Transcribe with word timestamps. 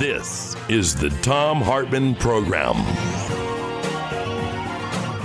This 0.00 0.56
is 0.70 0.94
the 0.94 1.10
Thom 1.20 1.60
Hartmann 1.60 2.14
Program. 2.14 2.76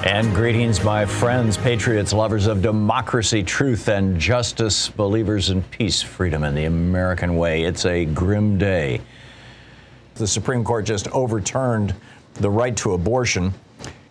And 0.06 0.36
greetings, 0.36 0.84
my 0.84 1.06
friends, 1.06 1.56
patriots, 1.56 2.12
lovers 2.12 2.46
of 2.46 2.62
democracy, 2.62 3.42
truth, 3.42 3.88
and 3.88 4.20
justice, 4.20 4.90
believers 4.90 5.50
in 5.50 5.64
peace, 5.64 6.02
freedom, 6.02 6.44
and 6.44 6.58
the 6.58 6.66
American 6.66 7.38
way. 7.38 7.64
It's 7.64 7.86
a 7.86 8.04
grim 8.04 8.58
day. 8.58 9.00
The 10.16 10.28
Supreme 10.28 10.66
Court 10.66 10.84
just 10.84 11.08
overturned 11.12 11.96
the 12.34 12.50
right 12.50 12.76
to 12.76 12.96
abortion. 12.96 13.54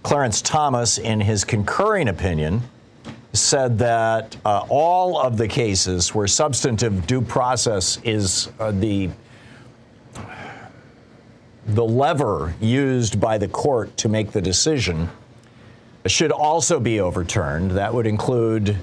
Clarence 0.02 0.40
Thomas, 0.40 0.96
in 0.96 1.20
his 1.20 1.44
concurring 1.44 2.08
opinion, 2.08 2.62
said 3.34 3.76
that 3.80 4.34
uh, 4.46 4.64
all 4.70 5.20
of 5.20 5.36
the 5.36 5.46
cases 5.46 6.14
where 6.14 6.26
substantive 6.26 7.06
due 7.06 7.20
process 7.20 7.98
is 8.02 8.48
uh, 8.58 8.70
the 8.70 9.10
the 11.66 11.84
lever 11.84 12.54
used 12.60 13.20
by 13.20 13.38
the 13.38 13.48
court 13.48 13.96
to 13.98 14.08
make 14.08 14.32
the 14.32 14.40
decision 14.40 15.08
should 16.06 16.30
also 16.30 16.78
be 16.78 17.00
overturned. 17.00 17.72
That 17.72 17.94
would 17.94 18.06
include, 18.06 18.76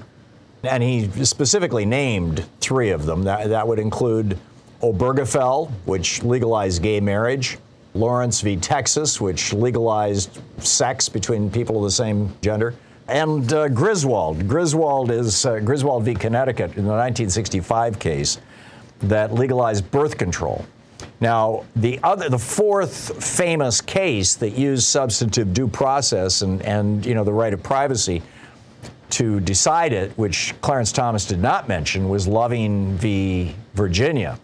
and 0.64 0.82
he 0.82 1.08
specifically 1.24 1.84
named 1.84 2.44
three 2.60 2.90
of 2.90 3.06
them. 3.06 3.24
That, 3.24 3.48
that 3.50 3.66
would 3.66 3.78
include 3.78 4.38
Obergefell, 4.82 5.70
which 5.84 6.22
legalized 6.24 6.82
gay 6.82 6.98
marriage, 6.98 7.58
Lawrence 7.94 8.40
v. 8.40 8.56
Texas, 8.56 9.20
which 9.20 9.52
legalized 9.52 10.40
sex 10.58 11.08
between 11.08 11.50
people 11.50 11.76
of 11.76 11.84
the 11.84 11.90
same 11.90 12.34
gender, 12.40 12.74
and 13.06 13.52
uh, 13.52 13.68
Griswold. 13.68 14.48
Griswold 14.48 15.10
is 15.10 15.46
uh, 15.46 15.60
Griswold 15.60 16.04
v. 16.04 16.14
Connecticut 16.14 16.70
in 16.76 16.84
the 16.84 16.90
1965 16.90 17.98
case 17.98 18.38
that 19.00 19.34
legalized 19.34 19.88
birth 19.90 20.16
control. 20.16 20.64
Now, 21.22 21.62
the 21.76 22.00
other, 22.02 22.28
the 22.28 22.36
fourth 22.36 23.24
famous 23.24 23.80
case 23.80 24.34
that 24.34 24.58
used 24.58 24.82
substantive 24.82 25.54
due 25.54 25.68
process 25.68 26.42
and, 26.42 26.60
and 26.62 27.06
you 27.06 27.14
know 27.14 27.22
the 27.22 27.32
right 27.32 27.54
of 27.54 27.62
privacy 27.62 28.22
to 29.10 29.38
decide 29.38 29.92
it, 29.92 30.10
which 30.18 30.52
Clarence 30.62 30.90
Thomas 30.90 31.24
did 31.24 31.38
not 31.38 31.68
mention, 31.68 32.08
was 32.08 32.26
Loving 32.26 32.96
v. 32.96 33.54
Virginia, 33.74 34.36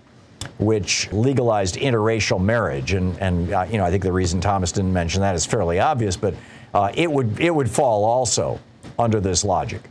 which 0.61 1.11
legalized 1.13 1.75
interracial 1.75 2.41
marriage. 2.41 2.93
And, 2.93 3.19
and 3.19 3.53
uh, 3.53 3.67
you 3.69 3.79
know, 3.79 3.85
I 3.85 3.91
think 3.91 4.05
the 4.05 4.13
reason 4.13 4.41
Thomas 4.41 4.71
didn't 4.71 4.93
mention 4.93 5.21
that 5.23 5.35
is 5.35 5.45
fairly 5.45 5.81
obvious, 5.81 6.17
but 6.17 6.35
uh, 6.75 6.93
it 6.95 7.11
would 7.11 7.41
it 7.41 7.53
would 7.53 7.69
fall 7.69 8.05
also 8.05 8.61
under 9.01 9.19
this 9.19 9.43
logic. 9.43 9.83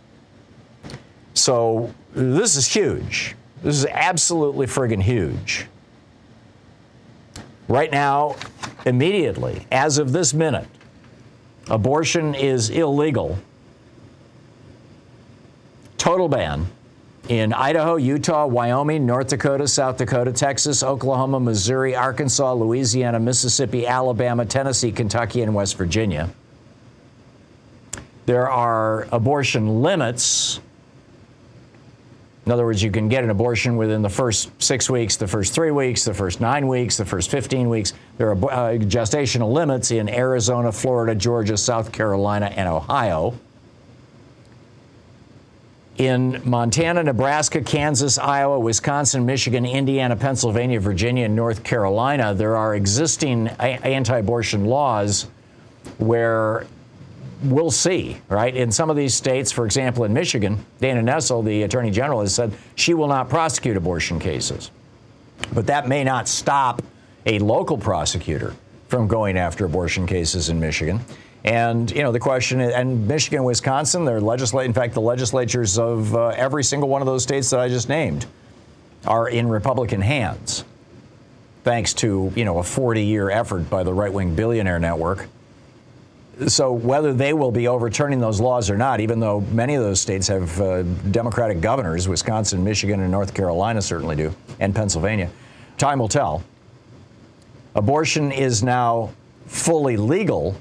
So 1.34 1.94
this 2.14 2.56
is 2.56 2.66
huge. 2.66 3.36
This 3.62 3.76
is 3.76 3.86
absolutely 3.88 4.68
friggin' 4.68 5.02
huge. 5.02 5.68
Right 7.68 7.92
now, 7.92 8.36
immediately, 8.86 9.68
as 9.72 9.98
of 9.98 10.14
this 10.14 10.34
minute, 10.34 10.68
abortion 11.70 12.34
is 12.34 12.70
illegal. 12.70 13.38
Total 15.98 16.30
ban 16.30 16.68
in 17.28 17.52
Idaho, 17.52 17.98
Utah, 17.98 18.46
Wyoming, 18.46 19.06
North 19.06 19.28
Dakota, 19.28 19.68
South 19.68 19.98
Dakota, 19.98 20.32
Texas, 20.32 20.82
Oklahoma, 20.82 21.40
Missouri, 21.40 21.94
Arkansas, 21.94 22.54
Louisiana, 22.54 23.20
Mississippi, 23.20 23.86
Alabama, 23.86 24.46
Tennessee, 24.46 24.92
Kentucky, 24.92 25.42
and 25.42 25.54
West 25.54 25.78
Virginia. 25.78 26.30
There 28.26 28.50
are 28.50 29.08
abortion 29.12 29.82
limits 29.82 30.62
in 32.48 32.52
other 32.52 32.64
words, 32.64 32.82
you 32.82 32.92
can 32.92 33.10
get 33.10 33.26
an 33.26 33.30
abortion 33.30 33.76
within 33.76 34.02
the 34.02 34.10
first 34.10 34.50
six 34.64 34.90
weeks, 34.90 35.18
the 35.18 35.28
first 35.28 35.54
three 35.54 35.72
weeks, 35.72 36.06
the 36.06 36.14
first 36.14 36.40
nine 36.40 36.70
weeks, 36.70 36.96
the 36.96 37.04
first 37.04 37.30
15 37.30 37.68
weeks. 37.68 37.92
There 38.18 38.30
are 38.30 38.36
uh, 38.36 38.78
gestational 38.78 39.52
limits 39.52 39.92
in 39.92 40.08
Arizona, 40.08 40.72
Florida, 40.72 41.14
Georgia, 41.14 41.58
South 41.58 41.92
Carolina, 41.92 42.46
and 42.56 42.70
Ohio. 42.70 43.38
In 45.98 46.42
Montana, 46.46 47.04
Nebraska, 47.04 47.60
Kansas, 47.60 48.18
Iowa, 48.18 48.58
Wisconsin, 48.58 49.26
Michigan, 49.26 49.66
Indiana, 49.66 50.16
Pennsylvania, 50.16 50.80
Virginia, 50.80 51.26
and 51.26 51.36
North 51.36 51.66
Carolina, 51.66 52.34
there 52.34 52.56
are 52.56 52.76
existing 52.76 53.50
anti 53.50 54.20
abortion 54.20 54.64
laws 54.64 55.28
where 55.98 56.66
we'll 57.44 57.72
see, 57.72 58.18
right? 58.30 58.56
In 58.56 58.72
some 58.72 58.90
of 58.90 58.96
these 58.96 59.14
states, 59.14 59.52
for 59.52 59.66
example, 59.66 60.04
in 60.04 60.14
Michigan, 60.14 60.66
Dana 60.80 61.02
Nessel, 61.02 61.44
the 61.44 61.64
Attorney 61.64 61.92
General, 61.92 62.22
has 62.22 62.34
said 62.34 62.54
she 62.76 62.94
will 62.94 63.08
not 63.08 63.30
prosecute 63.30 63.78
abortion 63.78 64.20
cases. 64.20 64.72
But 65.54 65.68
that 65.68 65.88
may 65.88 66.04
not 66.04 66.28
stop 66.28 66.82
a 67.26 67.40
local 67.40 67.78
prosecutor 67.78 68.56
from 68.88 69.08
going 69.08 69.38
after 69.38 69.66
abortion 69.66 70.08
cases 70.08 70.50
in 70.50 70.60
Michigan. 70.60 71.00
And 71.44 71.90
you 71.92 72.02
know 72.02 72.12
the 72.12 72.20
question, 72.20 72.60
and 72.60 73.08
Michigan, 73.08 73.44
Wisconsin, 73.44 74.04
their 74.06 74.20
legislate. 74.20 74.66
In 74.66 74.74
fact, 74.74 74.94
the 74.94 75.02
legislatures 75.02 75.78
of 75.78 76.14
uh, 76.16 76.30
every 76.30 76.64
single 76.64 76.90
one 76.90 77.02
of 77.02 77.06
those 77.06 77.24
states 77.24 77.50
that 77.52 77.60
I 77.60 77.70
just 77.70 77.90
named 77.90 78.26
are 79.06 79.30
in 79.30 79.48
Republican 79.48 80.02
hands, 80.02 80.66
thanks 81.64 81.94
to 81.96 82.34
you 82.36 82.44
know 82.44 82.60
a 82.60 82.64
40-year 82.64 83.30
effort 83.30 83.70
by 83.70 83.84
the 83.84 83.94
right-wing 83.94 84.36
billionaire 84.36 84.80
network 84.80 85.28
so 86.46 86.72
whether 86.72 87.14
they 87.14 87.34
will 87.34 87.52
be 87.52 87.68
overturning 87.68 88.20
those 88.20 88.40
laws 88.40 88.70
or 88.70 88.78
not, 88.78 89.00
even 89.00 89.20
though 89.20 89.42
many 89.42 89.76
of 89.76 89.84
those 89.84 90.00
states 90.00 90.28
have 90.28 90.62
uh, 90.62 90.84
Democratic 91.12 91.62
governors, 91.62 92.08
Wisconsin, 92.08 92.64
Michigan, 92.64 93.00
and 93.00 93.12
North 93.12 93.34
Carolina 93.34 93.82
certainly 93.82 94.16
do, 94.16 94.34
and 94.60 94.76
Pennsylvania, 94.76 95.30
time 95.78 96.00
will 96.00 96.08
tell. 96.08 96.44
Abortion 97.76 98.32
is 98.32 98.64
now 98.64 99.12
fully 99.48 99.98
legal 99.98 100.56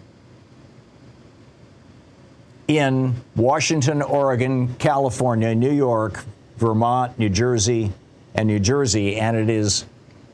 in 2.69 3.15
Washington, 3.37 4.03
Oregon, 4.03 4.75
California, 4.77 5.55
New 5.55 5.73
York, 5.73 6.25
Vermont, 6.57 7.19
New 7.19 7.29
Jersey, 7.29 7.93
and 8.35 8.49
New 8.49 8.59
Jersey, 8.59 9.17
and 9.17 9.37
it 9.37 9.51
is 9.51 9.85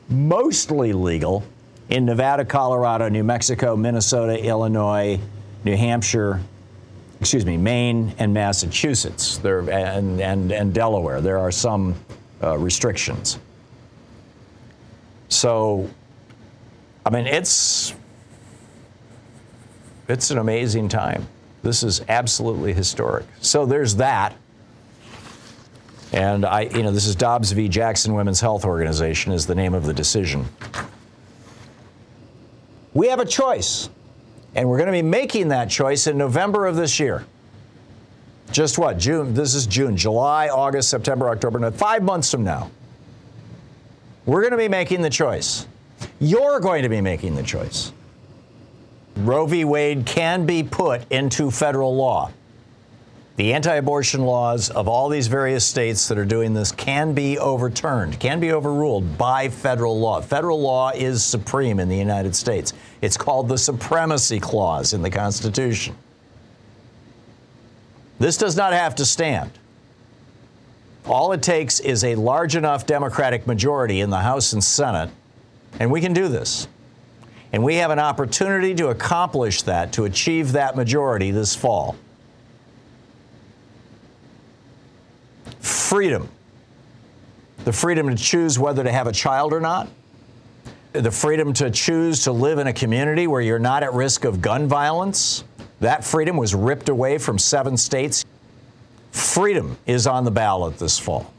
mostly 0.09 0.93
legal 0.93 1.43
in 1.89 2.05
Nevada, 2.05 2.45
Colorado, 2.45 3.09
New 3.09 3.23
Mexico, 3.23 3.75
Minnesota, 3.75 4.41
Illinois, 4.43 5.19
New 5.63 5.75
Hampshire, 5.75 6.39
excuse 7.19 7.45
me, 7.45 7.57
Maine 7.57 8.13
and 8.19 8.33
Massachusetts 8.33 9.37
there, 9.37 9.59
and, 9.69 10.21
and, 10.21 10.51
and 10.51 10.73
Delaware. 10.73 11.21
There 11.21 11.39
are 11.39 11.51
some 11.51 11.95
uh, 12.41 12.57
restrictions. 12.57 13.39
So, 15.29 15.89
I 17.05 17.09
mean, 17.09 17.25
it's 17.25 17.95
it's 20.09 20.31
an 20.31 20.37
amazing 20.37 20.89
time. 20.89 21.27
This 21.63 21.81
is 21.81 22.01
absolutely 22.09 22.73
historic. 22.73 23.25
So 23.39 23.65
there's 23.65 23.95
that. 23.95 24.35
And 26.11 26.45
I, 26.45 26.63
you 26.63 26.83
know, 26.83 26.91
this 26.91 27.07
is 27.07 27.15
Dobbs 27.15 27.51
v. 27.53 27.67
Jackson 27.69 28.13
Women's 28.13 28.41
Health 28.41 28.65
Organization 28.65 29.31
is 29.31 29.47
the 29.47 29.55
name 29.55 29.73
of 29.73 29.85
the 29.85 29.93
decision. 29.93 30.45
We 32.93 33.07
have 33.07 33.19
a 33.19 33.25
choice. 33.25 33.89
And 34.55 34.69
we're 34.69 34.77
going 34.77 34.87
to 34.87 34.93
be 34.93 35.01
making 35.01 35.47
that 35.49 35.69
choice 35.69 36.07
in 36.07 36.17
November 36.17 36.67
of 36.67 36.75
this 36.75 36.99
year. 36.99 37.25
just 38.51 38.77
what? 38.77 38.99
June. 38.99 39.33
This 39.33 39.55
is 39.55 39.65
June, 39.65 39.97
July, 39.97 40.49
August, 40.49 40.89
September, 40.89 41.29
October, 41.29 41.59
November. 41.59 41.77
Five 41.77 42.03
months 42.03 42.29
from 42.29 42.43
now, 42.43 42.69
we're 44.25 44.41
going 44.41 44.51
to 44.51 44.57
be 44.57 44.67
making 44.67 45.01
the 45.01 45.09
choice. 45.09 45.65
You're 46.19 46.59
going 46.59 46.83
to 46.83 46.89
be 46.89 47.01
making 47.01 47.35
the 47.35 47.43
choice. 47.43 47.91
Roe 49.17 49.45
v. 49.45 49.65
Wade 49.65 50.05
can 50.05 50.45
be 50.45 50.63
put 50.63 51.11
into 51.11 51.49
federal 51.49 51.95
law. 51.95 52.31
The 53.35 53.53
anti 53.53 53.73
abortion 53.73 54.21
laws 54.21 54.69
of 54.69 54.87
all 54.87 55.09
these 55.09 55.25
various 55.25 55.65
states 55.65 56.07
that 56.07 56.19
are 56.19 56.25
doing 56.25 56.53
this 56.53 56.71
can 56.71 57.13
be 57.13 57.39
overturned, 57.39 58.19
can 58.19 58.39
be 58.39 58.51
overruled 58.51 59.17
by 59.17 59.49
federal 59.49 59.99
law. 59.99 60.21
Federal 60.21 60.61
law 60.61 60.91
is 60.91 61.23
supreme 61.23 61.79
in 61.79 61.89
the 61.89 61.97
United 61.97 62.35
States. 62.35 62.73
It's 63.03 63.17
called 63.17 63.49
the 63.49 63.57
Supremacy 63.57 64.39
Clause 64.39 64.93
in 64.93 65.01
the 65.01 65.09
Constitution. 65.09 65.93
This 68.17 68.37
does 68.37 68.55
not 68.55 68.71
have 68.71 68.95
to 68.95 69.05
stand. 69.05 69.51
All 71.05 71.33
it 71.33 71.43
takes 71.43 71.81
is 71.81 72.05
a 72.05 72.15
large 72.15 72.55
enough 72.55 72.85
Democratic 72.85 73.45
majority 73.45 73.99
in 73.99 74.09
the 74.09 74.19
House 74.19 74.53
and 74.53 74.63
Senate, 74.63 75.09
and 75.81 75.91
we 75.91 75.99
can 75.99 76.13
do 76.13 76.29
this. 76.29 76.69
And 77.51 77.61
we 77.61 77.75
have 77.75 77.91
an 77.91 77.99
opportunity 77.99 78.73
to 78.75 78.87
accomplish 78.87 79.63
that, 79.63 79.91
to 79.93 80.05
achieve 80.05 80.53
that 80.53 80.77
majority 80.77 81.31
this 81.31 81.53
fall. 81.53 81.97
freedom 85.59 86.29
the 87.65 87.73
freedom 87.73 88.09
to 88.09 88.15
choose 88.15 88.57
whether 88.57 88.83
to 88.83 88.91
have 88.91 89.07
a 89.07 89.11
child 89.11 89.53
or 89.53 89.59
not, 89.59 89.87
the 90.93 91.11
freedom 91.11 91.53
to 91.53 91.71
choose 91.71 92.23
to 92.23 92.31
live 92.31 92.59
in 92.59 92.67
a 92.67 92.73
community 92.73 93.25
where 93.27 93.41
you're 93.41 93.59
not 93.59 93.83
at 93.83 93.93
risk 93.93 94.25
of 94.25 94.41
gun 94.41 94.67
violence. 94.67 95.43
That 95.79 96.05
freedom 96.05 96.37
was 96.37 96.53
ripped 96.53 96.87
away 96.87 97.17
from 97.17 97.39
seven 97.39 97.77
states. 97.77 98.23
Freedom 99.11 99.77
is 99.85 100.07
on 100.07 100.23
the 100.23 100.31
ballot 100.31 100.77
this 100.77 100.99
fall. 100.99 101.33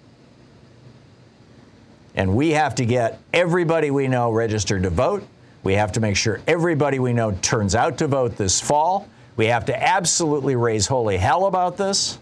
And 2.17 2.37
we 2.37 2.51
have 2.51 2.75
to 2.77 2.85
get 2.85 3.21
everybody 3.33 3.91
we 3.91 4.09
know 4.09 4.31
registered 4.31 4.83
to 4.83 4.91
vote. 4.91 5.27
We 5.63 5.75
have 5.75 5.93
to 5.93 6.01
make 6.01 6.17
sure 6.17 6.41
everybody 6.47 6.99
we 6.99 7.13
know 7.13 7.33
turns 7.43 7.75
out 7.75 7.99
to 7.99 8.07
vote 8.07 8.37
this 8.37 8.61
fall. 8.61 9.09
We 9.37 9.47
have 9.47 9.65
to 9.67 9.83
absolutely 9.83 10.57
raise 10.57 10.87
holy 10.87 11.17
hell 11.17 11.47
about 11.47 11.77
this. 11.77 12.19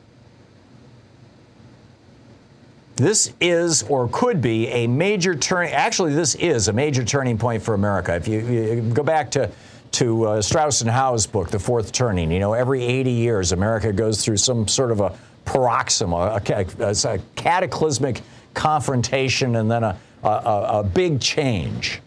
This 2.97 3.33
is 3.41 3.83
or 3.85 4.09
could 4.09 4.41
be 4.41 4.69
a 4.69 4.87
major 4.87 5.35
turn. 5.35 5.69
Actually, 5.69 6.15
this 6.15 6.35
is 6.35 6.69
a 6.69 6.73
major 6.73 7.05
turning 7.05 7.39
point 7.39 7.63
for 7.63 7.75
America. 7.75 8.15
If 8.15 8.29
you, 8.29 8.41
you 8.41 8.83
go 8.93 9.03
back 9.03 9.31
to 9.33 9.51
to 9.93 10.25
uh, 10.25 10.43
Strauss 10.43 10.81
and 10.81 10.91
Howe's 10.91 11.27
book, 11.27 11.51
The 11.51 11.59
Fourth 11.59 11.93
Turning, 11.93 12.31
you 12.31 12.39
know, 12.39 12.55
every 12.55 12.83
80 12.83 13.11
years, 13.11 13.53
America 13.53 13.93
goes 13.93 14.25
through 14.25 14.39
some 14.39 14.67
sort 14.67 14.91
of 14.91 15.01
a 15.01 15.19
paroxysm, 15.45 16.15
a, 16.15 16.41
a, 16.49 16.91
a 16.91 17.19
cataclysmic 17.37 18.23
confrontation, 18.55 19.57
and 19.57 19.71
then 19.71 19.85
a, 19.85 19.99
a 20.23 20.83
big 20.83 21.21
change. 21.21 22.01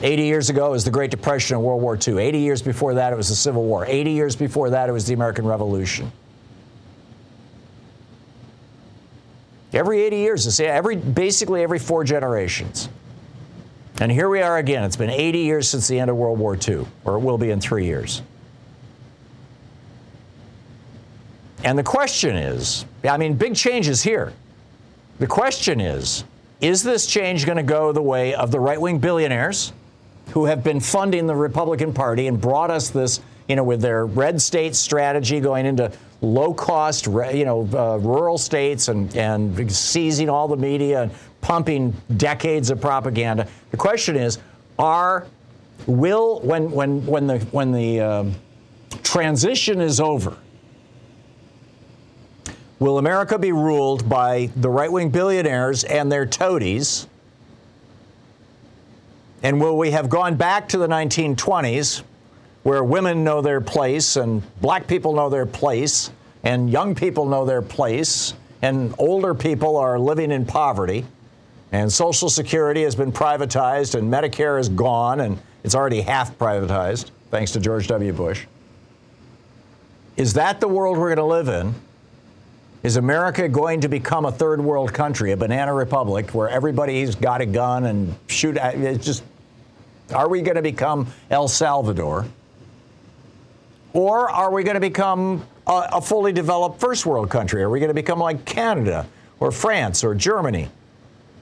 80 0.00 0.22
years 0.22 0.50
ago, 0.50 0.66
it 0.66 0.70
was 0.70 0.84
the 0.84 0.90
Great 0.90 1.10
Depression 1.10 1.56
and 1.56 1.64
World 1.64 1.82
War 1.82 1.98
II. 2.00 2.18
80 2.18 2.38
years 2.38 2.62
before 2.62 2.94
that, 2.94 3.12
it 3.12 3.16
was 3.16 3.28
the 3.28 3.34
Civil 3.34 3.64
War. 3.64 3.84
80 3.84 4.12
years 4.12 4.36
before 4.36 4.70
that, 4.70 4.88
it 4.88 4.92
was 4.92 5.06
the 5.06 5.14
American 5.14 5.46
Revolution. 5.46 6.12
Every 9.72 10.02
80 10.02 10.16
years, 10.16 10.60
every 10.60 10.96
basically 10.96 11.62
every 11.62 11.78
four 11.78 12.04
generations. 12.04 12.88
And 14.00 14.10
here 14.10 14.28
we 14.28 14.40
are 14.40 14.58
again. 14.58 14.84
It's 14.84 14.96
been 14.96 15.10
80 15.10 15.38
years 15.38 15.68
since 15.68 15.88
the 15.88 15.98
end 15.98 16.10
of 16.10 16.16
World 16.16 16.38
War 16.38 16.56
II, 16.56 16.86
or 17.04 17.16
it 17.16 17.18
will 17.18 17.38
be 17.38 17.50
in 17.50 17.60
three 17.60 17.84
years. 17.84 18.22
And 21.64 21.76
the 21.76 21.82
question 21.82 22.36
is 22.36 22.84
I 23.04 23.16
mean, 23.16 23.34
big 23.34 23.56
changes 23.56 24.02
here. 24.02 24.32
The 25.18 25.26
question 25.26 25.80
is 25.80 26.24
is 26.60 26.82
this 26.82 27.06
change 27.06 27.46
going 27.46 27.56
to 27.56 27.62
go 27.62 27.92
the 27.92 28.02
way 28.02 28.34
of 28.34 28.50
the 28.50 28.58
right 28.58 28.80
wing 28.80 28.98
billionaires 28.98 29.72
who 30.30 30.46
have 30.46 30.64
been 30.64 30.80
funding 30.80 31.26
the 31.26 31.34
Republican 31.34 31.92
Party 31.92 32.26
and 32.26 32.40
brought 32.40 32.70
us 32.70 32.90
this, 32.90 33.20
you 33.48 33.56
know, 33.56 33.64
with 33.64 33.80
their 33.80 34.06
red 34.06 34.40
state 34.42 34.74
strategy 34.74 35.40
going 35.40 35.66
into 35.66 35.90
low 36.20 36.52
cost, 36.52 37.06
you 37.06 37.44
know, 37.44 37.68
uh, 37.72 37.96
rural 37.98 38.38
states 38.38 38.88
and, 38.88 39.14
and 39.16 39.70
seizing 39.70 40.28
all 40.28 40.48
the 40.48 40.56
media 40.56 41.02
and 41.02 41.12
pumping 41.40 41.94
decades 42.16 42.70
of 42.70 42.80
propaganda. 42.80 43.46
The 43.70 43.76
question 43.76 44.16
is, 44.16 44.38
are 44.78 45.26
will 45.86 46.40
when 46.40 46.70
when 46.70 47.04
when 47.06 47.26
the 47.26 47.38
when 47.50 47.72
the 47.72 48.00
um, 48.00 48.34
transition 49.02 49.80
is 49.80 50.00
over, 50.00 50.36
will 52.78 52.98
America 52.98 53.38
be 53.38 53.52
ruled 53.52 54.08
by 54.08 54.50
the 54.56 54.68
right-wing 54.68 55.10
billionaires 55.10 55.84
and 55.84 56.10
their 56.10 56.26
toadies? 56.26 57.06
And 59.42 59.60
will 59.60 59.78
we 59.78 59.92
have 59.92 60.08
gone 60.08 60.34
back 60.34 60.68
to 60.70 60.78
the 60.78 60.88
1920s 60.88 62.02
where 62.68 62.84
women 62.84 63.24
know 63.24 63.40
their 63.40 63.62
place 63.62 64.16
and 64.16 64.42
black 64.60 64.86
people 64.86 65.14
know 65.14 65.30
their 65.30 65.46
place 65.46 66.10
and 66.44 66.68
young 66.68 66.94
people 66.94 67.24
know 67.24 67.46
their 67.46 67.62
place 67.62 68.34
and 68.60 68.94
older 68.98 69.32
people 69.32 69.78
are 69.78 69.98
living 69.98 70.30
in 70.30 70.44
poverty 70.44 71.02
and 71.72 71.90
Social 71.90 72.28
Security 72.28 72.82
has 72.82 72.94
been 72.94 73.10
privatized 73.10 73.94
and 73.94 74.12
Medicare 74.12 74.60
is 74.60 74.68
gone 74.68 75.20
and 75.20 75.38
it's 75.64 75.74
already 75.74 76.02
half 76.02 76.36
privatized 76.36 77.10
thanks 77.30 77.52
to 77.52 77.60
George 77.60 77.86
W. 77.86 78.12
Bush. 78.12 78.44
Is 80.18 80.34
that 80.34 80.60
the 80.60 80.68
world 80.68 80.98
we're 80.98 81.14
going 81.14 81.16
to 81.16 81.24
live 81.24 81.48
in? 81.48 81.74
Is 82.82 82.96
America 82.96 83.48
going 83.48 83.80
to 83.80 83.88
become 83.88 84.26
a 84.26 84.32
third 84.32 84.60
world 84.60 84.92
country, 84.92 85.32
a 85.32 85.38
banana 85.38 85.72
republic 85.72 86.34
where 86.34 86.50
everybody's 86.50 87.14
got 87.14 87.40
a 87.40 87.46
gun 87.46 87.86
and 87.86 88.14
shoot? 88.26 88.58
It's 88.58 89.06
just, 89.06 89.24
are 90.14 90.28
we 90.28 90.42
going 90.42 90.56
to 90.56 90.62
become 90.62 91.06
El 91.30 91.48
Salvador? 91.48 92.26
Or 93.92 94.30
are 94.30 94.50
we 94.52 94.64
going 94.64 94.74
to 94.74 94.80
become 94.80 95.46
a, 95.66 95.88
a 95.94 96.00
fully 96.00 96.32
developed 96.32 96.80
first 96.80 97.06
world 97.06 97.30
country? 97.30 97.62
Are 97.62 97.70
we 97.70 97.80
going 97.80 97.88
to 97.88 97.94
become 97.94 98.18
like 98.18 98.44
Canada 98.44 99.06
or 99.40 99.50
France 99.50 100.04
or 100.04 100.14
Germany? 100.14 100.68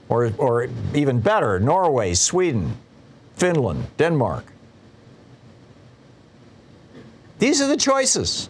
Or, 0.09 0.31
or 0.39 0.69
even 0.95 1.21
better, 1.21 1.59
Norway, 1.59 2.15
Sweden, 2.15 2.77
Finland, 3.35 3.87
Denmark? 3.97 4.45
These 7.41 7.61
are 7.61 7.67
the 7.67 7.77
choices. 7.77 8.49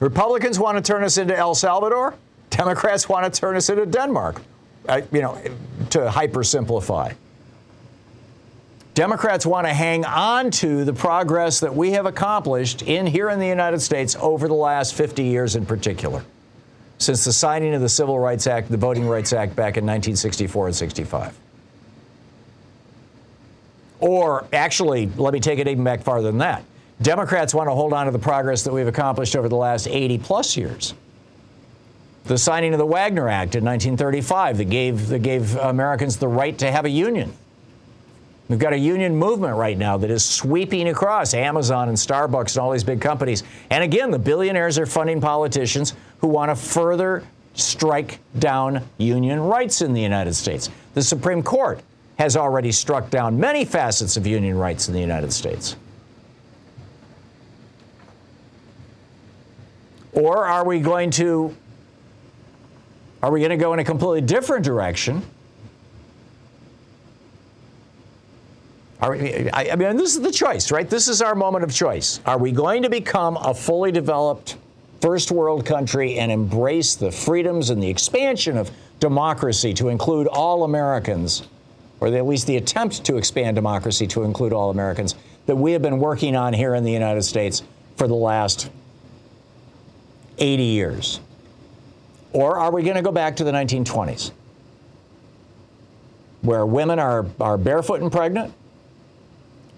Republicans 0.00 0.58
want 0.58 0.76
to 0.76 0.82
turn 0.82 1.04
us 1.04 1.16
into 1.16 1.36
El 1.36 1.54
Salvador. 1.54 2.14
Democrats 2.50 3.08
want 3.08 3.32
to 3.32 3.40
turn 3.40 3.56
us 3.56 3.68
into 3.68 3.86
Denmark. 3.86 4.42
You 5.12 5.22
know, 5.22 5.40
to 5.90 6.00
hypersimplify. 6.08 7.14
Democrats 8.98 9.46
want 9.46 9.64
to 9.64 9.72
hang 9.72 10.04
on 10.04 10.50
to 10.50 10.84
the 10.84 10.92
progress 10.92 11.60
that 11.60 11.72
we 11.72 11.92
have 11.92 12.04
accomplished 12.04 12.82
in 12.82 13.06
here 13.06 13.30
in 13.30 13.38
the 13.38 13.46
United 13.46 13.78
States 13.78 14.16
over 14.18 14.48
the 14.48 14.54
last 14.54 14.92
50 14.92 15.22
years 15.22 15.54
in 15.54 15.64
particular, 15.64 16.24
since 16.98 17.24
the 17.24 17.32
signing 17.32 17.74
of 17.74 17.80
the 17.80 17.88
Civil 17.88 18.18
Rights 18.18 18.48
Act, 18.48 18.68
the 18.68 18.76
Voting 18.76 19.06
Rights 19.06 19.32
Act 19.32 19.54
back 19.54 19.76
in 19.76 19.86
1964 19.86 20.66
and 20.66 20.74
65. 20.74 21.38
Or 24.00 24.44
actually, 24.52 25.06
let 25.16 25.32
me 25.32 25.38
take 25.38 25.60
it 25.60 25.68
even 25.68 25.84
back 25.84 26.02
farther 26.02 26.26
than 26.26 26.38
that. 26.38 26.64
Democrats 27.00 27.54
want 27.54 27.68
to 27.68 27.74
hold 27.76 27.92
on 27.92 28.06
to 28.06 28.10
the 28.10 28.18
progress 28.18 28.64
that 28.64 28.72
we've 28.72 28.88
accomplished 28.88 29.36
over 29.36 29.48
the 29.48 29.54
last 29.54 29.86
80 29.86 30.18
plus 30.18 30.56
years. 30.56 30.92
The 32.24 32.36
signing 32.36 32.74
of 32.74 32.78
the 32.78 32.86
Wagner 32.86 33.28
Act 33.28 33.54
in 33.54 33.64
1935 33.64 34.58
that 34.58 34.64
gave, 34.64 35.06
that 35.06 35.22
gave 35.22 35.54
Americans 35.54 36.16
the 36.16 36.26
right 36.26 36.58
to 36.58 36.72
have 36.72 36.84
a 36.84 36.90
union 36.90 37.32
We've 38.48 38.58
got 38.58 38.72
a 38.72 38.78
union 38.78 39.14
movement 39.14 39.56
right 39.56 39.76
now 39.76 39.98
that 39.98 40.10
is 40.10 40.24
sweeping 40.24 40.88
across 40.88 41.34
Amazon 41.34 41.88
and 41.88 41.98
Starbucks 41.98 42.56
and 42.56 42.62
all 42.62 42.70
these 42.70 42.84
big 42.84 43.00
companies. 43.00 43.42
And 43.70 43.84
again, 43.84 44.10
the 44.10 44.18
billionaires 44.18 44.78
are 44.78 44.86
funding 44.86 45.20
politicians 45.20 45.94
who 46.20 46.28
want 46.28 46.50
to 46.50 46.56
further 46.56 47.24
strike 47.52 48.20
down 48.38 48.82
union 48.96 49.40
rights 49.40 49.82
in 49.82 49.92
the 49.92 50.00
United 50.00 50.32
States. 50.34 50.70
The 50.94 51.02
Supreme 51.02 51.42
Court 51.42 51.80
has 52.18 52.36
already 52.36 52.72
struck 52.72 53.10
down 53.10 53.38
many 53.38 53.64
facets 53.64 54.16
of 54.16 54.26
union 54.26 54.56
rights 54.56 54.88
in 54.88 54.94
the 54.94 55.00
United 55.00 55.32
States. 55.32 55.76
Or 60.12 60.46
are 60.46 60.64
we 60.64 60.80
going 60.80 61.10
to 61.12 61.54
are 63.22 63.32
we 63.32 63.40
going 63.40 63.50
to 63.50 63.56
go 63.56 63.72
in 63.72 63.80
a 63.80 63.84
completely 63.84 64.20
different 64.20 64.64
direction? 64.64 65.22
We, 69.00 69.48
I, 69.50 69.70
I 69.70 69.76
mean, 69.76 69.96
this 69.96 70.16
is 70.16 70.22
the 70.22 70.32
choice, 70.32 70.72
right? 70.72 70.88
This 70.88 71.06
is 71.06 71.22
our 71.22 71.34
moment 71.34 71.64
of 71.64 71.72
choice. 71.72 72.20
Are 72.26 72.38
we 72.38 72.50
going 72.50 72.82
to 72.82 72.90
become 72.90 73.36
a 73.36 73.54
fully 73.54 73.92
developed 73.92 74.56
first 75.00 75.30
world 75.30 75.64
country 75.64 76.18
and 76.18 76.32
embrace 76.32 76.96
the 76.96 77.12
freedoms 77.12 77.70
and 77.70 77.80
the 77.80 77.88
expansion 77.88 78.56
of 78.56 78.70
democracy 78.98 79.72
to 79.74 79.88
include 79.88 80.26
all 80.26 80.64
Americans, 80.64 81.46
or 82.00 82.08
at 82.08 82.26
least 82.26 82.48
the 82.48 82.56
attempt 82.56 83.04
to 83.04 83.16
expand 83.16 83.54
democracy 83.54 84.06
to 84.08 84.24
include 84.24 84.52
all 84.52 84.70
Americans, 84.70 85.14
that 85.46 85.54
we 85.54 85.72
have 85.72 85.82
been 85.82 86.00
working 86.00 86.34
on 86.34 86.52
here 86.52 86.74
in 86.74 86.82
the 86.82 86.92
United 86.92 87.22
States 87.22 87.62
for 87.96 88.08
the 88.08 88.14
last 88.14 88.68
80 90.38 90.62
years? 90.62 91.20
Or 92.32 92.58
are 92.58 92.72
we 92.72 92.82
going 92.82 92.96
to 92.96 93.02
go 93.02 93.12
back 93.12 93.36
to 93.36 93.44
the 93.44 93.52
1920s? 93.52 94.32
Where 96.42 96.66
women 96.66 96.98
are, 96.98 97.26
are 97.40 97.56
barefoot 97.56 98.00
and 98.00 98.12
pregnant, 98.12 98.52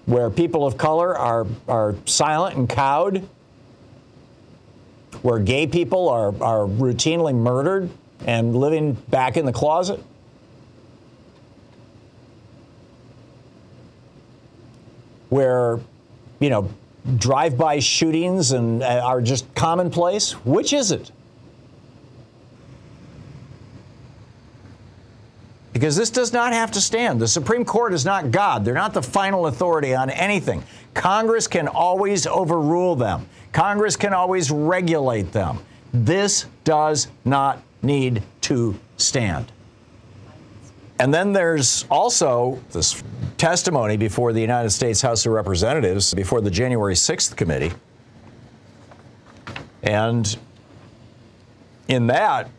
where 0.06 0.30
people 0.30 0.66
of 0.66 0.76
color 0.76 1.16
are, 1.16 1.46
are 1.68 1.94
silent 2.04 2.56
and 2.56 2.68
cowed, 2.68 3.28
where 5.22 5.38
gay 5.38 5.66
people 5.66 6.08
are, 6.08 6.28
are 6.42 6.66
routinely 6.66 7.34
murdered 7.34 7.90
and 8.26 8.56
living 8.56 8.92
back 8.92 9.36
in 9.36 9.44
the 9.46 9.52
closet? 9.52 10.02
Where, 15.28 15.78
you 16.40 16.50
know, 16.50 16.68
drive 17.16 17.56
by 17.56 17.78
shootings 17.78 18.52
and 18.52 18.82
uh, 18.82 19.02
are 19.04 19.20
just 19.20 19.52
commonplace? 19.54 20.32
Which 20.44 20.72
is 20.72 20.90
it? 20.90 21.12
Because 25.72 25.94
this 25.94 26.10
does 26.10 26.32
not 26.32 26.52
have 26.52 26.72
to 26.72 26.80
stand. 26.80 27.20
The 27.20 27.28
Supreme 27.28 27.64
Court 27.64 27.94
is 27.94 28.04
not 28.04 28.30
God. 28.30 28.64
They're 28.64 28.74
not 28.74 28.92
the 28.92 29.02
final 29.02 29.46
authority 29.46 29.94
on 29.94 30.10
anything. 30.10 30.64
Congress 30.94 31.46
can 31.46 31.68
always 31.68 32.26
overrule 32.26 32.96
them, 32.96 33.28
Congress 33.52 33.96
can 33.96 34.12
always 34.12 34.50
regulate 34.50 35.32
them. 35.32 35.60
This 35.92 36.46
does 36.64 37.08
not 37.24 37.62
need 37.82 38.22
to 38.42 38.78
stand. 38.96 39.50
And 41.00 41.14
then 41.14 41.32
there's 41.32 41.86
also 41.90 42.60
this 42.72 43.02
testimony 43.38 43.96
before 43.96 44.34
the 44.34 44.40
United 44.40 44.68
States 44.70 45.00
House 45.00 45.24
of 45.24 45.32
Representatives, 45.32 46.12
before 46.12 46.42
the 46.42 46.50
January 46.50 46.94
6th 46.94 47.34
committee. 47.36 47.72
And 49.82 50.36
in 51.88 52.06
that, 52.08 52.50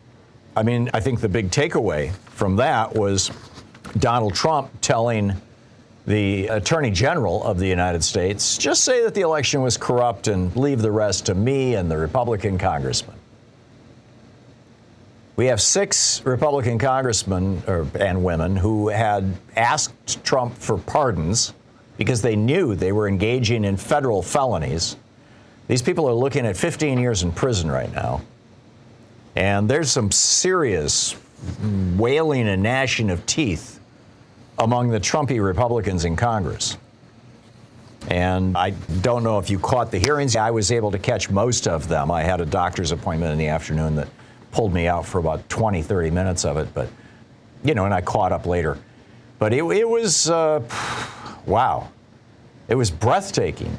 I 0.56 0.64
mean, 0.64 0.90
I 0.92 0.98
think 0.98 1.20
the 1.20 1.28
big 1.28 1.50
takeaway 1.50 2.12
from 2.42 2.56
that 2.56 2.92
was 2.92 3.30
Donald 4.00 4.34
Trump 4.34 4.68
telling 4.80 5.32
the 6.06 6.48
Attorney 6.48 6.90
General 6.90 7.44
of 7.44 7.56
the 7.60 7.68
United 7.68 8.02
States 8.02 8.58
just 8.58 8.82
say 8.82 9.04
that 9.04 9.14
the 9.14 9.20
election 9.20 9.62
was 9.62 9.76
corrupt 9.76 10.26
and 10.26 10.56
leave 10.56 10.82
the 10.82 10.90
rest 10.90 11.26
to 11.26 11.36
me 11.36 11.76
and 11.76 11.88
the 11.88 11.96
Republican 11.96 12.58
congressman. 12.58 13.14
We 15.36 15.46
have 15.46 15.60
six 15.60 16.20
Republican 16.26 16.80
congressmen 16.80 17.62
or, 17.68 17.86
and 18.00 18.24
women 18.24 18.56
who 18.56 18.88
had 18.88 19.36
asked 19.54 20.24
Trump 20.24 20.56
for 20.56 20.78
pardons 20.78 21.54
because 21.96 22.22
they 22.22 22.34
knew 22.34 22.74
they 22.74 22.90
were 22.90 23.06
engaging 23.06 23.62
in 23.62 23.76
federal 23.76 24.20
felonies. 24.20 24.96
These 25.68 25.82
people 25.82 26.08
are 26.08 26.12
looking 26.12 26.44
at 26.44 26.56
15 26.56 26.98
years 26.98 27.22
in 27.22 27.30
prison 27.30 27.70
right 27.70 27.92
now. 27.92 28.20
And 29.36 29.70
there's 29.70 29.92
some 29.92 30.10
serious 30.10 31.14
wailing 31.96 32.48
and 32.48 32.62
gnashing 32.62 33.10
of 33.10 33.24
teeth 33.26 33.80
among 34.58 34.90
the 34.90 35.00
Trumpy 35.00 35.42
Republicans 35.44 36.04
in 36.04 36.16
Congress. 36.16 36.76
And 38.08 38.56
I 38.56 38.70
don't 39.00 39.22
know 39.22 39.38
if 39.38 39.48
you 39.48 39.58
caught 39.58 39.90
the 39.90 39.98
hearings. 39.98 40.34
I 40.34 40.50
was 40.50 40.72
able 40.72 40.90
to 40.90 40.98
catch 40.98 41.30
most 41.30 41.68
of 41.68 41.88
them. 41.88 42.10
I 42.10 42.22
had 42.22 42.40
a 42.40 42.46
doctor's 42.46 42.90
appointment 42.90 43.32
in 43.32 43.38
the 43.38 43.48
afternoon 43.48 43.94
that 43.96 44.08
pulled 44.50 44.72
me 44.72 44.86
out 44.86 45.06
for 45.06 45.18
about 45.18 45.48
20, 45.48 45.82
30 45.82 46.10
minutes 46.10 46.44
of 46.44 46.56
it, 46.56 46.72
but, 46.74 46.88
you 47.64 47.74
know, 47.74 47.84
and 47.84 47.94
I 47.94 48.00
caught 48.00 48.32
up 48.32 48.44
later. 48.44 48.78
But 49.38 49.52
it, 49.52 49.64
it 49.64 49.88
was, 49.88 50.28
uh, 50.28 50.62
wow, 51.46 51.88
it 52.68 52.74
was 52.74 52.90
breathtaking. 52.90 53.78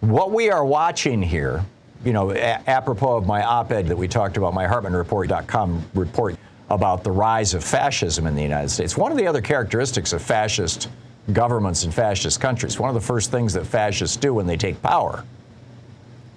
What 0.00 0.30
we 0.30 0.50
are 0.50 0.64
watching 0.64 1.20
here, 1.20 1.64
you 2.04 2.12
know, 2.12 2.30
a- 2.30 2.62
apropos 2.66 3.16
of 3.16 3.26
my 3.26 3.42
op 3.42 3.72
ed 3.72 3.86
that 3.88 3.96
we 3.96 4.08
talked 4.08 4.36
about, 4.36 4.54
my 4.54 4.66
HartmannReport.com 4.66 5.84
report 5.94 6.36
about 6.70 7.02
the 7.02 7.10
rise 7.10 7.54
of 7.54 7.64
fascism 7.64 8.26
in 8.26 8.34
the 8.34 8.42
United 8.42 8.68
States. 8.68 8.96
One 8.96 9.10
of 9.10 9.18
the 9.18 9.26
other 9.26 9.40
characteristics 9.40 10.12
of 10.12 10.22
fascist 10.22 10.88
governments 11.32 11.84
in 11.84 11.90
fascist 11.90 12.40
countries, 12.40 12.78
one 12.78 12.88
of 12.88 12.94
the 12.94 13.00
first 13.06 13.30
things 13.30 13.52
that 13.54 13.66
fascists 13.66 14.16
do 14.16 14.34
when 14.34 14.46
they 14.46 14.56
take 14.56 14.80
power 14.82 15.24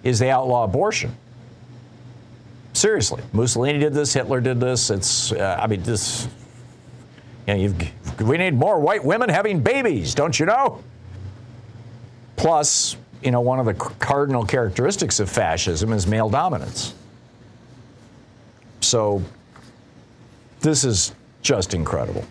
is 0.03 0.19
they 0.19 0.31
outlaw 0.31 0.63
abortion. 0.63 1.15
Seriously, 2.73 3.21
Mussolini 3.33 3.79
did 3.79 3.93
this, 3.93 4.13
Hitler 4.13 4.39
did 4.41 4.59
this. 4.59 4.89
It's, 4.89 5.31
uh, 5.33 5.59
I 5.61 5.67
mean, 5.67 5.83
this, 5.83 6.27
you 7.47 7.67
know, 7.67 7.75
we 8.25 8.37
need 8.37 8.53
more 8.53 8.79
white 8.79 9.03
women 9.03 9.29
having 9.29 9.59
babies, 9.59 10.15
don't 10.15 10.39
you 10.39 10.45
know? 10.45 10.81
Plus, 12.37 12.95
you 13.23 13.31
know, 13.31 13.41
one 13.41 13.59
of 13.59 13.65
the 13.65 13.73
cardinal 13.73 14.45
characteristics 14.45 15.19
of 15.19 15.29
fascism 15.29 15.93
is 15.93 16.07
male 16.07 16.29
dominance. 16.29 16.93
So, 18.81 19.21
this 20.61 20.83
is 20.83 21.13
just 21.41 21.73
incredible. 21.73 22.25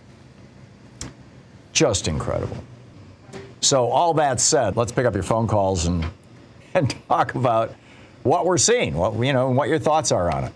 Just 1.73 2.09
incredible. 2.09 2.57
So, 3.61 3.89
all 3.89 4.15
that 4.15 4.41
said, 4.41 4.77
let's 4.77 4.93
pick 4.93 5.07
up 5.07 5.15
your 5.15 5.23
phone 5.23 5.47
calls 5.47 5.87
and, 5.87 6.05
and 6.75 6.95
talk 7.09 7.35
about 7.35 7.75
what 8.23 8.45
we're 8.45 8.59
seeing, 8.59 8.95
what, 8.95 9.15
you 9.25 9.33
know, 9.33 9.51
what 9.51 9.69
your 9.69 9.79
thoughts 9.79 10.13
are 10.13 10.31
on 10.31 10.45
it. 10.45 10.53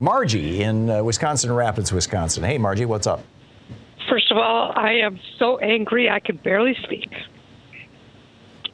Margie 0.00 0.62
in 0.62 0.88
uh, 0.88 1.02
Wisconsin 1.02 1.52
Rapids, 1.52 1.92
Wisconsin. 1.92 2.42
Hey, 2.42 2.56
Margie, 2.56 2.86
what's 2.86 3.06
up? 3.06 3.22
First 4.08 4.30
of 4.30 4.38
all, 4.38 4.72
I 4.74 4.92
am 4.94 5.20
so 5.38 5.58
angry 5.58 6.08
I 6.08 6.20
can 6.20 6.36
barely 6.36 6.74
speak. 6.82 7.10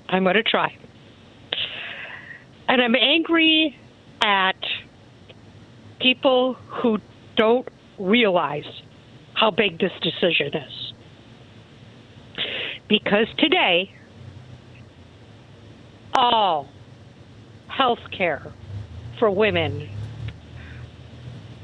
I'm 0.09 0.23
going 0.23 0.37
to 0.37 0.43
try. 0.43 0.77
And 2.69 2.83
I'm 2.83 2.95
angry 2.95 3.77
at 4.21 4.57
people 6.01 6.55
who 6.55 6.99
don't 7.37 7.69
realize 7.99 8.67
how 9.35 9.51
big 9.51 9.79
this 9.79 9.93
decision 10.03 10.55
is. 10.55 10.93
Because 12.89 13.27
today, 13.39 13.93
all 16.15 16.69
health 17.69 18.11
care 18.11 18.53
for 19.19 19.31
women 19.31 19.89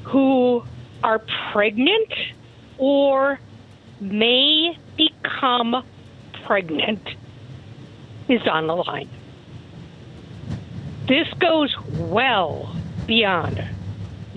who 0.05 0.63
are 1.03 1.21
pregnant 1.53 2.13
or 2.79 3.41
may 4.01 4.77
become 4.97 5.85
pregnant 6.45 7.09
is 8.29 8.47
on 8.47 8.67
the 8.67 8.75
line. 8.75 9.09
This 11.07 11.29
goes 11.39 11.75
well 11.99 12.75
beyond 13.07 13.63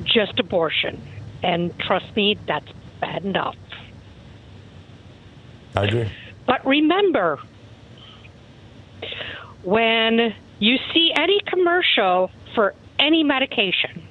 just 0.04 0.40
abortion. 0.40 1.02
And 1.44 1.78
trust 1.80 2.16
me, 2.16 2.38
that's 2.48 2.68
bad 3.00 3.24
enough. 3.24 3.56
I 5.76 5.86
agree. 5.86 6.12
But 6.48 6.66
remember, 6.66 7.40
when 9.64 10.34
you 10.60 10.78
see 10.94 11.12
any 11.16 11.40
commercial 11.46 12.32
for 12.54 12.74
any 12.98 13.24
medication, 13.24 14.08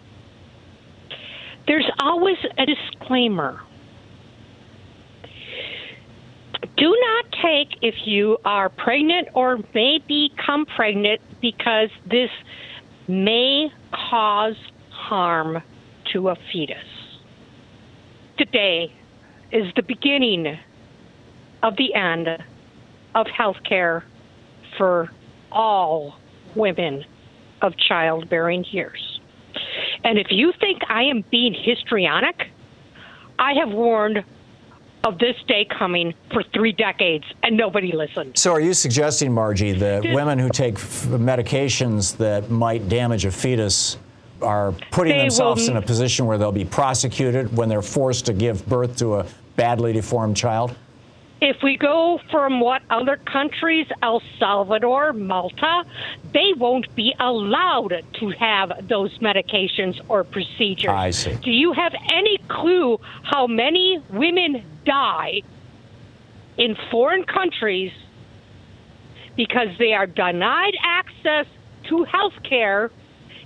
there's 1.66 1.88
always 1.98 2.36
a 2.58 2.66
disclaimer. 2.66 3.60
Do 6.76 6.96
not 7.00 7.24
take 7.42 7.78
if 7.82 7.94
you 8.04 8.38
are 8.44 8.68
pregnant 8.68 9.28
or 9.34 9.58
may 9.74 9.98
become 10.06 10.66
pregnant 10.66 11.20
because 11.40 11.88
this 12.10 12.30
may 13.06 13.68
cause 14.10 14.56
harm 14.90 15.62
to 16.12 16.28
a 16.30 16.36
fetus. 16.52 16.76
Today 18.38 18.92
is 19.52 19.66
the 19.76 19.82
beginning 19.82 20.58
of 21.62 21.76
the 21.76 21.94
end 21.94 22.28
of 23.14 23.26
health 23.28 23.56
care 23.68 24.04
for 24.76 25.10
all 25.52 26.16
women 26.56 27.04
of 27.62 27.72
childbearing 27.76 28.64
years. 28.70 29.20
And 30.02 30.18
if 30.18 30.26
you 30.30 30.52
think 30.58 30.82
I 30.88 31.04
am 31.04 31.24
being 31.30 31.54
histrionic, 31.54 32.48
I 33.38 33.52
have 33.54 33.70
warned 33.70 34.24
of 35.04 35.18
this 35.18 35.36
day 35.46 35.66
coming 35.78 36.14
for 36.32 36.42
three 36.54 36.72
decades 36.72 37.24
and 37.42 37.56
nobody 37.56 37.92
listened. 37.92 38.36
So, 38.38 38.52
are 38.52 38.60
you 38.60 38.74
suggesting, 38.74 39.32
Margie, 39.32 39.72
that 39.72 40.02
women 40.02 40.38
who 40.38 40.48
take 40.48 40.74
f- 40.74 41.04
medications 41.08 42.16
that 42.16 42.50
might 42.50 42.88
damage 42.88 43.24
a 43.24 43.30
fetus 43.30 43.98
are 44.42 44.72
putting 44.90 45.16
themselves 45.18 45.62
will- 45.68 45.76
in 45.76 45.82
a 45.82 45.86
position 45.86 46.26
where 46.26 46.38
they'll 46.38 46.52
be 46.52 46.64
prosecuted 46.64 47.56
when 47.56 47.68
they're 47.68 47.82
forced 47.82 48.26
to 48.26 48.32
give 48.32 48.66
birth 48.66 48.96
to 48.98 49.16
a 49.16 49.26
badly 49.56 49.92
deformed 49.92 50.36
child? 50.36 50.74
If 51.44 51.62
we 51.62 51.76
go 51.76 52.18
from 52.30 52.58
what 52.58 52.80
other 52.88 53.18
countries, 53.18 53.86
El 54.00 54.22
Salvador, 54.38 55.12
Malta, 55.12 55.84
they 56.32 56.54
won't 56.56 56.94
be 56.94 57.14
allowed 57.20 58.02
to 58.14 58.30
have 58.30 58.88
those 58.88 59.18
medications 59.18 60.00
or 60.08 60.24
procedures. 60.24 60.88
I 60.88 61.10
see. 61.10 61.34
Do 61.34 61.50
you 61.50 61.74
have 61.74 61.92
any 62.10 62.38
clue 62.48 62.98
how 63.24 63.46
many 63.46 64.02
women 64.08 64.64
die 64.86 65.42
in 66.56 66.78
foreign 66.90 67.24
countries 67.24 67.92
because 69.36 69.68
they 69.78 69.92
are 69.92 70.06
denied 70.06 70.78
access 70.82 71.44
to 71.90 72.04
health 72.04 72.42
care 72.42 72.90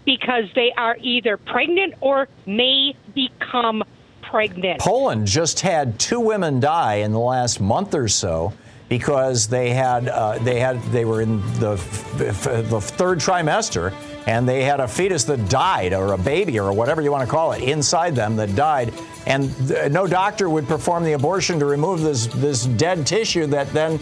because 0.05 0.45
they 0.55 0.71
are 0.77 0.97
either 1.01 1.37
pregnant 1.37 1.95
or 2.01 2.29
may 2.47 2.95
become 3.13 3.83
pregnant. 4.29 4.81
Poland 4.81 5.27
just 5.27 5.61
had 5.61 5.99
two 5.99 6.21
women 6.21 6.61
die 6.61 6.97
in 6.97 7.13
the 7.13 7.19
last 7.19 7.61
month 7.61 7.95
or 7.95 8.09
so 8.09 8.53
because 8.89 9.47
they 9.49 9.71
had 9.71 10.09
uh, 10.09 10.39
they 10.39 10.59
had 10.61 10.81
they 10.85 11.05
were 11.05 11.21
in 11.21 11.41
the 11.61 11.77
the 12.17 12.81
third 12.81 13.19
trimester 13.19 13.93
and 14.27 14.49
they 14.49 14.63
had 14.63 14.81
a 14.81 14.89
fetus 14.89 15.25
that 15.25 15.49
died 15.49 15.93
or 15.93 16.13
a 16.13 16.19
baby 16.19 16.59
or 16.59 16.73
whatever 16.73 17.01
you 17.01 17.11
want 17.11 17.25
to 17.25 17.31
call 17.31 17.53
it 17.53 17.63
inside 17.63 18.15
them 18.15 18.37
that 18.37 18.55
died 18.55 18.93
and 19.27 19.55
th- 19.69 19.93
no 19.93 20.07
doctor 20.07 20.49
would 20.49 20.67
perform 20.67 21.05
the 21.05 21.13
abortion 21.13 21.59
to 21.59 21.67
remove 21.67 22.01
this 22.01 22.27
this 22.29 22.65
dead 22.65 23.07
tissue 23.07 23.47
that 23.47 23.71
then 23.73 24.01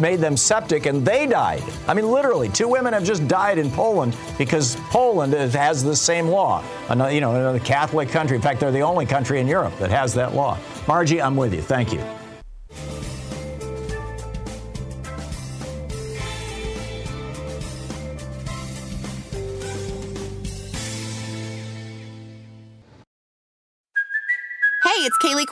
made 0.00 0.20
them 0.20 0.36
septic 0.36 0.86
and 0.86 1.04
they 1.04 1.26
died. 1.26 1.62
I 1.88 1.94
mean, 1.94 2.10
literally, 2.10 2.48
two 2.48 2.68
women 2.68 2.92
have 2.92 3.04
just 3.04 3.26
died 3.26 3.58
in 3.58 3.70
Poland 3.70 4.16
because 4.36 4.76
Poland 4.90 5.32
has 5.32 5.82
the 5.82 5.96
same 5.96 6.28
law. 6.28 6.62
Another, 6.88 7.12
you 7.12 7.20
know, 7.20 7.34
another 7.34 7.60
Catholic 7.60 8.08
country. 8.10 8.36
In 8.36 8.42
fact, 8.42 8.60
they're 8.60 8.70
the 8.70 8.82
only 8.82 9.06
country 9.06 9.40
in 9.40 9.46
Europe 9.46 9.76
that 9.78 9.90
has 9.90 10.14
that 10.14 10.34
law. 10.34 10.58
Margie, 10.86 11.22
I'm 11.22 11.36
with 11.36 11.54
you. 11.54 11.62
Thank 11.62 11.92
you. 11.92 12.04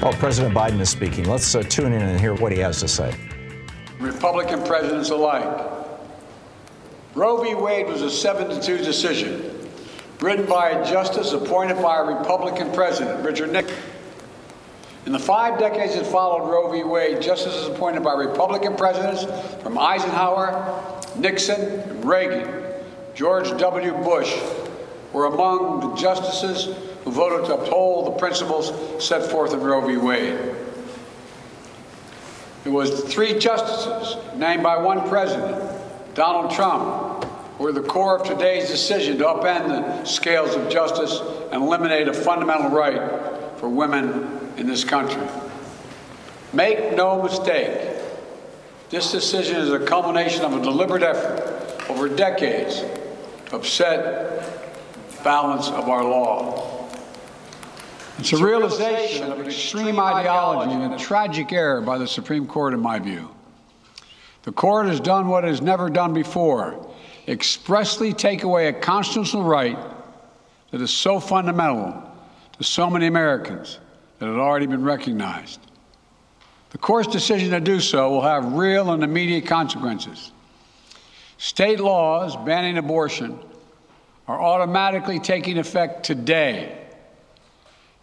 Oh, 0.00 0.12
President 0.12 0.54
Biden 0.54 0.78
is 0.78 0.88
speaking. 0.88 1.24
Let's 1.24 1.56
uh, 1.56 1.62
tune 1.64 1.92
in 1.92 2.00
and 2.00 2.20
hear 2.20 2.32
what 2.32 2.52
he 2.52 2.58
has 2.58 2.78
to 2.82 2.86
say. 2.86 3.12
Republican 3.98 4.62
presidents 4.62 5.10
alike. 5.10 5.72
Roe 7.16 7.42
v. 7.42 7.56
Wade 7.56 7.88
was 7.88 8.02
a 8.02 8.08
7 8.08 8.48
to 8.48 8.62
2 8.62 8.78
decision, 8.78 9.68
written 10.20 10.46
by 10.46 10.70
a 10.70 10.88
justice 10.88 11.32
appointed 11.32 11.82
by 11.82 11.96
a 11.96 12.04
Republican 12.04 12.72
president, 12.72 13.24
Richard 13.24 13.50
Nixon. 13.50 13.76
In 15.04 15.10
the 15.10 15.18
five 15.18 15.58
decades 15.58 15.96
that 15.96 16.06
followed 16.06 16.48
Roe 16.48 16.70
v. 16.70 16.84
Wade, 16.84 17.20
justices 17.20 17.66
appointed 17.66 18.04
by 18.04 18.12
Republican 18.12 18.76
presidents 18.76 19.24
from 19.64 19.76
Eisenhower, 19.76 20.80
Nixon, 21.16 21.60
and 21.60 22.04
Reagan, 22.04 22.48
George 23.16 23.50
W. 23.58 23.92
Bush, 23.94 24.32
were 25.12 25.26
among 25.26 25.80
the 25.80 25.96
justices 25.96 26.68
who 27.08 27.14
voted 27.14 27.46
to 27.46 27.54
uphold 27.54 28.04
the 28.04 28.18
principles 28.18 29.02
set 29.02 29.30
forth 29.30 29.54
in 29.54 29.60
Roe 29.60 29.80
v. 29.80 29.96
Wade. 29.96 30.38
It 32.66 32.68
was 32.68 33.02
three 33.04 33.38
justices 33.38 34.18
named 34.36 34.62
by 34.62 34.76
one 34.76 35.08
president, 35.08 35.56
Donald 36.12 36.50
Trump, 36.50 37.24
who 37.56 37.64
were 37.64 37.72
the 37.72 37.80
core 37.80 38.18
of 38.18 38.26
today's 38.26 38.68
decision 38.68 39.16
to 39.18 39.24
upend 39.24 39.68
the 39.68 40.04
scales 40.04 40.54
of 40.54 40.68
justice 40.68 41.18
and 41.50 41.62
eliminate 41.62 42.08
a 42.08 42.12
fundamental 42.12 42.68
right 42.68 43.56
for 43.56 43.70
women 43.70 44.52
in 44.58 44.66
this 44.66 44.84
country. 44.84 45.26
Make 46.52 46.94
no 46.94 47.22
mistake, 47.22 48.02
this 48.90 49.10
decision 49.12 49.56
is 49.56 49.72
a 49.72 49.78
culmination 49.78 50.44
of 50.44 50.52
a 50.52 50.60
deliberate 50.60 51.02
effort 51.02 51.88
over 51.88 52.06
decades 52.06 52.84
to 53.46 53.56
upset 53.56 54.76
the 55.16 55.22
balance 55.24 55.68
of 55.68 55.88
our 55.88 56.04
law. 56.04 56.77
It's 58.18 58.32
a 58.32 58.44
realization 58.44 59.30
of 59.30 59.46
extreme 59.46 60.00
ideology 60.00 60.72
and 60.72 60.92
a 60.92 60.98
tragic 60.98 61.52
error 61.52 61.80
by 61.80 61.98
the 61.98 62.06
Supreme 62.06 62.48
Court, 62.48 62.74
in 62.74 62.80
my 62.80 62.98
view. 62.98 63.30
The 64.42 64.50
court 64.50 64.86
has 64.86 64.98
done 64.98 65.28
what 65.28 65.44
it 65.44 65.48
has 65.48 65.62
never 65.62 65.88
done 65.88 66.12
before 66.14 66.92
expressly 67.28 68.12
take 68.12 68.42
away 68.42 68.66
a 68.68 68.72
constitutional 68.72 69.44
right 69.44 69.78
that 70.72 70.80
is 70.80 70.90
so 70.90 71.20
fundamental 71.20 72.02
to 72.56 72.64
so 72.64 72.90
many 72.90 73.06
Americans 73.06 73.78
that 74.18 74.26
had 74.26 74.34
already 74.34 74.66
been 74.66 74.82
recognized. 74.82 75.60
The 76.70 76.78
court's 76.78 77.08
decision 77.08 77.50
to 77.50 77.60
do 77.60 77.78
so 77.78 78.10
will 78.10 78.22
have 78.22 78.54
real 78.54 78.90
and 78.90 79.04
immediate 79.04 79.46
consequences. 79.46 80.32
State 81.36 81.78
laws 81.78 82.34
banning 82.36 82.78
abortion 82.78 83.38
are 84.26 84.40
automatically 84.40 85.20
taking 85.20 85.58
effect 85.58 86.04
today 86.04 86.77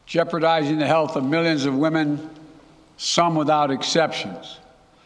jeopardizing 0.05 0.77
the 0.77 0.87
health 0.87 1.15
of 1.15 1.23
millions 1.23 1.65
of 1.65 1.75
women, 1.75 2.29
some 2.97 3.35
without 3.35 3.71
exceptions. 3.71 4.59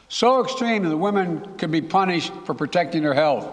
So 0.09 0.43
extreme 0.43 0.83
that 0.89 0.97
women 0.97 1.57
could 1.57 1.71
be 1.71 1.81
punished 1.81 2.33
for 2.45 2.53
protecting 2.53 3.03
their 3.03 3.13
health. 3.13 3.47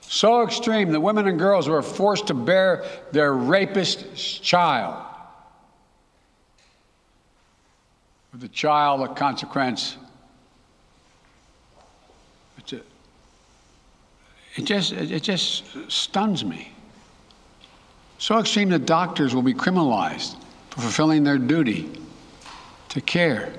So 0.00 0.42
extreme 0.42 0.92
that 0.92 1.00
women 1.00 1.28
and 1.28 1.38
girls 1.38 1.68
were 1.68 1.82
forced 1.82 2.26
to 2.28 2.34
bear 2.34 2.84
their 3.12 3.32
rapist's 3.32 4.38
child. 4.38 5.02
With 8.32 8.40
the 8.40 8.48
child 8.48 9.02
a 9.02 9.14
consequence. 9.14 9.96
It's 12.58 12.72
a, 12.72 12.80
it 14.56 14.64
just 14.64 14.92
it 14.92 15.22
just 15.22 15.64
stuns 15.90 16.44
me. 16.44 16.72
So 18.18 18.38
extreme 18.38 18.70
that 18.70 18.86
doctors 18.86 19.34
will 19.34 19.42
be 19.42 19.54
criminalized 19.54 20.36
for 20.74 20.80
fulfilling 20.80 21.22
their 21.22 21.38
duty 21.38 21.88
to 22.88 23.00
care. 23.00 23.52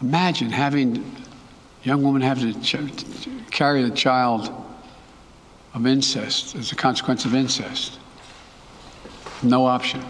Imagine 0.00 0.48
having 0.48 0.98
a 1.84 1.88
young 1.88 2.04
woman 2.04 2.22
have 2.22 2.38
to 2.38 2.54
ch- 2.60 3.28
carry 3.50 3.82
the 3.82 3.90
child 3.90 4.52
of 5.74 5.88
incest 5.88 6.54
as 6.54 6.70
a 6.70 6.76
consequence 6.76 7.24
of 7.24 7.34
incest. 7.34 7.98
No 9.42 9.66
option. 9.66 10.04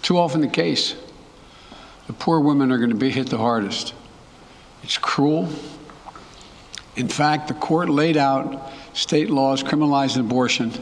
Too 0.00 0.16
often 0.16 0.40
the 0.40 0.48
case. 0.48 0.94
The 2.06 2.14
poor 2.14 2.40
women 2.40 2.72
are 2.72 2.78
going 2.78 2.90
to 2.90 2.96
be 2.96 3.10
hit 3.10 3.28
the 3.28 3.36
hardest. 3.36 3.92
It's 4.82 4.96
cruel. 4.96 5.50
In 6.96 7.08
fact, 7.08 7.48
the 7.48 7.54
court 7.54 7.90
laid 7.90 8.16
out 8.16 8.72
state 8.94 9.28
laws 9.28 9.62
criminalizing 9.62 10.20
abortion 10.20 10.72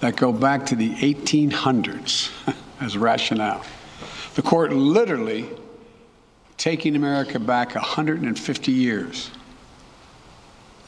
that 0.00 0.16
go 0.16 0.32
back 0.32 0.66
to 0.66 0.74
the 0.74 0.90
1800s 0.96 2.30
as 2.80 2.96
rationale. 2.96 3.64
The 4.34 4.42
court 4.42 4.72
literally 4.72 5.48
taking 6.56 6.96
America 6.96 7.38
back 7.38 7.74
150 7.74 8.72
years. 8.72 9.30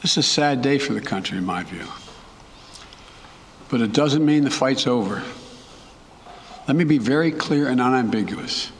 This 0.01 0.13
is 0.13 0.19
a 0.19 0.23
sad 0.23 0.63
day 0.63 0.79
for 0.79 0.95
the 0.95 1.01
country, 1.01 1.39
in 1.39 1.45
my 1.45 1.63
view. 1.63 1.87
But 3.69 3.81
it 3.81 3.93
doesn't 3.93 4.25
mean 4.25 4.45
the 4.45 4.51
fight's 4.51 4.87
over. 4.87 5.23
Let 6.67 6.77
me 6.77 6.85
be 6.85 6.99
very 6.99 7.31
clear 7.31 7.69
and 7.69 7.81
unambiguous. 7.81 8.71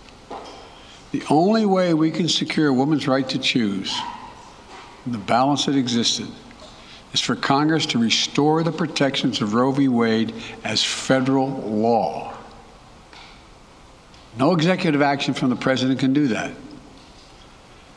The 1.13 1.23
only 1.29 1.67
way 1.67 1.95
we 1.95 2.11
can 2.11 2.29
secure 2.29 2.69
a 2.69 2.73
woman's 2.73 3.07
right 3.07 3.29
to 3.29 3.39
choose, 3.39 3.95
the 5.07 5.19
balance 5.19 5.67
that 5.67 5.77
existed, 5.77 6.29
is 7.13 7.21
for 7.21 7.37
Congress 7.37 7.87
to 7.87 7.99
restore 7.99 8.63
the 8.63 8.73
protections 8.73 9.41
of 9.43 9.55
Roe 9.55 9.73
v. 9.73 9.89
Wade 9.89 10.35
as 10.65 10.83
federal 10.83 11.49
law. 11.49 12.35
No 14.39 14.55
executive 14.55 15.03
action 15.03 15.35
from 15.35 15.51
the 15.51 15.57
president 15.57 16.01
can 16.01 16.15
do 16.15 16.29
that. 16.29 16.53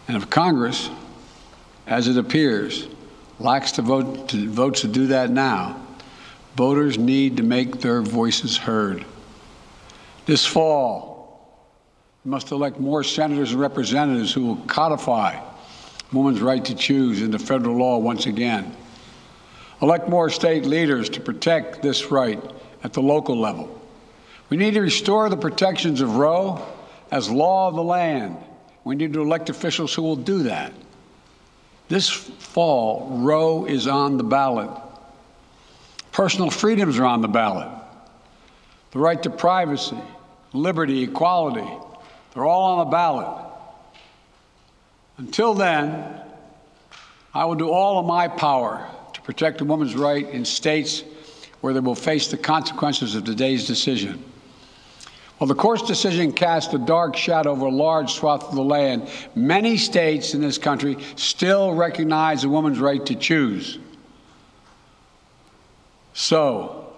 And 0.07 0.17
if 0.17 0.29
Congress, 0.29 0.89
as 1.87 2.07
it 2.07 2.17
appears, 2.17 2.87
lacks 3.39 3.71
the 3.71 3.81
vote 3.81 4.29
to, 4.29 4.49
votes 4.49 4.81
to 4.81 4.87
do 4.87 5.07
that 5.07 5.29
now, 5.29 5.81
voters 6.55 6.97
need 6.97 7.37
to 7.37 7.43
make 7.43 7.79
their 7.79 8.01
voices 8.01 8.57
heard. 8.57 9.05
This 10.25 10.45
fall, 10.45 11.65
we 12.23 12.31
must 12.31 12.51
elect 12.51 12.79
more 12.79 13.03
senators 13.03 13.51
and 13.51 13.61
representatives 13.61 14.33
who 14.33 14.45
will 14.45 14.55
codify 14.67 15.39
women's 16.11 16.41
right 16.41 16.63
to 16.65 16.75
choose 16.75 17.21
into 17.21 17.39
federal 17.39 17.77
law 17.77 17.97
once 17.97 18.25
again. 18.25 18.75
Elect 19.81 20.07
more 20.07 20.29
state 20.29 20.65
leaders 20.65 21.09
to 21.09 21.19
protect 21.19 21.81
this 21.81 22.11
right 22.11 22.41
at 22.83 22.93
the 22.93 23.01
local 23.01 23.37
level. 23.37 23.81
We 24.49 24.57
need 24.57 24.75
to 24.75 24.81
restore 24.81 25.29
the 25.29 25.37
protections 25.37 26.01
of 26.01 26.15
Roe 26.15 26.65
as 27.11 27.29
law 27.29 27.67
of 27.67 27.75
the 27.75 27.83
land. 27.83 28.37
We 28.83 28.95
need 28.95 29.13
to 29.13 29.21
elect 29.21 29.49
officials 29.49 29.93
who 29.93 30.03
will 30.03 30.15
do 30.15 30.43
that. 30.43 30.71
This 31.87 32.09
fall, 32.09 33.17
Roe 33.21 33.65
is 33.65 33.87
on 33.87 34.17
the 34.17 34.23
ballot. 34.23 34.69
Personal 36.11 36.49
freedoms 36.49 36.97
are 36.97 37.05
on 37.05 37.21
the 37.21 37.27
ballot. 37.27 37.67
The 38.91 38.99
right 38.99 39.21
to 39.23 39.29
privacy, 39.29 39.97
liberty, 40.53 41.03
equality, 41.03 41.69
they're 42.33 42.45
all 42.45 42.77
on 42.77 42.85
the 42.85 42.91
ballot. 42.91 43.45
Until 45.17 45.53
then, 45.53 46.21
I 47.33 47.45
will 47.45 47.55
do 47.55 47.69
all 47.69 47.99
of 47.99 48.05
my 48.05 48.27
power 48.27 48.89
protect 49.25 49.59
a 49.59 49.65
woman's 49.65 49.95
right 49.95 50.29
in 50.29 50.45
states 50.45 51.03
where 51.61 51.73
they 51.73 51.79
will 51.79 51.95
face 51.95 52.27
the 52.27 52.37
consequences 52.37 53.15
of 53.15 53.23
today's 53.23 53.65
decision. 53.65 54.23
While 55.39 55.47
the 55.47 55.55
court's 55.55 55.81
decision 55.81 56.31
cast 56.31 56.73
a 56.73 56.77
dark 56.77 57.17
shadow 57.17 57.51
over 57.51 57.65
a 57.65 57.71
large 57.71 58.13
swath 58.13 58.43
of 58.43 58.55
the 58.55 58.63
land, 58.63 59.09
many 59.35 59.75
states 59.75 60.33
in 60.33 60.41
this 60.41 60.57
country 60.57 60.97
still 61.15 61.73
recognize 61.73 62.43
a 62.43 62.49
woman's 62.49 62.79
right 62.79 63.03
to 63.07 63.15
choose. 63.15 63.79
So, 66.13 66.93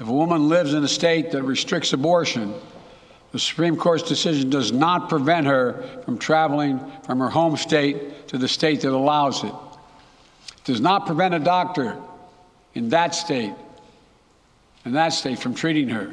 if 0.00 0.08
a 0.08 0.12
woman 0.12 0.48
lives 0.48 0.72
in 0.72 0.82
a 0.82 0.88
state 0.88 1.30
that 1.32 1.42
restricts 1.42 1.92
abortion, 1.92 2.54
the 3.32 3.38
Supreme 3.38 3.76
Court's 3.76 4.02
decision 4.02 4.48
does 4.48 4.72
not 4.72 5.08
prevent 5.08 5.46
her 5.46 5.84
from 6.04 6.16
traveling 6.16 6.80
from 7.04 7.20
her 7.20 7.28
home 7.28 7.56
state 7.56 8.28
to 8.28 8.38
the 8.38 8.48
state 8.48 8.80
that 8.80 8.92
allows 8.92 9.44
it. 9.44 9.52
Does 10.66 10.80
not 10.80 11.06
prevent 11.06 11.32
a 11.32 11.38
doctor 11.38 11.96
in 12.74 12.88
that 12.88 13.14
state, 13.14 13.52
in 14.84 14.92
that 14.94 15.10
state, 15.10 15.38
from 15.38 15.54
treating 15.54 15.88
her. 15.90 16.12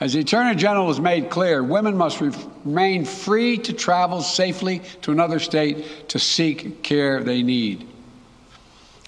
As 0.00 0.14
the 0.14 0.20
Attorney 0.20 0.56
General 0.56 0.88
has 0.88 1.00
made 1.00 1.30
clear, 1.30 1.62
women 1.62 1.96
must 1.96 2.20
remain 2.20 3.04
free 3.04 3.56
to 3.58 3.72
travel 3.72 4.20
safely 4.20 4.82
to 5.02 5.12
another 5.12 5.38
state 5.38 6.08
to 6.08 6.18
seek 6.18 6.82
care 6.82 7.22
they 7.22 7.44
need. 7.44 7.88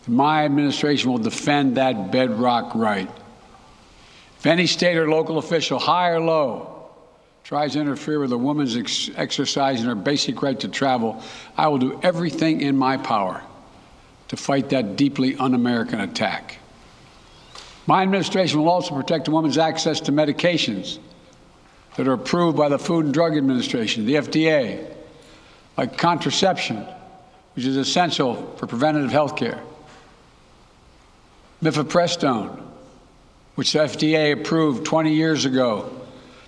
My 0.06 0.44
administration 0.44 1.10
will 1.10 1.18
defend 1.18 1.76
that 1.76 2.12
bedrock 2.12 2.76
right. 2.76 3.10
If 4.38 4.46
any 4.46 4.68
state 4.68 4.96
or 4.96 5.10
local 5.10 5.38
official, 5.38 5.80
high 5.80 6.10
or 6.10 6.20
low, 6.20 6.90
tries 7.42 7.72
to 7.72 7.80
interfere 7.80 8.20
with 8.20 8.30
a 8.30 8.38
woman's 8.38 8.76
ex- 8.76 9.10
exercising 9.16 9.86
her 9.86 9.96
basic 9.96 10.40
right 10.42 10.58
to 10.60 10.68
travel, 10.68 11.20
I 11.56 11.66
will 11.66 11.78
do 11.78 11.98
everything 12.04 12.60
in 12.60 12.76
my 12.76 12.98
power 12.98 13.42
to 14.28 14.36
fight 14.36 14.70
that 14.70 14.96
deeply 14.96 15.36
un 15.36 15.54
American 15.54 16.00
attack. 16.00 16.58
My 17.86 18.02
administration 18.02 18.60
will 18.60 18.68
also 18.68 18.94
protect 18.94 19.28
a 19.28 19.30
woman's 19.30 19.56
access 19.56 20.00
to 20.00 20.12
medications 20.12 20.98
that 21.96 22.06
are 22.06 22.12
approved 22.12 22.56
by 22.56 22.68
the 22.68 22.78
Food 22.78 23.06
and 23.06 23.14
Drug 23.14 23.36
Administration, 23.36 24.04
the 24.04 24.14
FDA, 24.14 24.94
like 25.76 25.96
contraception, 25.96 26.86
which 27.54 27.64
is 27.64 27.76
essential 27.76 28.54
for 28.56 28.66
preventative 28.66 29.10
health 29.10 29.36
care, 29.36 29.60
mifepristone, 31.62 32.62
which 33.54 33.72
the 33.72 33.80
FDA 33.80 34.32
approved 34.32 34.84
20 34.84 35.12
years 35.12 35.44
ago 35.44 35.90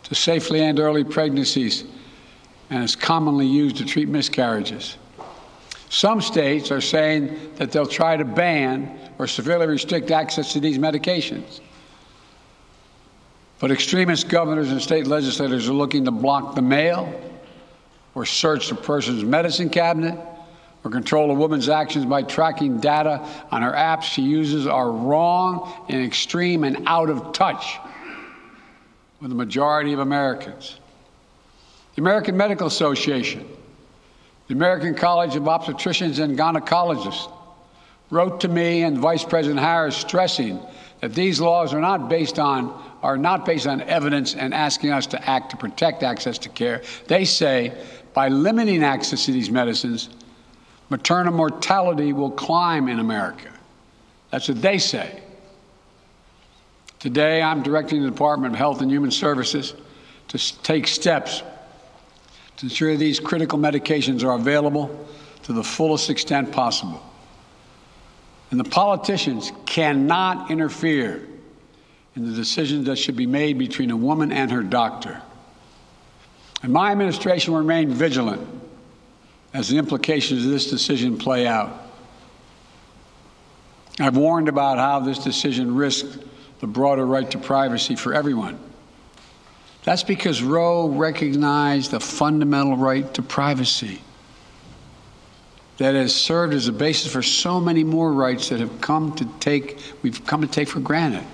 to 0.04 0.14
safely 0.14 0.60
end 0.60 0.78
early 0.78 1.04
pregnancies 1.04 1.84
and 2.68 2.84
is 2.84 2.94
commonly 2.94 3.46
used 3.46 3.76
to 3.78 3.84
treat 3.84 4.08
miscarriages. 4.08 4.96
Some 5.90 6.20
states 6.20 6.70
are 6.70 6.80
saying 6.80 7.54
that 7.56 7.72
they'll 7.72 7.84
try 7.84 8.16
to 8.16 8.24
ban 8.24 8.96
or 9.18 9.26
severely 9.26 9.66
restrict 9.66 10.12
access 10.12 10.52
to 10.52 10.60
these 10.60 10.78
medications. 10.78 11.60
But 13.58 13.72
extremist 13.72 14.28
governors 14.28 14.70
and 14.70 14.80
state 14.80 15.08
legislators 15.08 15.68
are 15.68 15.72
looking 15.72 16.04
to 16.04 16.12
block 16.12 16.54
the 16.54 16.62
mail 16.62 17.12
or 18.14 18.24
search 18.24 18.70
a 18.70 18.76
person's 18.76 19.24
medicine 19.24 19.68
cabinet 19.68 20.16
or 20.84 20.92
control 20.92 21.28
a 21.32 21.34
woman's 21.34 21.68
actions 21.68 22.06
by 22.06 22.22
tracking 22.22 22.78
data 22.78 23.26
on 23.50 23.62
her 23.62 23.72
apps 23.72 24.04
she 24.04 24.22
uses 24.22 24.68
are 24.68 24.92
wrong 24.92 25.86
and 25.88 26.04
extreme 26.04 26.62
and 26.62 26.84
out 26.86 27.10
of 27.10 27.32
touch 27.32 27.78
with 29.20 29.28
the 29.28 29.36
majority 29.36 29.92
of 29.92 29.98
Americans. 29.98 30.78
The 31.96 32.00
American 32.00 32.36
Medical 32.36 32.68
Association, 32.68 33.44
the 34.50 34.56
American 34.56 34.96
College 34.96 35.36
of 35.36 35.44
Obstetricians 35.44 36.18
and 36.18 36.36
Gynecologists 36.36 37.30
wrote 38.10 38.40
to 38.40 38.48
me 38.48 38.82
and 38.82 38.98
Vice 38.98 39.22
President 39.22 39.60
Harris 39.60 39.96
stressing 39.96 40.58
that 40.98 41.14
these 41.14 41.40
laws 41.40 41.72
are 41.72 41.80
not 41.80 42.08
based 42.08 42.40
on 42.40 42.74
are 43.00 43.16
not 43.16 43.46
based 43.46 43.68
on 43.68 43.80
evidence 43.82 44.34
and 44.34 44.52
asking 44.52 44.90
us 44.90 45.06
to 45.06 45.30
act 45.30 45.52
to 45.52 45.56
protect 45.56 46.02
access 46.02 46.36
to 46.38 46.48
care. 46.48 46.82
They 47.06 47.24
say 47.24 47.80
by 48.12 48.26
limiting 48.26 48.82
access 48.82 49.24
to 49.26 49.32
these 49.32 49.52
medicines, 49.52 50.08
maternal 50.88 51.32
mortality 51.32 52.12
will 52.12 52.32
climb 52.32 52.88
in 52.88 52.98
America. 52.98 53.52
That's 54.32 54.48
what 54.48 54.60
they 54.60 54.78
say. 54.78 55.22
Today, 56.98 57.40
I'm 57.40 57.62
directing 57.62 58.02
the 58.02 58.10
Department 58.10 58.54
of 58.54 58.58
Health 58.58 58.80
and 58.80 58.90
Human 58.90 59.12
Services 59.12 59.74
to 60.26 60.62
take 60.64 60.88
steps 60.88 61.44
to 62.60 62.66
ensure 62.66 62.94
these 62.94 63.18
critical 63.18 63.58
medications 63.58 64.22
are 64.22 64.32
available 64.32 65.08
to 65.44 65.54
the 65.54 65.64
fullest 65.64 66.10
extent 66.10 66.52
possible. 66.52 67.02
And 68.50 68.60
the 68.60 68.64
politicians 68.64 69.50
cannot 69.64 70.50
interfere 70.50 71.26
in 72.16 72.28
the 72.28 72.36
decisions 72.36 72.84
that 72.84 72.96
should 72.96 73.16
be 73.16 73.26
made 73.26 73.58
between 73.58 73.90
a 73.90 73.96
woman 73.96 74.30
and 74.30 74.52
her 74.52 74.62
doctor. 74.62 75.22
And 76.62 76.70
my 76.70 76.92
administration 76.92 77.54
will 77.54 77.60
remain 77.60 77.94
vigilant 77.94 78.46
as 79.54 79.70
the 79.70 79.78
implications 79.78 80.44
of 80.44 80.50
this 80.50 80.68
decision 80.68 81.16
play 81.16 81.46
out. 81.46 81.72
I've 83.98 84.18
warned 84.18 84.50
about 84.50 84.76
how 84.76 85.00
this 85.00 85.18
decision 85.18 85.74
risks 85.74 86.18
the 86.58 86.66
broader 86.66 87.06
right 87.06 87.30
to 87.30 87.38
privacy 87.38 87.96
for 87.96 88.12
everyone. 88.12 88.58
That's 89.84 90.02
because 90.02 90.42
Roe 90.42 90.88
recognized 90.88 91.92
the 91.92 92.00
fundamental 92.00 92.76
right 92.76 93.12
to 93.14 93.22
privacy 93.22 94.02
that 95.78 95.94
has 95.94 96.14
served 96.14 96.52
as 96.52 96.68
a 96.68 96.72
basis 96.72 97.10
for 97.10 97.22
so 97.22 97.58
many 97.58 97.82
more 97.84 98.12
rights 98.12 98.50
that 98.50 98.60
have 98.60 98.80
come 98.82 99.14
to 99.16 99.24
take 99.40 99.80
we've 100.02 100.24
come 100.26 100.42
to 100.42 100.46
take 100.46 100.68
for 100.68 100.80
granted 100.80 101.24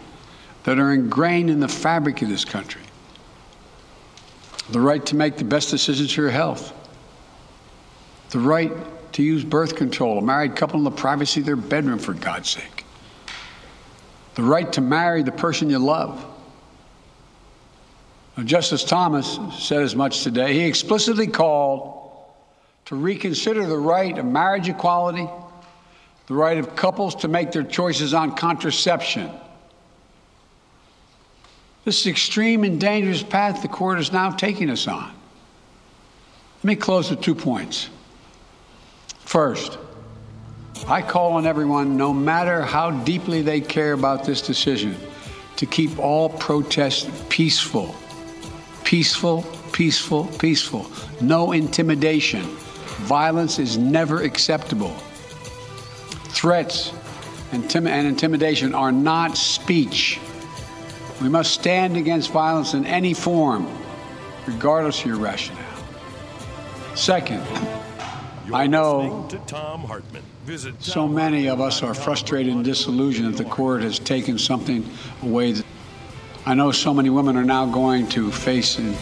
that 0.63 0.79
are 0.79 0.93
ingrained 0.93 1.51
in 1.51 1.59
the 1.59 1.69
fabric 1.69 2.23
of 2.23 2.29
this 2.29 2.45
country. 2.45 2.83
The 4.71 4.81
right 4.81 5.05
to 5.07 5.17
make 5.17 5.37
the 5.37 5.45
best 5.45 5.71
decisions 5.71 6.13
for 6.13 6.23
your 6.23 6.31
health. 6.31 6.73
The 8.31 8.39
right 8.41 8.73
to 9.13 9.23
use 9.23 9.45
birth 9.45 9.77
control, 9.77 10.19
a 10.19 10.23
married 10.23 10.57
couple 10.57 10.79
in 10.79 10.85
the 10.85 10.91
privacy 10.91 11.41
of 11.41 11.47
their 11.47 11.57
bedroom, 11.57 11.99
for 11.99 12.15
God's 12.15 12.51
sake 12.51 12.77
the 14.37 14.43
right 14.43 14.71
to 14.75 14.83
marry 14.83 15.23
the 15.23 15.33
person 15.33 15.71
you 15.71 15.79
love. 15.79 16.25
Justice 18.44 18.85
Thomas 18.85 19.38
said 19.59 19.83
as 19.83 19.96
much 19.96 20.22
today. 20.22 20.53
He 20.53 20.64
explicitly 20.66 21.27
called 21.27 21.96
to 22.87 22.94
reconsider 22.94 23.66
the 23.66 23.79
right 23.79 24.16
of 24.18 24.27
marriage 24.27 24.68
equality, 24.68 25.29
the 26.27 26.35
right 26.35 26.59
of 26.59 26.77
couples 26.77 27.14
to 27.16 27.29
make 27.29 27.51
their 27.51 27.62
choices 27.62 28.12
on 28.12 28.37
contraception. 28.37 29.31
This 31.85 32.01
is 32.01 32.07
extreme 32.09 32.64
and 32.64 32.81
dangerous 32.81 33.22
path 33.22 33.62
the 33.62 33.68
court 33.68 34.01
is 34.01 34.12
now 34.12 34.31
taking 34.31 34.70
us 34.70 34.87
on. 34.87 35.12
Let 36.59 36.64
me 36.64 36.77
close 36.77 37.11
with 37.11 37.22
two 37.22 37.35
points. 37.35 37.88
First, 39.20 39.79
I 40.87 41.01
call 41.01 41.35
on 41.35 41.46
everyone, 41.46 41.96
no 41.96 42.12
matter 42.12 42.62
how 42.62 42.90
deeply 42.90 43.40
they 43.42 43.61
care 43.61 43.92
about 43.92 44.25
this 44.25 44.42
decision, 44.42 44.96
to 45.57 45.66
keep 45.66 45.99
all 45.99 46.29
protests 46.29 47.09
peaceful. 47.29 47.94
Peaceful, 48.87 49.42
peaceful, 49.72 50.27
peaceful. 50.38 50.90
No 51.20 51.53
intimidation. 51.53 52.42
Violence 53.03 53.59
is 53.59 53.77
never 53.77 54.22
acceptable. 54.22 54.94
Threats 56.29 56.92
and, 57.53 57.64
and 57.77 58.07
intimidation 58.07 58.75
are 58.75 58.92
not 58.92 59.37
speech. 59.37 60.20
We 61.20 61.29
must 61.29 61.53
stand 61.53 61.96
against 61.96 62.31
violence 62.31 62.75
in 62.75 62.87
any 62.87 63.12
form. 63.12 63.66
regardless 64.46 65.01
of 65.01 65.07
your 65.07 65.16
rationale. 65.16 65.62
Second, 66.94 67.42
I 68.53 68.66
know 68.66 69.27
To 69.29 69.38
Thom 69.38 69.81
Hartmann. 69.83 70.22
Visit 70.44 70.81
so 70.81 71.09
many 71.09 71.49
of 71.49 71.61
us 71.61 71.83
are 71.83 71.92
frustrated 71.92 72.53
and 72.55 72.64
disillusioned 72.64 73.35
that 73.35 73.42
the 73.42 73.51
court 73.51 73.83
has 73.83 73.99
taken 73.99 74.38
something 74.38 74.88
away. 75.22 75.53
That 75.53 75.64
I 76.49 76.55
know 76.55 76.71
so 76.71 76.95
many 76.95 77.11
women 77.11 77.37
are 77.37 77.45
now 77.45 77.67
going 77.67 78.07
to 78.11 78.31
face 78.31 78.79
in 78.79 78.95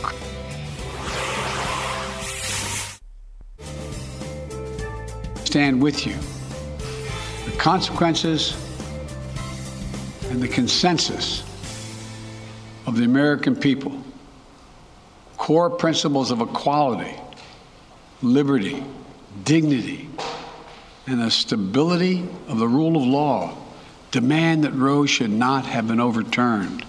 stand 5.45 5.83
with 5.83 6.07
you. 6.07 6.17
The 7.45 7.57
consequences 7.59 8.57
and 10.31 10.41
the 10.41 10.49
consensus 10.49 11.43
of 12.87 12.97
the 12.97 13.05
American 13.05 13.55
people, 13.55 14.03
core 15.37 15.69
principles 15.69 16.31
of 16.31 16.41
equality, 16.41 17.15
liberty, 18.23 18.83
dignity, 19.45 20.09
and 21.07 21.21
the 21.21 21.31
stability 21.31 22.27
of 22.49 22.59
the 22.59 22.67
rule 22.67 22.97
of 22.97 23.03
law 23.03 23.55
demand 24.13 24.65
that 24.65 24.73
Roe 24.73 25.05
should 25.05 25.31
not 25.31 25.67
have 25.67 25.87
been 25.87 26.01
overturned. 26.01 26.87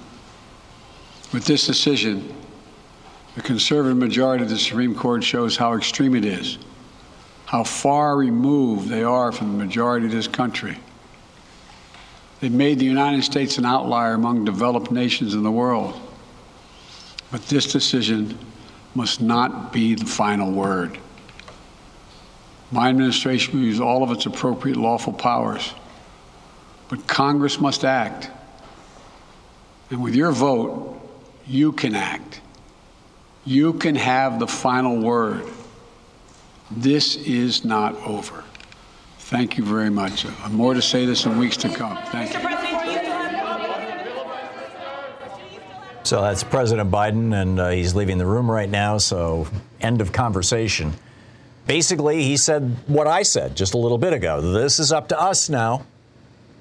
With 1.33 1.45
this 1.45 1.65
decision, 1.65 2.33
the 3.35 3.41
conservative 3.41 3.97
majority 3.97 4.43
of 4.43 4.49
the 4.49 4.57
Supreme 4.57 4.95
Court 4.95 5.23
shows 5.23 5.57
how 5.57 5.73
extreme 5.73 6.15
it 6.15 6.23
is, 6.23 6.57
how 7.45 7.63
far 7.63 8.15
removed 8.15 8.87
they 8.87 9.03
are 9.03 9.31
from 9.31 9.57
the 9.57 9.65
majority 9.65 10.05
of 10.05 10.11
this 10.11 10.27
country. 10.27 10.77
They've 12.39 12.51
made 12.51 12.79
the 12.79 12.85
United 12.85 13.23
States 13.23 13.57
an 13.57 13.65
outlier 13.65 14.13
among 14.13 14.45
developed 14.45 14.91
nations 14.91 15.33
in 15.33 15.43
the 15.43 15.51
world. 15.51 15.99
But 17.31 17.45
this 17.47 17.71
decision 17.71 18.37
must 18.93 19.21
not 19.21 19.73
be 19.73 19.95
the 19.95 20.05
final 20.05 20.51
word. 20.51 20.97
My 22.71 22.89
administration 22.89 23.59
will 23.59 23.65
use 23.65 23.79
all 23.79 24.03
of 24.03 24.11
its 24.11 24.25
appropriate 24.25 24.77
lawful 24.77 25.13
powers, 25.13 25.73
but 26.89 27.07
Congress 27.07 27.59
must 27.59 27.83
act. 27.83 28.29
And 29.89 30.01
with 30.01 30.15
your 30.15 30.31
vote, 30.31 30.94
you 31.47 31.71
can 31.71 31.95
act. 31.95 32.41
You 33.45 33.73
can 33.73 33.95
have 33.95 34.39
the 34.39 34.47
final 34.47 34.97
word. 34.99 35.45
This 36.71 37.15
is 37.15 37.63
not 37.63 37.95
over. 37.97 38.43
Thank 39.19 39.57
you 39.57 39.63
very 39.63 39.89
much. 39.89 40.25
Uh, 40.25 40.49
More 40.49 40.73
to 40.73 40.81
say 40.81 41.05
this 41.05 41.25
in 41.25 41.37
weeks 41.37 41.57
to 41.57 41.69
come. 41.69 41.97
Thank 42.07 42.33
you. 42.33 42.55
So 46.03 46.21
that's 46.21 46.43
President 46.43 46.91
Biden, 46.91 47.33
and 47.33 47.59
uh, 47.59 47.69
he's 47.69 47.95
leaving 47.95 48.19
the 48.19 48.27
room 48.27 48.49
right 48.49 48.69
now. 48.69 48.99
So, 48.99 49.47
end 49.81 50.01
of 50.01 50.11
conversation. 50.11 50.93
Basically, 51.65 52.21
he 52.21 52.37
said 52.37 52.77
what 52.85 53.07
I 53.07 53.23
said 53.23 53.55
just 53.55 53.73
a 53.73 53.77
little 53.79 53.97
bit 53.97 54.13
ago. 54.13 54.39
This 54.39 54.77
is 54.77 54.91
up 54.91 55.07
to 55.07 55.19
us 55.19 55.49
now. 55.49 55.83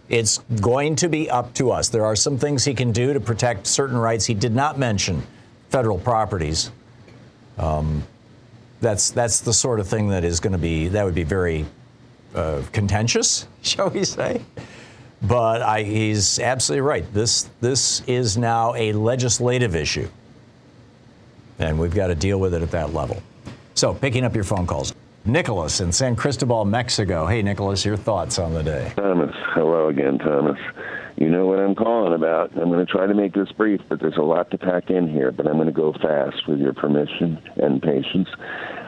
It's 0.09 0.39
going 0.61 0.97
to 0.97 1.09
be 1.09 1.31
up 1.31 1.55
to 1.55 1.71
us. 1.71 1.89
There 1.89 2.05
are 2.05 2.17
some 2.17 2.37
things 2.37 2.65
he 2.65 2.75
can 2.75 2.93
do 2.93 3.13
to 3.13 3.21
protect 3.21 3.67
certain 3.67 3.97
rights. 3.97 4.27
He 4.27 4.35
did 4.35 4.55
not 4.55 4.79
mention 4.79 5.23
federal 5.71 5.99
properties. 5.99 6.71
Um, 7.57 8.03
that's 8.81 9.11
that's 9.11 9.41
the 9.41 9.53
sort 9.53 9.81
of 9.81 9.89
thing 9.89 10.09
that 10.09 10.25
is 10.25 10.41
going 10.41 10.53
to 10.53 10.59
be 10.59 10.89
that 10.89 11.05
would 11.05 11.15
be 11.15 11.25
very 11.25 11.65
uh, 12.35 12.63
contentious, 12.73 13.47
shall 13.63 13.91
we 13.91 14.05
say? 14.05 14.43
But 15.23 15.63
I, 15.63 15.83
he's 15.83 16.39
absolutely 16.39 16.83
right. 16.83 17.15
This 17.15 17.49
this 17.61 18.03
is 18.07 18.37
now 18.37 18.75
a 18.75 18.93
legislative 18.93 19.75
issue, 19.75 20.09
and 21.59 21.79
we've 21.79 21.95
got 21.95 22.09
to 22.09 22.15
deal 22.15 22.39
with 22.39 22.53
it 22.53 22.63
at 22.63 22.71
that 22.73 22.93
level. 22.93 23.23
So, 23.75 23.95
picking 23.95 24.25
up 24.25 24.35
your 24.35 24.45
phone 24.45 24.67
calls, 24.67 24.95
Nicholas 25.27 25.81
in 25.81 25.91
San 25.91 26.17
Cristobal, 26.17 26.65
Mexico. 26.67 27.27
Hey, 27.27 27.41
Nicholas, 27.43 27.85
your 27.85 27.97
thoughts 27.97 28.39
on 28.39 28.53
the 28.53 28.63
day? 28.63 28.93
Thomas, 28.97 29.35
hello 29.55 29.89
again, 29.89 30.19
Thomas. 30.19 30.59
You 31.17 31.31
know 31.31 31.47
what 31.47 31.61
I'm 31.61 31.75
calling 31.75 32.13
about. 32.13 32.51
I'm 32.59 32.69
going 32.71 32.85
to 32.85 32.91
try 32.91 33.07
to 33.07 33.15
make 33.15 33.33
this 33.33 33.51
brief, 33.53 33.81
but 33.89 34.01
there's 34.01 34.17
a 34.17 34.23
lot 34.23 34.51
to 34.51 34.59
pack 34.59 34.91
in 34.91 35.09
here, 35.09 35.31
but 35.33 35.47
I'm 35.47 35.55
going 35.55 35.67
to 35.67 35.73
go 35.73 35.93
fast 35.95 36.47
with 36.49 36.59
your 36.59 36.75
permission 36.75 37.41
and 37.57 37.81
patience. 37.81 38.29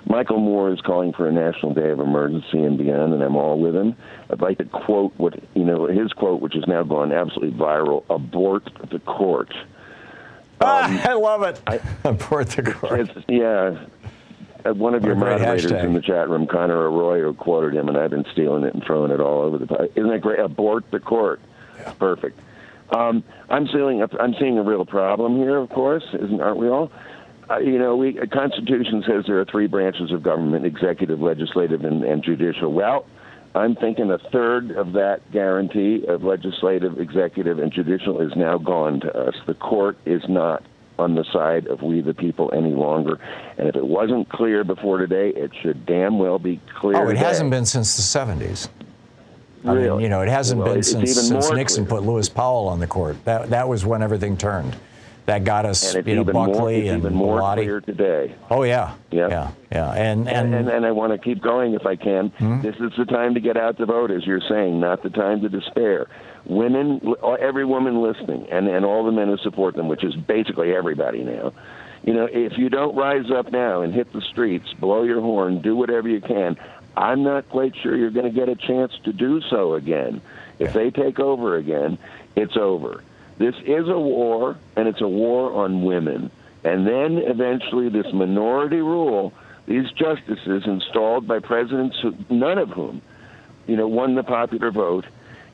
Michael 0.07 0.40
Moore 0.40 0.72
is 0.72 0.81
calling 0.81 1.12
for 1.12 1.29
a 1.29 1.33
national 1.33 1.72
day 1.72 1.90
of 1.90 2.01
emergency 2.01 2.62
and 2.62 2.77
beyond, 2.77 3.14
and 3.14 3.22
I'm 3.22 3.37
all 3.37 3.59
with 3.61 3.75
him. 3.75 3.96
I'd 4.29 4.40
like 4.40 4.59
to 4.59 4.64
quote 4.64 5.14
what, 5.16 5.35
you 5.55 5.64
know, 5.64 5.87
his 5.87 6.12
quote, 6.12 6.42
which 6.42 6.55
has 6.55 6.66
now 6.66 6.83
gone 6.83 7.12
absolutely 7.12 7.59
viral 7.59 8.05
abort 8.11 8.64
the 8.90 8.99
court. 8.99 9.55
ah, 10.61 11.09
I 11.09 11.14
love 11.14 11.42
it. 11.44 11.61
abort 12.05 12.49
the 12.51 12.72
court. 12.72 13.11
Yeah. 13.29 13.87
Uh, 14.66 14.74
One 14.74 14.94
of 14.94 15.05
your 15.05 15.14
moderators 15.14 15.70
hashtag. 15.70 15.85
in 15.85 15.94
the 15.94 16.00
chat 16.00 16.29
room, 16.29 16.46
Connor 16.46 16.90
Arroyo, 16.90 17.33
quoted 17.33 17.74
him, 17.74 17.88
and 17.88 17.96
I've 17.96 18.11
been 18.11 18.24
stealing 18.33 18.64
it 18.64 18.74
and 18.74 18.83
throwing 18.85 19.11
it 19.11 19.20
all 19.20 19.42
over 19.42 19.59
the 19.59 19.66
place. 19.66 19.90
Isn't 19.94 20.11
that 20.11 20.20
great? 20.20 20.40
Abort 20.40 20.90
the 20.90 21.00
court. 21.00 21.40
Perfect. 21.98 22.38
Um, 22.90 23.22
I'm 23.48 23.66
seeing 23.68 24.02
a, 24.02 24.09
I'm 24.20 24.35
seeing 24.38 24.59
a 24.59 24.62
real 24.62 24.85
problem 24.85 25.37
here, 25.37 25.57
of 25.57 25.68
course, 25.70 26.05
isn't 26.12 26.40
aren't 26.40 26.59
we 26.59 26.68
all? 26.68 26.90
Uh, 27.50 27.59
you 27.59 27.79
know, 27.79 27.96
we 27.96 28.18
a 28.18 28.26
Constitution 28.26 29.05
says 29.07 29.24
there 29.26 29.38
are 29.40 29.44
three 29.44 29.66
branches 29.66 30.12
of 30.12 30.22
government: 30.22 30.64
executive, 30.64 31.20
legislative, 31.20 31.85
and, 31.85 32.02
and 32.05 32.22
judicial. 32.22 32.72
Well, 32.72 33.07
I'm 33.55 33.74
thinking 33.74 34.11
a 34.11 34.18
third 34.18 34.70
of 34.72 34.92
that 34.92 35.31
guarantee 35.33 36.05
of 36.07 36.22
legislative, 36.22 36.98
executive, 36.98 37.59
and 37.59 37.72
judicial 37.72 38.20
is 38.20 38.35
now 38.37 38.59
gone 38.59 39.00
to 39.00 39.16
us. 39.16 39.35
The 39.46 39.55
court 39.55 39.98
is 40.07 40.22
not 40.29 40.62
on 40.98 41.14
the 41.14 41.24
side 41.32 41.66
of 41.66 41.82
we 41.82 42.00
the 42.00 42.14
people 42.14 42.50
any 42.54 42.72
longer. 42.72 43.18
And 43.59 43.68
if 43.68 43.76
it 43.76 43.87
wasn't 43.87 44.28
clear 44.28 44.64
before 44.64 44.98
today, 44.98 45.30
it 45.30 45.50
should 45.62 45.87
damn 45.87 46.18
well 46.18 46.38
be 46.38 46.61
clear. 46.78 46.96
Oh, 46.96 47.04
it 47.04 47.14
today. 47.14 47.18
hasn't 47.24 47.50
been 47.50 47.66
since 47.66 47.96
the 47.96 48.02
70s. 48.18 48.68
I 49.64 49.68
mean, 49.74 49.76
Really? 49.82 50.02
you 50.04 50.09
know, 50.09 50.22
it 50.22 50.28
hasn't 50.28 50.61
Well, 50.62 50.74
been 50.74 50.82
since, 50.82 51.14
since 51.28 51.50
Nixon 51.50 51.87
clear. 51.87 52.00
put 52.00 52.06
Lewis 52.09 52.28
Powell 52.28 52.68
on 52.68 52.78
the 52.80 52.87
court. 52.87 53.16
That 53.24 53.50
that 53.50 53.68
was 53.68 53.85
when 53.85 54.02
everything 54.02 54.37
turned. 54.37 54.76
That 55.26 55.42
got 55.42 55.66
us, 55.66 55.92
you 55.92 56.02
know, 56.02 56.20
even 56.20 56.35
more, 56.35 56.46
Buckley 56.46 56.87
and 56.87 56.98
even 56.98 57.12
more 57.12 57.40
Bellotti. 57.40 57.54
clear 57.64 57.80
today. 57.80 58.32
Oh 58.48 58.62
yeah, 58.62 58.92
Yeah. 59.11 59.28
yeah, 59.28 59.50
yeah. 59.72 59.90
And 59.94 60.28
And, 60.28 60.28
and, 60.28 60.54
and, 60.54 60.68
and 60.68 60.87
I 60.87 60.92
want 60.92 61.12
to 61.14 61.18
keep 61.18 61.42
going 61.42 61.74
if 61.74 61.85
I 61.85 61.96
can. 61.96 62.28
Hmm? 62.38 62.61
This 62.62 62.76
is 62.76 62.92
the 62.96 63.06
time 63.06 63.35
to 63.35 63.40
get 63.40 63.56
out 63.56 63.76
to 63.78 63.87
vote, 63.87 64.12
as 64.12 64.24
you're 64.24 64.40
saying, 64.48 64.78
not 64.78 65.02
the 65.02 65.11
time 65.11 65.40
to 65.40 65.48
despair. 65.48 66.06
Women, 66.46 67.14
every 67.40 67.64
woman 67.64 68.00
listening, 68.00 68.46
and, 68.50 68.68
and 68.68 68.85
all 68.85 69.04
the 69.04 69.12
men 69.12 69.28
who 69.28 69.37
support 69.38 69.74
them, 69.74 69.88
which 69.88 70.04
is 70.04 70.14
basically 70.14 70.74
everybody 70.74 71.22
now. 71.24 71.52
You 72.04 72.14
know, 72.14 72.28
if 72.30 72.56
you 72.56 72.68
don't 72.68 72.94
rise 72.94 73.30
up 73.32 73.50
now 73.50 73.82
and 73.82 73.92
hit 73.92 74.12
the 74.12 74.20
streets, 74.20 74.72
blow 74.74 75.02
your 75.02 75.20
horn, 75.20 75.61
do 75.61 75.74
whatever 75.74 76.09
you 76.09 76.20
can, 76.20 76.56
I'm 76.96 77.24
not 77.24 77.48
quite 77.48 77.74
sure 77.76 77.96
you're 77.96 78.11
going 78.11 78.26
to 78.26 78.32
get 78.32 78.48
a 78.48 78.54
chance 78.54 78.92
to 79.04 79.12
do 79.12 79.42
so 79.42 79.74
again. 79.74 80.22
If 80.59 80.72
they 80.72 80.90
take 80.90 81.18
over 81.18 81.56
again, 81.56 81.98
it's 82.37 82.56
over. 82.56 83.02
This 83.38 83.54
is 83.64 83.88
a 83.88 83.98
war, 83.98 84.56
and 84.76 84.88
it's 84.88 85.02
a 85.02 85.09
war 85.09 85.52
on 85.52 85.85
women. 85.85 86.30
And 86.64 86.87
then 86.87 87.18
eventually, 87.18 87.88
this 87.90 88.11
minority 88.12 88.80
rule, 88.80 89.35
these 89.66 89.90
justices 89.90 90.64
installed 90.64 91.28
by 91.28 91.40
presidents, 91.40 91.98
who, 92.00 92.14
none 92.30 92.56
of 92.56 92.70
whom, 92.70 93.02
you 93.66 93.76
know, 93.76 93.88
won 93.88 94.14
the 94.14 94.22
popular 94.22 94.70
vote, 94.70 95.04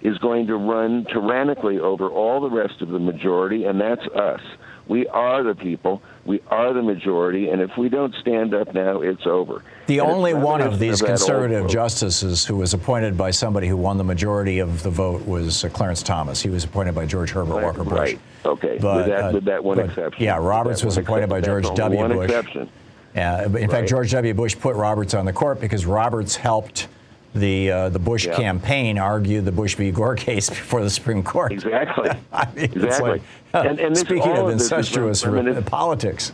is 0.03 0.19
going 0.19 0.47
to 0.49 0.57
run 0.57 1.05
tyrannically 1.07 1.79
over 1.79 2.09
all 2.09 2.41
the 2.41 2.51
rest 2.51 2.83
of 2.83 2.89
the 2.89 2.99
majority, 2.99 3.65
and 3.65 3.81
that's 3.81 4.05
us. 4.09 4.41
We 4.89 5.07
are 5.07 5.45
the 5.45 5.55
people. 5.55 6.03
We 6.25 6.43
are 6.49 6.73
the 6.73 6.83
majority, 6.83 7.49
and 7.51 7.63
if 7.63 7.71
we 7.79 7.89
don't 7.89 8.13
stand 8.17 8.53
up 8.53 8.75
now, 8.75 9.01
it's 9.01 9.27
over. 9.27 9.63
the 9.87 9.99
And 9.99 10.11
only 10.11 10.35
one 10.35 10.61
of 10.61 10.81
these 10.81 11.01
old 11.01 11.09
conservative 11.09 11.69
justices 11.71 12.45
who 12.45 12.57
was 12.57 12.75
appointed 12.75 13.17
by 13.17 13.31
somebody 13.31 13.69
who 13.69 13.77
won 13.77 13.97
the 13.97 14.05
majority 14.05 14.59
of 14.59 14.83
the 14.83 14.91
vote 14.91 15.25
was 15.25 15.65
uh, 15.65 15.69
Clarence 15.69 16.03
Thomas. 16.03 16.43
He 16.43 16.51
was 16.51 16.65
appointed 16.65 16.97
by 16.97 17.07
George 17.07 17.31
Herbert 17.31 17.55
Right, 17.55 17.65
Walker 17.65 17.85
Bush. 17.85 17.93
right. 17.93 18.21
Okay, 18.45 18.79
But, 18.81 18.97
with 18.97 19.07
that- 19.07 19.25
uh, 19.25 19.33
with 19.33 19.45
that 19.45 19.63
one 19.63 19.77
but, 19.77 19.87
exception. 19.87 20.25
Yeah, 20.25 20.39
Roberts 20.39 20.85
was 20.85 20.97
appointed 20.99 21.29
by. 21.31 21.41
George 21.41 21.73
W. 21.75 21.99
one 22.01 22.13
Bush. 22.13 22.25
exception. 22.31 22.69
Uh, 23.15 23.45
in 23.47 23.53
Right. 23.53 23.71
fact, 23.71 23.89
George 23.89 24.11
W. 24.11 24.35
Bush 24.35 24.59
put 24.59 24.75
Roberts 24.75 25.15
on 25.15 25.27
the 25.27 25.33
court 25.33 25.61
because 25.61 25.87
Roberts 25.87 26.35
helped 26.35 26.89
the 27.35 27.71
uh, 27.71 27.89
the 27.89 27.99
Bush 27.99 28.27
Yeah. 28.27 28.37
campaign 28.37 28.99
argued 28.99 29.45
the 29.45 29.53
Bush 29.53 29.75
v. 29.75 29.91
Gore 29.91 30.17
case 30.17 30.49
before 30.59 30.83
the 30.83 30.91
Supreme 30.91 31.23
Court. 31.23 31.53
Exactly. 31.53 32.11
I 32.33 32.47
mean, 32.55 32.65
Exactly. 32.65 33.11
like, 33.11 33.23
uh, 33.55 33.59
And- 33.69 33.81
and 33.81 33.95
this- 33.95 34.01
speaking 34.01 34.33
of 34.33 34.47
of 34.47 34.51
incestuous 34.51 35.23
reminis- 35.25 35.57
re- 35.57 35.63
politics. 35.63 36.33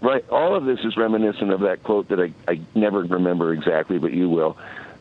Right. 0.00 0.24
All 0.30 0.54
of 0.54 0.64
this 0.66 0.80
is 0.84 0.96
reminiscent 0.98 1.50
of 1.50 1.60
that 1.60 1.82
quote 1.82 2.08
that 2.10 2.20
I, 2.20 2.30
I 2.50 2.60
never 2.74 3.00
remember 3.04 3.52
exactly, 3.54 3.98
but 3.98 4.12
you 4.12 4.28
will. 4.28 4.56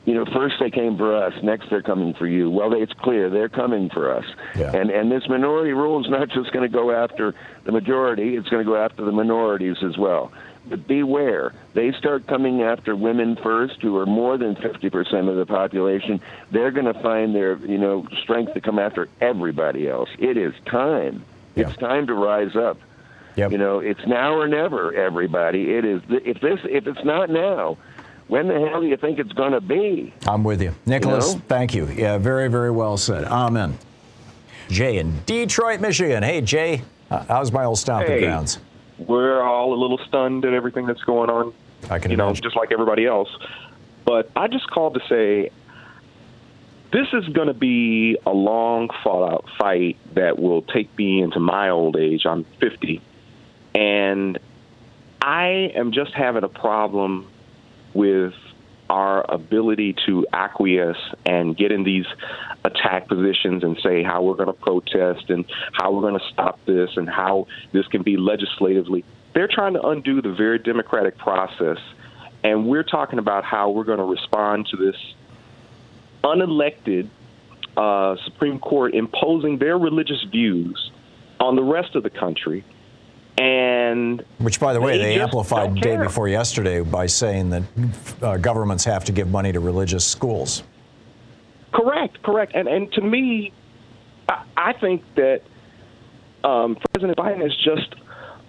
You 0.05 0.13
know, 0.15 0.25
first 0.33 0.55
they 0.59 0.69
came 0.69 0.97
for 0.97 1.15
us, 1.15 1.33
next 1.43 1.69
they're 1.69 1.81
coming 1.81 2.13
for 2.13 2.27
you. 2.27 2.49
Well, 2.49 2.73
it's 2.73 2.91
clear 2.93 3.29
they're 3.29 3.47
coming 3.49 3.89
for 3.89 4.13
us. 4.13 4.25
Yeah. 4.55 4.75
And 4.75 4.89
and 4.89 5.09
this 5.11 5.27
minority 5.29 5.71
rule 5.73 6.03
is 6.03 6.09
not 6.09 6.29
just 6.29 6.51
going 6.51 6.69
to 6.69 6.73
go 6.73 6.91
after 6.91 7.33
the 7.65 7.71
majority; 7.71 8.35
it's 8.35 8.47
going 8.49 8.65
to 8.65 8.69
go 8.69 8.75
after 8.77 9.03
the 9.05 9.11
minorities 9.13 9.77
as 9.81 9.97
well. 9.97 10.31
But 10.65 10.87
beware, 10.87 11.53
they 11.73 11.91
start 11.91 12.25
coming 12.25 12.61
after 12.61 12.95
women 12.95 13.35
first, 13.35 13.81
who 13.81 13.97
are 13.97 14.05
more 14.05 14.37
than 14.37 14.55
50% 14.55 15.29
of 15.29 15.35
the 15.35 15.45
population. 15.45 16.21
They're 16.51 16.71
going 16.71 16.85
to 16.85 16.99
find 17.01 17.35
their, 17.35 17.57
you 17.57 17.77
know, 17.77 18.07
strength 18.21 18.53
to 18.53 18.61
come 18.61 18.79
after 18.79 19.09
everybody 19.19 19.89
else. 19.89 20.09
It 20.19 20.37
is 20.37 20.53
time. 20.65 21.25
It's 21.55 21.75
time 21.77 22.07
to 22.07 22.13
rise 22.13 22.55
up. 22.55 22.79
Yep. 23.35 23.51
You 23.51 23.57
know, 23.57 23.79
it's 23.79 24.05
now 24.07 24.35
or 24.35 24.47
never. 24.47 24.93
Everybody, 24.93 25.71
it 25.75 25.85
is. 25.85 26.01
If 26.07 26.39
this, 26.39 26.59
if 26.63 26.87
it's 26.87 27.03
not 27.03 27.29
now, 27.29 27.77
when 28.27 28.47
the 28.47 28.59
hell 28.59 28.81
do 28.81 28.87
you 28.87 28.97
think 28.97 29.19
it's 29.19 29.33
going 29.33 29.51
to 29.51 29.61
be? 29.61 30.13
I'm 30.27 30.43
with 30.43 30.61
you, 30.61 30.73
Nicholas. 30.85 31.33
You 31.33 31.39
know? 31.39 31.45
Thank 31.47 31.73
you. 31.73 31.87
Yeah, 31.87 32.17
very, 32.19 32.47
very 32.47 32.71
well 32.71 32.95
said. 32.97 33.25
Amen. 33.25 33.77
Jay 34.69 34.97
in 34.97 35.19
Detroit, 35.25 35.81
Michigan. 35.81 36.23
Hey, 36.23 36.41
Jay, 36.41 36.83
how's 37.09 37.51
my 37.51 37.65
old 37.65 37.77
stomping 37.79 38.11
Hey. 38.13 38.21
grounds? 38.21 38.59
We're 38.97 39.41
all 39.41 39.73
a 39.73 39.79
little 39.79 39.97
stunned 40.07 40.45
at 40.45 40.53
everything 40.53 40.85
that's 40.85 41.03
going 41.03 41.29
on. 41.29 41.53
I 41.89 41.99
can 41.99 42.11
you 42.11 42.17
know, 42.17 42.33
just 42.33 42.55
like 42.55 42.71
everybody 42.71 43.05
else. 43.05 43.29
But 44.05 44.31
I 44.35 44.47
just 44.47 44.69
called 44.69 44.95
to 44.95 45.01
say 45.07 45.51
this 46.91 47.07
is 47.13 47.27
going 47.29 47.47
to 47.47 47.53
be 47.53 48.17
a 48.25 48.31
long 48.31 48.89
fought 49.03 49.33
out 49.33 49.45
fight 49.57 49.97
that 50.13 50.37
will 50.37 50.61
take 50.61 50.95
me 50.97 51.21
into 51.21 51.39
my 51.39 51.69
old 51.69 51.97
age. 51.97 52.25
I'm 52.25 52.45
50. 52.59 53.01
And 53.73 54.37
I 55.21 55.71
am 55.75 55.91
just 55.91 56.13
having 56.13 56.43
a 56.43 56.49
problem 56.49 57.27
with 57.93 58.33
our 58.89 59.25
ability 59.31 59.95
to 60.05 60.25
acquiesce 60.33 60.97
and 61.25 61.55
get 61.57 61.71
in 61.71 61.83
these 61.83 62.05
attack 62.63 63.07
positions 63.07 63.63
and 63.63 63.77
say 63.83 64.03
how 64.03 64.21
we're 64.21 64.35
going 64.35 64.47
to 64.47 64.53
protest 64.53 65.29
and 65.29 65.45
how 65.73 65.91
we're 65.91 66.01
going 66.01 66.19
to 66.19 66.25
stop 66.31 66.59
this 66.65 66.89
and 66.95 67.09
how 67.09 67.47
this 67.71 67.87
can 67.87 68.03
be 68.03 68.17
legislatively. 68.17 69.03
They're 69.33 69.47
trying 69.47 69.73
to 69.73 69.81
undo 69.81 70.21
the 70.21 70.33
very 70.33 70.59
democratic 70.59 71.17
process. 71.17 71.77
And 72.43 72.67
we're 72.67 72.83
talking 72.83 73.19
about 73.19 73.43
how 73.43 73.69
we're 73.69 73.85
going 73.85 73.99
to 73.99 74.05
respond 74.05 74.67
to 74.71 74.77
this 74.77 74.95
unelected 76.23 77.09
uh, 77.75 78.15
Supreme 78.25 78.59
Court 78.59 78.93
imposing 78.93 79.57
their 79.57 79.77
religious 79.77 80.23
views 80.31 80.91
on 81.39 81.55
the 81.55 81.63
rest 81.63 81.95
of 81.95 82.03
the 82.03 82.09
country. 82.09 82.63
And 83.37 84.23
Which, 84.37 84.59
by 84.59 84.73
the 84.73 84.81
way, 84.81 84.97
They 84.97 85.15
they, 85.15 85.21
amplified 85.21 85.75
day 85.75 85.97
before 85.97 86.27
yesterday 86.27 86.81
by 86.81 87.07
saying 87.07 87.49
that 87.49 87.63
uh, 88.21 88.37
governments 88.37 88.83
have 88.85 89.05
to 89.05 89.11
give 89.11 89.29
money 89.29 89.51
to 89.51 89.59
religious 89.59 90.05
schools. 90.05 90.63
Correct, 91.73 92.21
correct. 92.21 92.53
And 92.53 92.67
and 92.67 92.91
to 92.93 93.01
me, 93.01 93.51
I, 94.29 94.43
I 94.55 94.73
think 94.73 95.03
that 95.15 95.41
um, 96.43 96.77
President 96.91 97.17
Biden 97.17 97.45
is 97.45 97.55
just 97.57 97.95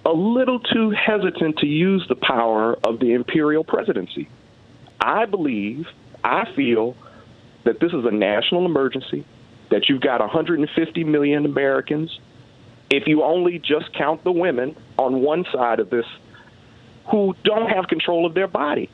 a 0.04 0.12
little 0.12 0.60
too 0.60 0.90
hesitant 0.90 1.58
to 1.58 1.66
use 1.66 2.04
the 2.08 2.16
power 2.16 2.76
of 2.84 3.00
the 3.00 3.12
imperial 3.14 3.64
presidency. 3.64 4.28
I 5.00 5.24
believe, 5.24 5.86
I 6.22 6.44
feel 6.54 6.96
that 7.64 7.80
this 7.80 7.92
is 7.92 8.04
a 8.04 8.10
national 8.10 8.66
emergency, 8.66 9.24
that 9.70 9.88
you've 9.88 10.02
got 10.02 10.20
150 10.20 11.04
million 11.04 11.46
Americans. 11.46 12.18
If 12.94 13.08
you 13.08 13.24
only 13.24 13.58
just 13.58 13.92
count 13.92 14.22
the 14.22 14.30
women 14.30 14.76
on 14.98 15.20
one 15.20 15.44
side 15.52 15.80
of 15.80 15.90
this 15.90 16.06
who 17.10 17.34
don't 17.42 17.68
have 17.68 17.88
control 17.88 18.24
of 18.24 18.34
their 18.34 18.46
body. 18.46 18.88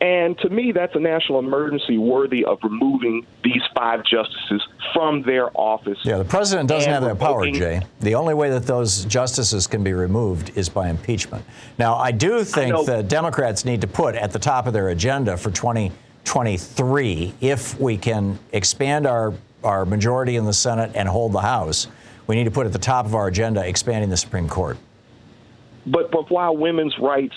And 0.00 0.36
to 0.38 0.48
me, 0.48 0.72
that's 0.72 0.96
a 0.96 0.98
national 0.98 1.38
emergency 1.38 1.96
worthy 1.96 2.44
of 2.44 2.58
removing 2.64 3.24
these 3.44 3.62
five 3.72 4.02
justices 4.04 4.66
from 4.92 5.22
their 5.22 5.50
office. 5.54 5.98
Yeah, 6.02 6.18
the 6.18 6.24
president 6.24 6.68
doesn't 6.68 6.90
have 6.90 7.04
that 7.04 7.20
power, 7.20 7.48
Jay. 7.50 7.82
The 8.00 8.16
only 8.16 8.34
way 8.34 8.50
that 8.50 8.66
those 8.66 9.04
justices 9.04 9.68
can 9.68 9.84
be 9.84 9.92
removed 9.92 10.56
is 10.56 10.68
by 10.68 10.88
impeachment. 10.88 11.44
Now, 11.78 11.96
I 11.96 12.10
do 12.10 12.42
think 12.42 12.74
the 12.84 13.02
Democrats 13.02 13.64
need 13.64 13.82
to 13.82 13.86
put 13.86 14.16
at 14.16 14.32
the 14.32 14.40
top 14.40 14.66
of 14.66 14.72
their 14.72 14.88
agenda 14.88 15.36
for 15.36 15.52
2023, 15.52 17.34
if 17.40 17.78
we 17.78 17.96
can 17.96 18.40
expand 18.52 19.06
our, 19.06 19.34
our 19.62 19.84
majority 19.84 20.34
in 20.34 20.46
the 20.46 20.54
Senate 20.54 20.90
and 20.94 21.08
hold 21.08 21.32
the 21.32 21.42
House, 21.42 21.86
we 22.30 22.36
need 22.36 22.44
to 22.44 22.52
put 22.52 22.64
at 22.64 22.72
the 22.72 22.78
top 22.78 23.06
of 23.06 23.16
our 23.16 23.26
agenda 23.26 23.66
expanding 23.66 24.08
the 24.08 24.16
Supreme 24.16 24.48
Court. 24.48 24.78
But 25.84 26.12
but 26.12 26.30
while 26.30 26.56
women's 26.56 26.96
rights 26.96 27.34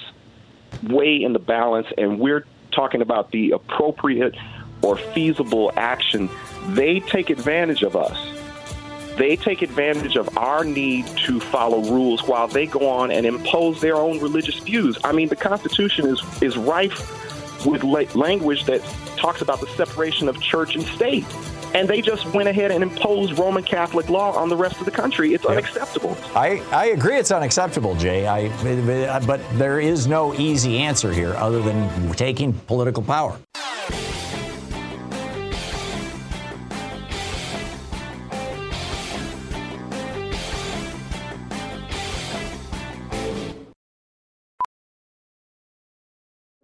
weigh 0.83 1.23
in 1.23 1.33
the 1.33 1.39
balance, 1.39 1.87
and 1.97 2.19
we're 2.19 2.45
talking 2.71 3.01
about 3.01 3.31
the 3.31 3.51
appropriate 3.51 4.35
or 4.83 4.97
feasible 4.97 5.71
action, 5.75 6.29
they 6.69 6.99
take 6.99 7.31
advantage 7.31 7.81
of 7.81 7.95
us. 7.95 8.15
They 9.17 9.35
take 9.35 9.63
advantage 9.63 10.15
of 10.15 10.37
our 10.37 10.63
need 10.63 11.07
to 11.25 11.39
follow 11.39 11.81
rules 11.81 12.27
while 12.27 12.47
they 12.47 12.67
go 12.67 12.87
on 12.87 13.09
and 13.09 13.25
impose 13.25 13.81
their 13.81 13.95
own 13.95 14.19
religious 14.19 14.59
views. 14.59 14.95
I 15.03 15.11
mean, 15.11 15.27
the 15.27 15.35
Constitution 15.35 16.05
is 16.05 16.21
is 16.43 16.55
rife 16.55 17.65
with 17.65 17.83
la- 17.83 18.03
language 18.13 18.65
that 18.65 18.83
talks 19.17 19.41
about 19.41 19.59
the 19.59 19.67
separation 19.69 20.29
of 20.29 20.39
church 20.39 20.75
and 20.75 20.85
state. 20.85 21.25
And 21.73 21.87
they 21.87 22.01
just 22.01 22.25
went 22.33 22.47
ahead 22.47 22.71
and 22.71 22.83
imposed 22.83 23.37
Roman 23.39 23.63
Catholic 23.63 24.09
law 24.09 24.33
on 24.33 24.49
the 24.49 24.55
rest 24.55 24.79
of 24.79 24.85
the 24.85 24.91
country. 24.91 25.33
It's 25.33 25.45
unacceptable. 25.45 26.17
I, 26.35 26.61
I 26.71 26.87
agree 26.87 27.17
it's 27.17 27.31
unacceptable, 27.31 27.95
Jay. 27.95 28.27
I, 28.27 28.49
but 29.25 29.41
there 29.57 29.79
is 29.79 30.05
no 30.05 30.33
easy 30.35 30.77
answer 30.77 31.11
here 31.11 31.33
other 31.33 31.61
than 31.61 32.11
taking 32.13 32.53
political 32.53 33.01
power. 33.01 33.37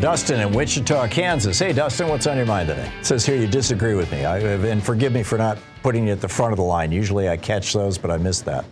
Dustin 0.00 0.40
in 0.40 0.52
Wichita, 0.52 1.08
Kansas. 1.08 1.58
Hey, 1.58 1.72
Dustin, 1.72 2.08
what's 2.08 2.26
on 2.26 2.36
your 2.36 2.44
mind 2.44 2.68
today? 2.68 2.90
It 3.00 3.06
says 3.06 3.24
here 3.24 3.36
you 3.36 3.46
disagree 3.46 3.94
with 3.94 4.12
me. 4.12 4.26
I, 4.26 4.38
and 4.38 4.84
forgive 4.84 5.12
me 5.12 5.22
for 5.22 5.38
not 5.38 5.56
putting 5.82 6.06
you 6.06 6.12
at 6.12 6.20
the 6.20 6.28
front 6.28 6.52
of 6.52 6.58
the 6.58 6.64
line. 6.64 6.92
Usually 6.92 7.30
I 7.30 7.38
catch 7.38 7.72
those, 7.72 7.96
but 7.96 8.10
I 8.10 8.18
missed 8.18 8.44
that. 8.44 8.66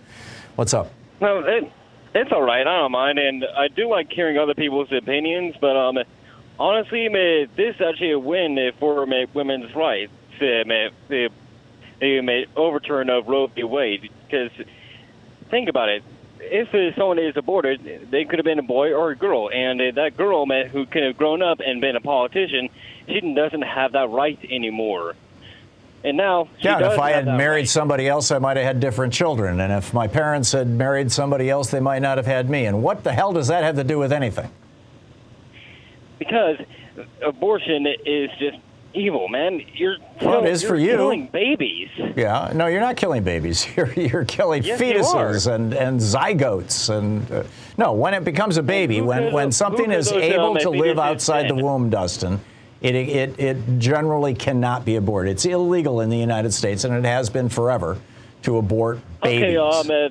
What's 0.57 0.75
up? 0.75 0.93
No, 1.23 1.39
it, 1.39 1.73
it's 2.15 2.31
all 2.31 2.43
right. 2.43 2.67
I 2.67 2.77
don't 2.77 2.93
mind, 2.93 3.19
and 3.19 3.43
I 3.57 3.69
do 3.69 3.89
like 3.89 4.13
hearing 4.13 4.37
other 4.37 4.55
people's 4.55 4.93
opinions. 4.93 5.55
But 5.59 5.77
um, 5.77 5.99
honestly, 6.59 7.09
man, 7.09 7.49
this 7.57 7.75
is 7.75 7.81
actually 7.81 8.13
a 8.13 8.19
win 8.19 8.59
for 8.79 9.07
man, 9.07 9.27
women's 9.33 9.75
rights. 9.75 10.13
Uh, 10.37 10.65
man, 10.67 10.91
the 11.09 11.31
the 12.01 12.21
man, 12.21 12.45
overturn 12.55 13.09
of 13.09 13.29
Roe 13.29 13.47
v. 13.47 13.65
Wade. 13.65 14.11
Because 14.27 14.51
think 15.51 15.71
about 15.71 15.89
it. 15.89 16.03
If 16.47 16.95
someone 16.97 17.19
is 17.19 17.37
aborted, 17.37 18.09
they 18.11 18.25
could 18.25 18.39
have 18.39 18.45
been 18.45 18.59
a 18.59 18.63
boy 18.63 18.93
or 18.93 19.11
a 19.11 19.17
girl, 19.17 19.51
and 19.51 19.81
uh, 19.81 19.91
that 19.95 20.17
girl, 20.17 20.47
who 20.47 20.87
could 20.87 21.03
have 21.03 21.17
grown 21.17 21.43
up 21.43 21.61
and 21.65 21.81
been 21.81 21.97
a 21.97 22.01
politician, 22.01 22.69
she 23.07 23.21
doesn't 23.35 23.63
have 23.63 23.93
that 23.93 24.11
right 24.11 24.39
anymore. 24.51 25.15
And 26.03 26.19
now, 26.19 26.49
she 26.59 26.65
Yeah, 26.69 26.77
and 26.77 26.87
if 26.93 26.99
I 26.99 27.13
had 27.13 27.27
married 27.27 27.63
right. 27.63 27.69
somebody 27.69 28.09
else, 28.09 28.31
I 28.31 28.39
might 28.39 28.59
have 28.59 28.67
had 28.67 28.81
different 28.81 29.15
children. 29.15 29.61
And 29.61 29.73
if 29.73 29.95
my 29.95 30.07
parents 30.07 30.53
had 30.53 30.69
married 30.69 31.11
somebody 31.11 31.49
else, 31.49 31.71
they 31.71 31.81
might 31.81 32.03
not 32.03 32.19
have 32.19 32.27
had 32.27 32.51
me. 32.51 32.67
And 32.67 32.83
what 32.83 33.05
the 33.05 33.13
hell 33.13 33.33
does 33.33 33.49
that 33.49 33.65
have 33.65 33.77
to 33.77 33.85
do 33.85 33.99
with 33.99 34.13
anything? 34.13 34.51
because 36.19 36.57
abortion 37.23 37.87
is 38.05 38.31
just 38.39 38.59
evil, 38.95 39.29
man. 39.29 39.63
You're 39.75 39.97
Well, 40.23 40.45
it 40.45 40.51
is 40.51 40.63
for 40.63 40.77
you. 40.77 40.93
killing 40.97 41.27
babies. 41.27 41.89
Yeah, 42.17 42.53
no, 42.55 42.67
you're 42.67 42.81
not 42.81 42.97
killing 42.97 43.23
babies. 43.23 43.67
You're, 43.77 43.93
you're 43.93 44.25
killing 44.25 44.63
Yes, 44.63 44.81
fetuses 44.81 45.47
are. 45.49 45.55
and, 45.55 45.75
and 45.75 45.99
zygotes. 46.01 46.89
And 46.97 47.31
uh, 47.31 47.43
no, 47.77 47.93
when 47.93 48.15
it 48.15 48.25
becomes 48.25 48.57
a 48.57 48.63
baby, 48.63 48.99
who 48.99 49.05
when, 49.05 49.33
when 49.33 49.53
something 49.53 49.91
is 49.91 50.11
able 50.13 50.53
um, 50.53 50.59
to 50.59 50.71
live 50.71 50.99
outside 50.99 51.49
the 51.49 51.55
womb, 51.57 51.91
Dustin, 51.91 52.41
it, 52.81 52.95
it, 52.95 53.41
it 53.41 53.57
generally 53.79 54.35
cannot 54.35 54.85
be 54.85 54.97
aborted. 54.97 55.33
It's 55.33 55.45
illegal 55.45 56.01
in 56.01 56.11
the 56.11 56.19
United 56.19 56.53
States, 56.53 56.85
and 56.85 56.95
it 56.95 57.05
has 57.05 57.31
been 57.31 57.49
forever 57.49 57.99
to 58.43 58.59
abort 58.59 58.99
babies. 59.23 59.57
Okay, 59.57 59.57
uh, 59.57 60.09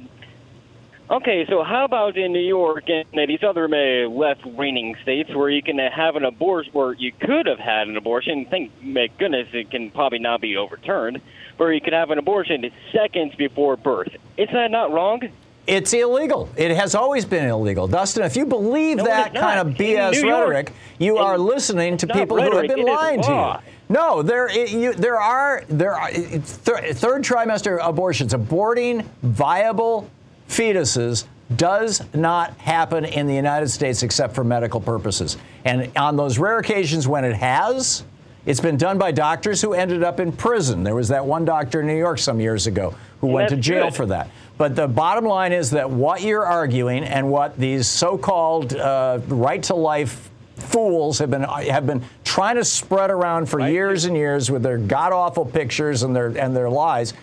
Okay, 1.10 1.46
so 1.48 1.64
how 1.64 1.84
about 1.84 2.18
in 2.18 2.32
New 2.32 2.40
York 2.40 2.86
and 2.88 3.06
these 3.30 3.44
other 3.44 3.66
uh, 3.66 4.08
left-leaning 4.10 4.96
states 5.04 5.30
where 5.36 5.50
you 5.50 5.62
can 5.62 5.78
have 5.78 6.16
an 6.16 6.24
abortion, 6.24 6.72
where 6.72 6.94
you 6.94 7.12
could 7.12 7.46
have 7.46 7.60
had 7.60 7.88
an 7.90 7.98
abortion? 7.98 8.46
Thank 8.46 8.72
my 8.82 9.10
goodness, 9.20 9.50
it 9.54 9.70
can 9.70 9.92
probably 9.92 10.20
not 10.20 10.40
be 10.40 10.56
overturned. 10.56 11.22
Where 11.58 11.72
you 11.72 11.82
could 11.82 11.94
have 11.94 12.10
an 12.10 12.18
abortion 12.18 12.72
seconds 12.92 13.36
before 13.36 13.76
birth. 13.78 14.16
Is 14.38 14.50
that 14.54 14.72
not 14.72 14.92
wrong? 14.92 15.22
It's 15.68 15.94
illegal. 15.94 16.50
It 16.58 16.72
has 16.72 16.96
always 16.96 17.26
been 17.26 17.48
illegal. 17.48 17.88
Dustin, 17.88 18.24
if 18.24 18.36
you 18.36 18.46
believe 18.46 18.98
No, 18.98 19.06
that 19.06 19.34
kind 19.36 19.60
of 19.60 19.76
BS 19.76 20.22
York, 20.22 20.50
rhetoric, 20.50 20.74
you 21.00 21.18
are 21.18 21.38
listening 21.38 21.98
to 21.98 22.08
people 22.08 22.42
who 22.42 22.58
have 22.58 22.68
been 22.68 22.86
lying 22.86 23.22
to 23.22 23.62
you. 23.62 23.72
No, 23.90 24.24
there, 24.24 24.48
it, 24.48 24.72
you, 24.72 24.94
there 24.94 25.20
are 25.20 25.64
there 25.68 25.94
are 25.94 26.10
th- 26.10 26.42
third 26.42 27.24
trimester 27.24 27.78
abortions, 27.82 28.34
aborting 28.34 29.06
viable 29.22 30.10
fetuses 30.48 31.26
does 31.56 32.02
not 32.14 32.58
happen 32.58 33.06
in 33.06 33.28
the 33.28 33.36
United 33.36 33.70
States 33.70 34.04
except 34.04 34.34
for 34.34 34.44
medical 34.44 34.80
purposes. 34.80 35.38
And 35.66 35.92
on 35.98 36.16
those 36.16 36.38
rare 36.40 36.58
occasions 36.58 37.08
when 37.08 37.26
it 37.26 37.36
has, 37.36 38.04
it's 38.46 38.60
been 38.60 38.78
done 38.78 38.98
by 38.98 39.12
doctors 39.12 39.62
who 39.62 39.74
ended 39.74 40.04
up 40.04 40.20
in 40.20 40.32
prison. 40.32 40.84
There 40.84 40.96
was 40.96 41.08
that 41.10 41.26
one 41.26 41.46
doctor 41.46 41.82
in 41.82 41.88
New 41.88 41.98
York 41.98 42.20
some 42.20 42.40
years 42.40 42.68
ago 42.68 42.94
who 43.22 43.28
went 43.28 43.50
to 43.50 43.56
jail 43.56 43.86
good. 43.86 43.96
for 43.96 44.06
that. 44.08 44.30
But 44.58 44.76
the 44.76 44.88
bottom 44.88 45.26
line 45.26 45.54
is 45.54 45.72
that 45.72 45.90
what 45.90 46.22
you're 46.22 46.46
arguing 46.46 47.04
and 47.04 47.30
what 47.32 47.58
these 47.58 47.88
so-called 47.88 48.74
uh, 48.74 49.20
right 49.28 49.64
to 49.64 49.76
life 49.76 50.30
fools 50.56 51.20
have 51.20 51.32
been 51.32 51.44
have 51.44 51.88
been 51.88 52.04
trying 52.24 52.56
to 52.56 52.64
spread 52.64 53.10
around 53.10 53.48
for 53.48 53.60
years 53.60 54.06
and 54.06 54.16
years 54.16 54.52
with 54.52 54.62
their 54.62 54.78
god 54.78 55.12
awful 55.12 55.46
pictures 55.46 56.04
and 56.04 56.16
their 56.16 56.38
and 56.38 56.56
their 56.56 56.70
lies, 56.70 57.14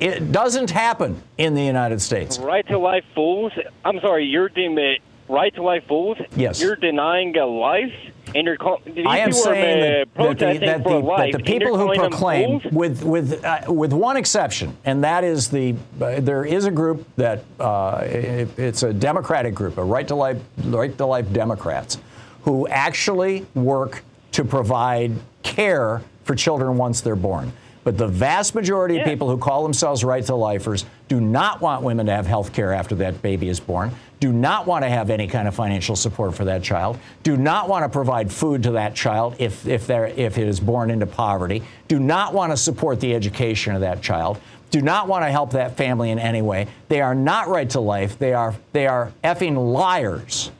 it 0.00 0.32
doesn't 0.32 0.70
happen 0.70 1.22
in 1.38 1.54
the 1.54 1.62
United 1.62 2.00
States. 2.00 2.38
Right 2.38 2.66
to 2.68 2.78
life 2.78 3.04
fools. 3.14 3.52
I'm 3.84 4.00
sorry, 4.00 4.24
you're 4.26 4.48
denying 4.48 4.98
right 5.28 5.54
to 5.54 5.62
life 5.62 5.84
fools. 5.86 6.18
Yes. 6.36 6.60
You're 6.60 6.76
denying 6.76 7.36
a 7.36 7.46
life, 7.46 7.92
and 8.34 8.46
you're 8.46 8.56
call- 8.56 8.80
I 9.06 9.18
am 9.18 9.32
saying 9.32 10.06
uh, 10.16 10.22
that, 10.22 10.38
that, 10.38 10.52
the, 10.52 10.66
that, 10.66 10.82
for 10.82 11.00
the, 11.00 11.06
life, 11.06 11.32
that 11.32 11.38
the 11.38 11.44
people 11.44 11.76
who 11.76 11.94
proclaim, 11.94 12.60
with 12.72 13.02
with 13.02 13.44
uh, 13.44 13.62
with 13.68 13.92
one 13.92 14.16
exception, 14.16 14.76
and 14.84 15.04
that 15.04 15.24
is 15.24 15.48
the 15.48 15.74
uh, 16.00 16.20
there 16.20 16.44
is 16.44 16.64
a 16.64 16.70
group 16.70 17.06
that 17.16 17.44
uh, 17.58 18.02
it, 18.04 18.48
it's 18.58 18.82
a 18.82 18.92
Democratic 18.92 19.54
group, 19.54 19.78
a 19.78 19.84
right 19.84 20.06
to 20.08 20.14
life 20.14 20.38
right 20.66 20.96
to 20.96 21.06
life 21.06 21.32
Democrats, 21.32 21.98
who 22.42 22.68
actually 22.68 23.46
work 23.54 24.02
to 24.32 24.44
provide 24.44 25.12
care 25.42 26.02
for 26.24 26.34
children 26.34 26.76
once 26.76 27.00
they're 27.00 27.16
born. 27.16 27.52
But 27.84 27.96
the 27.96 28.08
vast 28.08 28.54
majority 28.54 28.98
of 28.98 29.06
people 29.06 29.28
who 29.28 29.38
call 29.38 29.62
themselves 29.62 30.04
right 30.04 30.24
to 30.26 30.34
lifers 30.34 30.84
do 31.08 31.20
not 31.20 31.60
want 31.60 31.82
women 31.82 32.06
to 32.06 32.12
have 32.12 32.26
health 32.26 32.52
care 32.52 32.72
after 32.72 32.94
that 32.96 33.22
baby 33.22 33.48
is 33.48 33.60
born, 33.60 33.92
do 34.20 34.32
not 34.32 34.66
want 34.66 34.84
to 34.84 34.88
have 34.88 35.10
any 35.10 35.26
kind 35.28 35.48
of 35.48 35.54
financial 35.54 35.96
support 35.96 36.34
for 36.34 36.44
that 36.44 36.62
child, 36.62 36.98
do 37.22 37.36
not 37.36 37.68
want 37.68 37.84
to 37.84 37.88
provide 37.88 38.32
food 38.32 38.62
to 38.64 38.72
that 38.72 38.94
child 38.94 39.36
if, 39.38 39.66
if, 39.66 39.86
they're, 39.86 40.06
if 40.06 40.38
it 40.38 40.48
is 40.48 40.60
born 40.60 40.90
into 40.90 41.06
poverty, 41.06 41.62
do 41.86 41.98
not 41.98 42.34
want 42.34 42.52
to 42.52 42.56
support 42.56 43.00
the 43.00 43.14
education 43.14 43.74
of 43.74 43.80
that 43.80 44.02
child, 44.02 44.40
do 44.70 44.82
not 44.82 45.08
want 45.08 45.24
to 45.24 45.30
help 45.30 45.52
that 45.52 45.76
family 45.76 46.10
in 46.10 46.18
any 46.18 46.42
way. 46.42 46.66
They 46.88 47.00
are 47.00 47.14
not 47.14 47.48
right 47.48 47.68
to 47.70 47.80
life. 47.80 48.18
They 48.18 48.34
are, 48.34 48.54
they 48.72 48.86
are 48.86 49.12
effing 49.24 49.72
liars. 49.72 50.50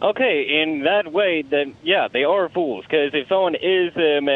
Okay, 0.00 0.62
in 0.62 0.84
that 0.84 1.12
way, 1.12 1.42
then 1.42 1.74
yeah, 1.82 2.08
they 2.08 2.24
are 2.24 2.48
fools. 2.48 2.84
Because 2.84 3.10
if 3.12 3.28
someone 3.28 3.54
is 3.54 3.94
um, 3.96 4.28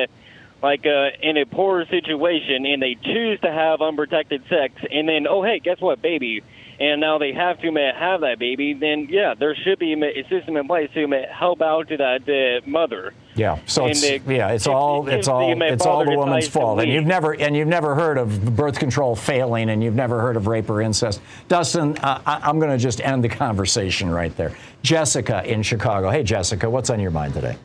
like 0.63 0.85
uh, 0.87 1.11
in 1.23 1.37
a 1.37 1.47
poor 1.47 1.85
situation 1.87 2.67
and 2.67 2.83
they 2.83 2.97
choose 3.01 3.41
to 3.41 3.51
have 3.51 3.81
unprotected 3.81 4.43
sex, 4.49 4.75
and 4.91 5.09
then 5.09 5.27
oh 5.27 5.43
hey, 5.43 5.61
guess 5.61 5.81
what, 5.81 6.03
baby, 6.03 6.43
and 6.81 7.01
now 7.01 7.19
they 7.19 7.33
have 7.33 7.61
to 7.61 7.73
have 7.73 8.21
that 8.21 8.39
baby, 8.39 8.73
then 8.73 9.09
yeah, 9.11 9.35
there 9.35 9.55
should 9.57 9.79
be 9.79 9.93
a 9.95 10.29
system 10.29 10.57
in 10.57 10.67
place 10.67 10.91
to 10.95 11.09
help 11.31 11.61
out 11.61 11.89
to 11.89 11.97
that 11.97 12.29
uh, 12.29 12.69
mother. 12.69 13.13
Yeah. 13.35 13.59
So 13.67 13.83
And 13.83 13.91
it's 13.93 14.03
it 14.03 14.23
yeah, 14.27 14.51
it's 14.51 14.67
all 14.67 15.09
it 15.09 15.15
it's 15.15 15.29
all 15.29 15.55
the, 15.55 15.67
it's 15.67 15.87
all 15.87 16.05
the 16.05 16.17
woman's 16.17 16.49
fault. 16.49 16.81
And 16.81 16.91
you've 16.91 17.07
never 17.07 17.35
and 17.35 17.57
you've 17.57 17.69
never 17.69 17.95
heard 17.95 18.19
of 18.19 18.57
birth 18.57 18.79
control 18.79 19.17
failing, 19.17 19.71
and 19.71 19.83
you've 19.83 19.95
never 19.95 20.21
heard 20.21 20.37
of 20.37 20.47
rape 20.47 20.71
or 20.71 20.81
incest. 20.81 21.21
Dustin, 21.49 21.97
uh, 21.99 22.21
I, 22.25 22.41
I'm 22.49 22.59
going 22.59 22.71
to 22.71 22.79
just 22.79 23.01
end 23.01 23.25
the 23.25 23.29
conversation 23.29 24.11
right 24.11 24.37
there. 24.37 24.57
Jessica 24.83 25.45
in 25.45 25.63
Chicago. 25.63 26.11
Hey, 26.11 26.23
Jessica, 26.23 26.71
what's 26.71 26.91
on 26.91 27.01
your 27.01 27.11
mind 27.11 27.35
today? 27.35 27.57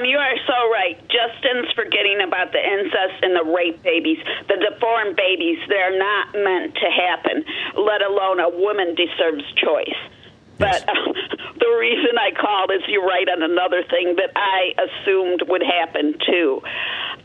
Thom, 0.00 0.08
you 0.08 0.18
are 0.18 0.36
so 0.46 0.70
right. 0.72 0.98
Justin's 1.08 1.72
forgetting 1.74 2.20
about 2.26 2.52
the 2.52 2.58
incest 2.58 3.22
and 3.22 3.36
the 3.36 3.44
rape 3.44 3.82
babies, 3.82 4.18
the 4.48 4.56
deformed 4.56 5.16
babies. 5.16 5.58
They're 5.68 5.98
not 5.98 6.34
meant 6.34 6.74
to 6.74 6.90
happen, 6.90 7.44
let 7.76 8.02
alone 8.02 8.40
a 8.40 8.48
woman 8.48 8.94
deserves 8.94 9.44
choice. 9.56 9.98
But 10.58 10.88
uh, 10.88 10.92
the 11.58 11.76
reason 11.78 12.18
I 12.18 12.30
called 12.38 12.70
is 12.72 12.82
you're 12.88 13.06
right 13.06 13.28
on 13.28 13.42
another 13.42 13.82
thing 13.84 14.16
that 14.16 14.32
I 14.36 14.74
assumed 14.78 15.42
would 15.48 15.62
happen 15.62 16.14
too. 16.26 16.62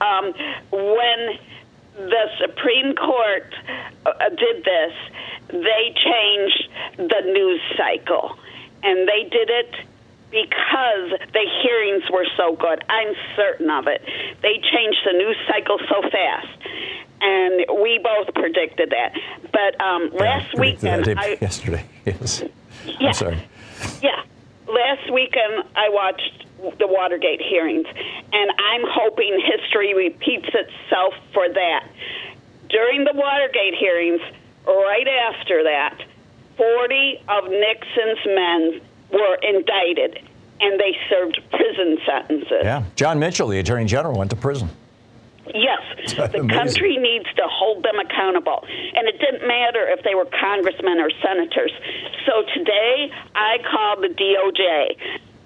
Um, 0.01 0.33
when 0.71 1.39
the 1.95 2.25
Supreme 2.39 2.95
Court 2.95 3.53
uh, 4.05 4.29
did 4.29 4.63
this, 4.65 4.93
they 5.49 5.95
changed 6.03 6.69
the 6.97 7.21
news 7.25 7.61
cycle. 7.77 8.37
And 8.83 9.07
they 9.07 9.23
did 9.29 9.49
it 9.49 9.75
because 10.31 11.11
the 11.33 11.45
hearings 11.63 12.03
were 12.11 12.25
so 12.37 12.55
good. 12.55 12.83
I'm 12.89 13.13
certain 13.35 13.69
of 13.69 13.87
it. 13.87 14.01
They 14.41 14.59
changed 14.59 14.99
the 15.05 15.13
news 15.13 15.37
cycle 15.47 15.79
so 15.87 16.01
fast. 16.09 16.47
And 17.21 17.65
we 17.81 17.99
both 18.03 18.33
predicted 18.35 18.91
that. 18.91 19.13
But 19.51 19.79
um, 19.81 20.11
last 20.13 20.53
Predicted 20.53 21.07
weekend, 21.07 21.19
I, 21.19 21.37
yesterday. 21.41 21.85
Yes. 22.05 22.43
Yeah. 22.85 23.07
I'm 23.07 23.13
sorry. 23.13 23.47
yeah. 24.01 24.23
Last 24.67 25.11
weekend, 25.11 25.63
I 25.75 25.89
watched 25.89 26.45
the 26.79 26.87
Watergate 26.87 27.41
hearings, 27.41 27.85
and 28.33 28.51
I'm 28.51 28.81
hoping 28.85 29.39
history 29.39 29.93
repeats 29.93 30.47
itself 30.47 31.13
for 31.33 31.47
that. 31.47 31.87
During 32.69 33.03
the 33.03 33.13
Watergate 33.13 33.75
hearings, 33.75 34.21
right 34.65 35.07
after 35.07 35.63
that, 35.63 36.01
40 36.57 37.21
of 37.27 37.43
Nixon's 37.49 38.25
men 38.25 38.81
were 39.11 39.35
indicted, 39.41 40.21
and 40.61 40.79
they 40.79 40.95
served 41.09 41.39
prison 41.51 41.97
sentences. 42.05 42.61
Yeah. 42.63 42.83
John 42.95 43.19
Mitchell, 43.19 43.47
the 43.49 43.59
Attorney 43.59 43.85
General, 43.85 44.17
went 44.17 44.29
to 44.31 44.35
prison. 44.35 44.69
Yes, 45.53 45.81
the 46.15 46.47
country 46.49 46.97
needs 46.97 47.25
to 47.35 47.43
hold 47.45 47.83
them 47.83 47.99
accountable. 47.99 48.65
And 48.95 49.07
it 49.07 49.19
didn't 49.19 49.47
matter 49.47 49.87
if 49.89 50.03
they 50.03 50.15
were 50.15 50.25
congressmen 50.25 50.99
or 50.99 51.09
senators. 51.21 51.71
So 52.25 52.41
today 52.55 53.11
I 53.35 53.57
called 53.69 54.03
the 54.03 54.09
DOJ 54.09 54.97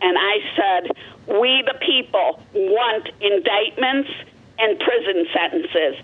and 0.01 0.18
I 0.18 0.38
said, 0.55 0.91
We 1.28 1.64
the 1.68 1.78
people 1.86 2.41
want 2.53 3.10
indictments 3.20 4.10
and 4.57 4.80
prison 4.80 5.26
sentences, 5.34 5.95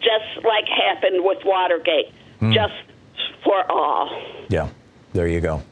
just 0.00 0.44
like 0.46 0.64
happened 0.66 1.22
with 1.24 1.44
Watergate, 1.44 2.10
Hmm. 2.40 2.52
just 2.52 2.74
for 3.44 3.70
all. 3.70 4.18
Yeah. 4.48 4.68
There 5.12 5.28
you 5.28 5.40
go. 5.42 5.62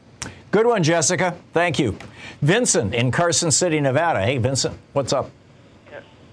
Good 0.51 0.67
one, 0.67 0.83
Jessica. 0.83 1.37
Thank 1.53 1.79
you. 1.79 1.97
Vincent 2.43 2.95
in 2.95 3.11
Carson 3.11 3.51
City, 3.51 3.81
Nevada. 3.81 4.23
Hey, 4.23 4.39
Vincent, 4.39 4.77
what's 4.93 5.13
up? 5.13 5.31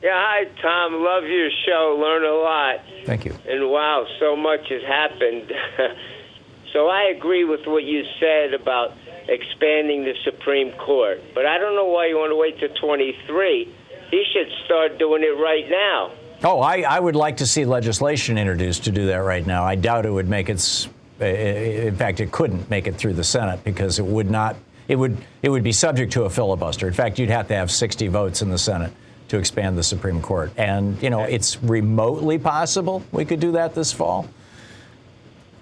Yeah, 0.01 0.11
hi, 0.13 0.45
Thom. 0.61 1.03
Love 1.03 1.24
your 1.26 1.49
show. 1.65 1.97
Learn 1.99 2.24
a 2.24 2.34
lot. 2.34 2.80
Thank 3.05 3.26
you. 3.26 3.36
And 3.47 3.70
wow, 3.70 4.05
so 4.20 4.36
much 4.36 4.70
has 4.70 4.84
happened. 4.84 5.51
so 6.74 6.88
I 6.88 7.13
agree 7.15 7.43
with 7.43 7.65
what 7.65 7.84
you 7.84 8.03
said 8.20 8.53
about 8.53 8.93
expanding 9.28 10.03
the 10.03 10.13
Supreme 10.24 10.72
Court. 10.74 11.22
But 11.36 11.45
I 11.45 11.57
don't 11.57 11.76
know 11.76 11.86
why 11.86 12.07
you 12.07 12.18
want 12.18 12.32
to 12.32 12.36
wait 12.36 12.59
till 12.59 12.74
23. 12.76 13.76
He 14.09 14.26
should 14.32 14.51
start 14.65 14.97
doing 14.97 15.24
it 15.24 15.38
right 15.41 15.70
now. 15.70 16.11
Oh, 16.43 16.61
I, 16.61 16.82
I 16.82 16.99
would 16.99 17.15
like 17.15 17.38
to 17.38 17.47
see 17.47 17.65
legislation 17.65 18.38
introduced 18.38 18.84
to 18.86 18.91
do 18.91 19.07
that 19.07 19.18
right 19.18 19.45
now. 19.45 19.63
I 19.63 19.76
doubt 19.76 20.05
it 20.05 20.11
would 20.11 20.30
make 20.30 20.49
its. 20.49 20.88
In 21.20 21.95
fact, 21.95 22.20
it 22.20 22.32
couldn't 22.32 22.70
make 22.70 22.88
it 22.88 22.95
through 22.95 23.13
the 23.13 23.24
Senate 23.24 23.63
because 23.63 23.99
it 23.99 24.05
would 24.05 24.30
not. 24.30 24.55
It 24.88 24.95
would. 24.95 25.18
It 25.41 25.49
would 25.49 25.63
be 25.63 25.72
subject 25.72 26.13
to 26.13 26.24
a 26.24 26.30
filibuster. 26.30 26.88
In 26.88 26.93
fact, 26.93 27.20
you'd 27.20 27.30
have 27.30 27.47
to 27.47 27.55
have 27.55 27.72
60 27.72 28.07
votes 28.07 28.41
in 28.41 28.49
the 28.49 28.57
Senate 28.57 28.91
to 29.30 29.38
expand 29.38 29.78
the 29.78 29.84
Supreme 29.84 30.22
Court. 30.22 30.51
And 30.57 31.01
you 31.01 31.09
know, 31.09 31.24
it's 31.24 31.61
remotely 31.63 32.38
possible 32.38 33.03
we 33.11 33.26
could 33.26 33.39
do 33.39 33.51
that 33.53 33.74
this 33.74 33.91
fall. 33.91 34.28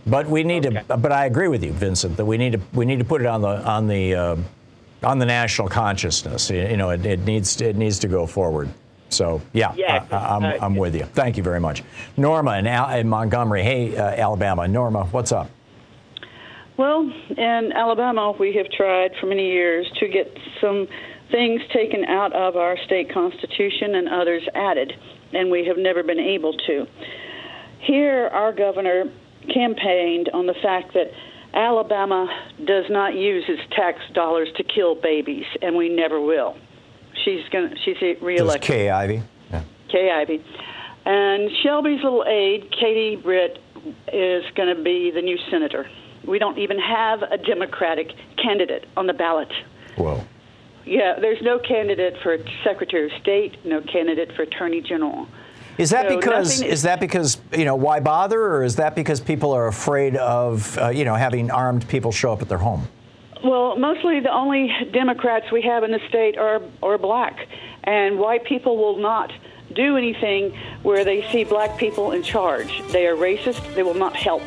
But 0.07 0.27
we 0.27 0.43
need 0.43 0.63
to. 0.63 0.83
But 0.87 1.11
I 1.11 1.25
agree 1.25 1.47
with 1.47 1.63
you, 1.63 1.71
Vincent, 1.71 2.17
that 2.17 2.25
we 2.25 2.37
need 2.37 2.53
to. 2.53 2.61
We 2.73 2.85
need 2.85 2.99
to 2.99 3.05
put 3.05 3.21
it 3.21 3.27
on 3.27 3.41
the 3.41 3.63
on 3.65 3.87
the 3.87 4.13
uh, 4.13 4.35
on 5.03 5.19
the 5.19 5.25
national 5.25 5.67
consciousness. 5.67 6.49
You 6.49 6.61
you 6.61 6.77
know, 6.77 6.91
it, 6.91 7.05
it 7.05 7.19
needs 7.21 7.59
it 7.61 7.75
needs 7.75 7.97
to 7.99 8.07
go 8.07 8.27
forward. 8.27 8.69
So 9.15 9.41
yeah, 9.53 9.73
Yeah, 9.75 10.05
I, 10.11 10.15
I'm, 10.15 10.43
uh, 10.43 10.57
I'm 10.61 10.75
with 10.75 10.95
you. 10.95 11.05
Thank 11.05 11.37
you 11.37 11.43
very 11.43 11.59
much, 11.59 11.83
Norma 12.17 12.57
in, 12.57 12.67
Al- 12.67 12.97
in 12.97 13.07
Montgomery. 13.07 13.63
Hey, 13.63 13.95
uh, 13.95 14.03
Alabama, 14.03 14.67
Norma, 14.67 15.05
what's 15.05 15.31
up? 15.31 15.49
Well, 16.77 17.09
in 17.37 17.71
Alabama, 17.73 18.33
we 18.37 18.53
have 18.55 18.69
tried 18.69 19.11
for 19.21 19.27
many 19.27 19.49
years 19.49 19.89
to 19.99 20.09
get 20.09 20.37
some 20.59 20.87
things 21.31 21.61
taken 21.73 22.03
out 22.03 22.33
of 22.33 22.57
our 22.57 22.77
state 22.85 23.13
constitution 23.13 23.95
and 23.95 24.09
others 24.09 24.43
added, 24.53 24.91
and 25.33 25.49
we 25.49 25.65
have 25.65 25.77
never 25.77 26.03
been 26.03 26.19
able 26.19 26.53
to. 26.67 26.85
Here, 27.79 28.27
our 28.27 28.51
governor 28.51 29.05
campaigned 29.53 30.29
on 30.33 30.47
the 30.47 30.55
fact 30.61 30.93
that 30.93 31.11
Alabama 31.53 32.27
does 32.65 32.85
not 32.89 33.15
use 33.15 33.45
its 33.47 33.61
tax 33.73 33.99
dollars 34.13 34.49
to 34.57 34.63
kill 34.63 34.95
babies, 34.95 35.45
and 35.61 35.77
we 35.77 35.87
never 35.87 36.19
will. 36.19 36.57
She's 37.25 37.41
going. 37.49 37.75
She's 37.83 37.97
This 37.99 38.17
is 38.17 38.21
reelected. 38.21 38.61
Kay 38.61 38.89
Ivey. 38.89 39.23
Yeah. 39.51 39.63
Kay 39.89 40.11
Ivey. 40.11 40.43
And 41.05 41.49
Shelby's 41.63 42.03
little 42.03 42.23
aide, 42.25 42.71
Katie 42.71 43.15
Britt, 43.15 43.59
is 44.13 44.43
going 44.55 44.75
to 44.75 44.81
be 44.81 45.11
the 45.11 45.21
new 45.21 45.37
senator. 45.51 45.87
We 46.25 46.39
don't 46.39 46.57
even 46.57 46.79
have 46.79 47.21
a 47.23 47.37
Democratic 47.37 48.11
candidate 48.41 48.87
on 48.95 49.05
the 49.07 49.13
ballot. 49.13 49.51
Whoa. 49.97 50.23
Yeah, 50.85 51.19
there's 51.19 51.41
no 51.41 51.59
candidate 51.59 52.15
for 52.21 52.37
Secretary 52.63 53.05
of 53.05 53.21
State, 53.21 53.65
no 53.65 53.81
candidate 53.81 54.35
for 54.35 54.43
Attorney 54.43 54.81
General. 54.81 55.27
Is 55.77 55.89
that 55.89 56.07
So 56.09 56.15
because 56.15 56.61
is 56.61 56.83
that 56.83 56.99
because 56.99 57.37
you 57.51 57.65
know 57.65 57.75
why 57.75 57.99
bother, 57.99 58.41
or 58.41 58.63
is 58.63 58.77
that 58.77 58.95
because 58.95 59.19
people 59.19 59.51
are 59.51 59.67
afraid 59.67 60.15
of 60.15 60.77
uh, 60.77 60.89
you 60.89 61.03
know 61.03 61.15
having 61.15 61.51
armed 61.51 61.87
people 61.87 62.11
show 62.11 62.31
up 62.31 62.41
at 62.41 62.49
their 62.49 62.59
home? 62.59 62.87
Well, 63.45 63.77
mostly 63.77 64.21
the 64.21 64.33
only 64.33 64.71
Democrats 64.91 65.51
we 65.51 65.61
have 65.61 65.83
in 65.83 65.91
the 65.91 65.99
state 66.09 66.35
are 66.35 66.63
are 66.81 66.97
black, 66.97 67.47
and 67.83 68.17
white 68.17 68.43
people 68.43 68.75
will 68.75 68.97
not 68.97 69.31
do 69.71 69.97
anything 69.97 70.57
where 70.81 71.05
they 71.05 71.21
see 71.31 71.43
black 71.43 71.77
people 71.77 72.13
in 72.13 72.23
charge. 72.23 72.81
They 72.91 73.05
are 73.05 73.15
racist. 73.15 73.75
They 73.75 73.83
will 73.83 73.93
not 73.93 74.15
help. 74.15 74.41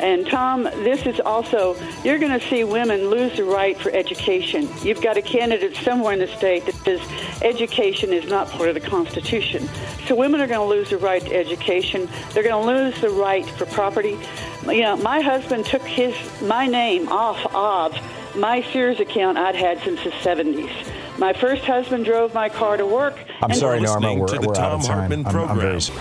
And 0.00 0.26
Thom, 0.26 0.62
this 0.62 1.04
is 1.04 1.20
also 1.20 1.76
you're 2.04 2.18
going 2.18 2.32
to 2.40 2.48
see 2.48 2.64
women 2.64 3.10
lose 3.10 3.36
the 3.36 3.44
right 3.44 3.76
for 3.78 3.90
education. 3.90 4.66
You've 4.82 5.02
got 5.02 5.18
a 5.18 5.22
candidate 5.22 5.76
somewhere 5.76 6.14
in 6.14 6.18
the 6.18 6.26
state 6.26 6.64
that 6.64 6.74
says 6.76 7.00
education 7.42 8.14
is 8.14 8.30
not 8.30 8.48
part 8.48 8.70
of 8.70 8.74
the 8.74 8.80
Constitution. 8.80 9.68
So 10.06 10.14
women 10.14 10.40
are 10.40 10.46
going 10.46 10.66
to 10.66 10.74
lose 10.74 10.88
the 10.88 10.96
right 10.96 11.20
to 11.20 11.34
education. 11.34 12.08
They're 12.32 12.42
going 12.42 12.64
to 12.64 12.66
lose 12.66 12.98
the 13.02 13.10
right 13.10 13.44
for 13.44 13.66
property. 13.66 14.18
You 14.66 14.80
know, 14.80 14.96
my 14.96 15.20
husband 15.20 15.66
took 15.66 15.82
his 15.82 16.14
my 16.40 16.66
name 16.66 17.10
off 17.10 17.44
of 17.54 18.21
my 18.36 18.62
Sears 18.72 19.00
account 19.00 19.38
I'd 19.38 19.54
had 19.54 19.80
since 19.82 20.02
the 20.02 20.10
70s. 20.10 20.70
My 21.18 21.32
first 21.32 21.64
husband 21.64 22.04
drove 22.04 22.32
my 22.34 22.48
car 22.48 22.76
to 22.76 22.86
work. 22.86 23.16
I'm 23.42 23.50
and- 23.50 23.58
sorry, 23.58 23.80
Norma, 23.80 24.00
listening 24.08 24.18
we're, 24.20 24.26
to 24.28 24.38
the 24.38 24.46
we're 24.48 24.56
out 24.56 24.72
of 24.72 24.82
time. 24.84 24.98
Hartmann 24.98 25.26
I'm- 25.26 25.36
I'm 25.36 25.58
very 25.58 25.70
program. 25.78 25.80
sorry. 25.80 25.98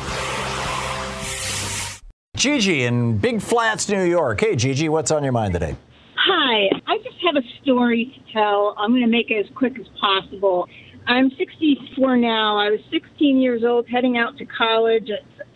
Gigi 2.36 2.84
in 2.84 3.18
Big 3.18 3.42
Flats, 3.42 3.88
New 3.90 4.04
York. 4.04 4.40
Hey, 4.40 4.56
Gigi, 4.56 4.90
what's 4.90 5.12
on 5.12 5.24
your 5.24 5.34
mind 5.34 5.54
today? 5.54 5.76
Hi, 6.16 6.70
I 6.88 6.98
just 7.00 7.18
have 7.26 7.36
a 7.36 7.44
story 7.62 8.06
to 8.16 8.34
tell. 8.34 8.74
I'm 8.78 8.92
going 8.92 9.02
to 9.04 9.08
make 9.08 9.30
it 9.30 9.46
as 9.46 9.52
quick 9.56 9.78
as 9.80 9.86
possible. 10.00 10.68
I'm 11.08 11.30
64 11.32 12.18
now. 12.18 12.58
I 12.58 12.70
was 12.70 12.80
16 12.92 13.38
years 13.40 13.64
old 13.64 13.88
heading 13.88 14.18
out 14.18 14.38
to 14.38 14.46
college. 14.46 15.10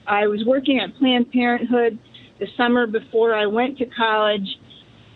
I 0.06 0.28
was 0.28 0.44
working 0.46 0.80
at 0.80 0.96
Planned 0.98 1.32
Parenthood 1.32 1.98
the 2.40 2.48
summer 2.58 2.86
before 2.88 3.34
I 3.34 3.46
went 3.46 3.78
to 3.80 3.86
college. 3.86 4.48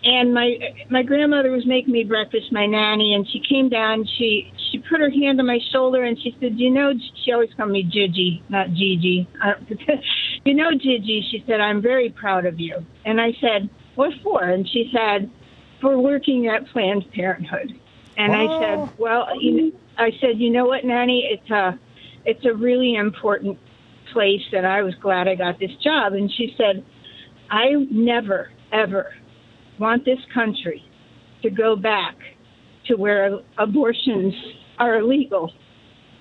And 0.04 0.34
my 0.34 0.58
my 0.89 1.04
grandmother 1.04 1.52
was 1.52 1.66
making 1.66 1.91
me 1.91 2.06
breakfast, 2.06 2.52
my 2.52 2.66
nanny, 2.66 3.14
and 3.14 3.28
she 3.30 3.41
came 3.41 3.68
down. 3.68 4.06
She 4.18 4.52
she 4.72 4.80
put 4.80 5.02
her 5.02 5.10
hand 5.10 5.39
on 5.41 5.45
my 5.45 5.60
shoulder 5.74 6.04
and 6.04 6.18
she 6.18 6.36
said, 6.39 6.58
"You 6.58 6.70
know," 6.70 6.93
she 7.24 7.34
always 7.34 7.50
called 7.58 7.72
me 7.72 7.84
Gigi, 7.84 8.41
not 8.50 8.72
Gigi. 8.74 9.28
You 10.45 10.54
know, 10.54 10.72
Gigi. 10.72 11.28
She 11.30 11.43
said, 11.45 11.60
"I'm 11.60 11.82
very 11.82 12.10
proud 12.10 12.45
of 12.45 12.62
you." 12.62 12.86
And 13.06 13.20
I 13.20 13.34
said, 13.41 13.70
"What 13.95 14.14
for?" 14.24 14.41
And 14.43 14.68
she 14.68 14.89
said, 14.95 15.30
"For 15.82 16.00
working 16.00 16.47
at 16.47 16.66
Planned 16.68 17.12
Parenthood." 17.12 17.78
And 18.16 18.34
I 18.34 18.45
said, 18.60 18.78
oh. 18.80 18.93
"Well, 18.97 19.41
you 19.41 19.52
know, 19.52 19.72
I 19.97 20.12
said, 20.22 20.39
you 20.39 20.50
know 20.50 20.66
what, 20.66 20.86
Nanny? 20.86 21.28
It's 21.30 21.52
a 21.52 21.78
it's 22.26 22.45
a 22.45 22.54
really 22.54 22.95
important 22.95 23.60
place, 24.14 24.47
and 24.54 24.66
I 24.66 24.82
was 24.82 24.95
glad 24.95 25.28
I 25.28 25.36
got 25.36 25.60
this 25.60 25.76
job." 25.84 26.14
And 26.14 26.32
she 26.32 26.56
said, 26.58 26.86
"I 27.52 27.72
never 27.91 28.50
ever 28.72 29.14
want 29.80 30.05
this 30.05 30.19
country 30.34 30.84
to 31.41 31.49
go 31.49 31.75
back 31.75 32.15
to 32.88 32.95
where 32.95 33.39
abortions 33.57 34.34
are 34.77 34.97
illegal." 34.97 35.51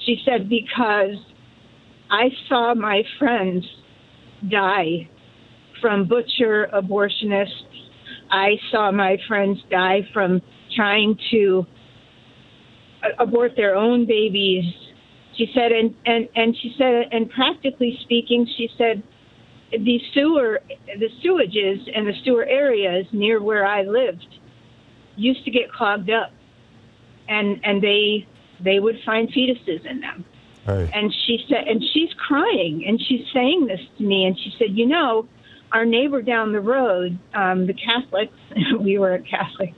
She 0.04 0.22
said, 0.24 0.48
"Because 0.48 1.16
I 2.10 2.30
saw 2.48 2.74
my 2.74 3.02
friends 3.18 3.64
die 4.48 5.08
from 5.80 6.06
butcher 6.06 6.68
abortionists. 6.72 7.64
I 8.30 8.56
saw 8.70 8.90
my 8.90 9.16
friends 9.26 9.58
die 9.70 10.00
from 10.12 10.40
trying 10.74 11.18
to 11.30 11.66
uh, 13.02 13.22
abort 13.22 13.52
their 13.56 13.74
own 13.74 14.06
babies. 14.06 14.64
She 15.36 15.46
said, 15.54 15.72
and, 15.72 15.94
and, 16.04 16.28
and 16.34 16.56
she 16.60 16.74
said, 16.76 17.04
and 17.12 17.30
practically 17.30 17.98
speaking, 18.02 18.46
she 18.56 18.68
said, 18.76 19.02
the 19.70 20.00
sewer, 20.14 20.60
the 20.86 21.08
sewages 21.24 21.88
and 21.94 22.06
the 22.06 22.14
sewer 22.24 22.44
areas 22.44 23.06
near 23.12 23.42
where 23.42 23.66
I 23.66 23.82
lived 23.82 24.26
used 25.16 25.44
to 25.44 25.50
get 25.50 25.70
clogged 25.72 26.10
up, 26.10 26.32
and 27.28 27.60
and 27.64 27.82
they 27.82 28.26
they 28.60 28.80
would 28.80 28.96
find 29.04 29.28
fetuses 29.28 29.84
in 29.84 30.00
them. 30.00 30.24
Right. 30.66 30.90
And 30.92 31.14
she 31.26 31.44
said, 31.48 31.66
and 31.66 31.82
she's 31.92 32.12
crying, 32.14 32.84
and 32.86 33.00
she's 33.00 33.24
saying 33.32 33.66
this 33.66 33.80
to 33.96 34.02
me, 34.02 34.26
and 34.26 34.38
she 34.38 34.52
said, 34.58 34.76
you 34.76 34.86
know, 34.86 35.26
our 35.72 35.86
neighbor 35.86 36.20
down 36.20 36.52
the 36.52 36.60
road, 36.60 37.18
um, 37.32 37.66
the 37.66 37.72
Catholics, 37.72 38.34
we 38.80 38.98
were 38.98 39.14
a 39.14 39.22
Catholic, 39.22 39.72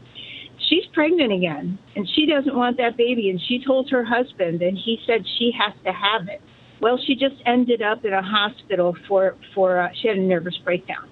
she's 0.68 0.84
pregnant 0.92 1.32
again, 1.32 1.78
and 1.94 2.08
she 2.08 2.26
doesn't 2.26 2.56
want 2.56 2.76
that 2.78 2.96
baby, 2.96 3.30
and 3.30 3.40
she 3.40 3.62
told 3.64 3.88
her 3.90 4.04
husband, 4.04 4.62
and 4.62 4.76
he 4.76 4.98
said 5.06 5.24
she 5.38 5.52
has 5.56 5.74
to 5.84 5.92
have 5.92 6.28
it. 6.28 6.40
Well, 6.80 6.98
she 7.06 7.14
just 7.14 7.36
ended 7.44 7.82
up 7.82 8.04
in 8.04 8.12
a 8.12 8.22
hospital 8.22 8.96
for 9.06 9.36
for 9.54 9.78
uh, 9.78 9.90
she 10.00 10.08
had 10.08 10.16
a 10.16 10.22
nervous 10.22 10.56
breakdown. 10.58 11.08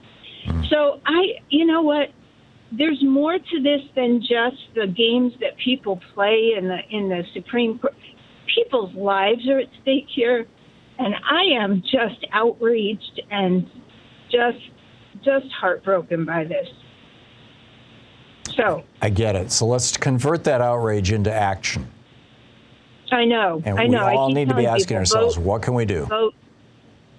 So 0.70 1.00
I, 1.04 1.40
you 1.50 1.66
know 1.66 1.82
what? 1.82 2.10
There's 2.72 3.02
more 3.02 3.38
to 3.38 3.62
this 3.62 3.80
than 3.94 4.20
just 4.20 4.56
the 4.74 4.86
games 4.86 5.32
that 5.40 5.56
people 5.56 6.00
play 6.14 6.54
in 6.56 6.68
the 6.68 6.78
in 6.90 7.08
the 7.08 7.24
Supreme 7.34 7.78
Court. 7.78 7.94
People's 8.54 8.94
lives 8.94 9.48
are 9.48 9.60
at 9.60 9.68
stake 9.82 10.06
here, 10.08 10.46
and 10.98 11.14
I 11.30 11.42
am 11.60 11.82
just 11.82 12.26
outraged 12.32 13.20
and 13.30 13.68
just 14.30 14.58
just 15.22 15.46
heartbroken 15.52 16.24
by 16.24 16.44
this. 16.44 16.68
So 18.54 18.84
I 19.02 19.10
get 19.10 19.36
it. 19.36 19.52
So 19.52 19.66
let's 19.66 19.96
convert 19.96 20.44
that 20.44 20.60
outrage 20.60 21.12
into 21.12 21.32
action. 21.32 21.90
I 23.10 23.24
know, 23.24 23.62
And 23.64 23.78
I 23.78 23.82
we 23.84 23.88
know. 23.88 24.04
I 24.04 24.14
all 24.14 24.30
need 24.30 24.48
to 24.48 24.54
be 24.54 24.66
asking 24.66 24.86
people, 24.86 24.96
ourselves, 24.98 25.36
vote, 25.36 25.44
what 25.44 25.62
can 25.62 25.74
we 25.74 25.84
do? 25.84 26.04
Vote, 26.06 26.34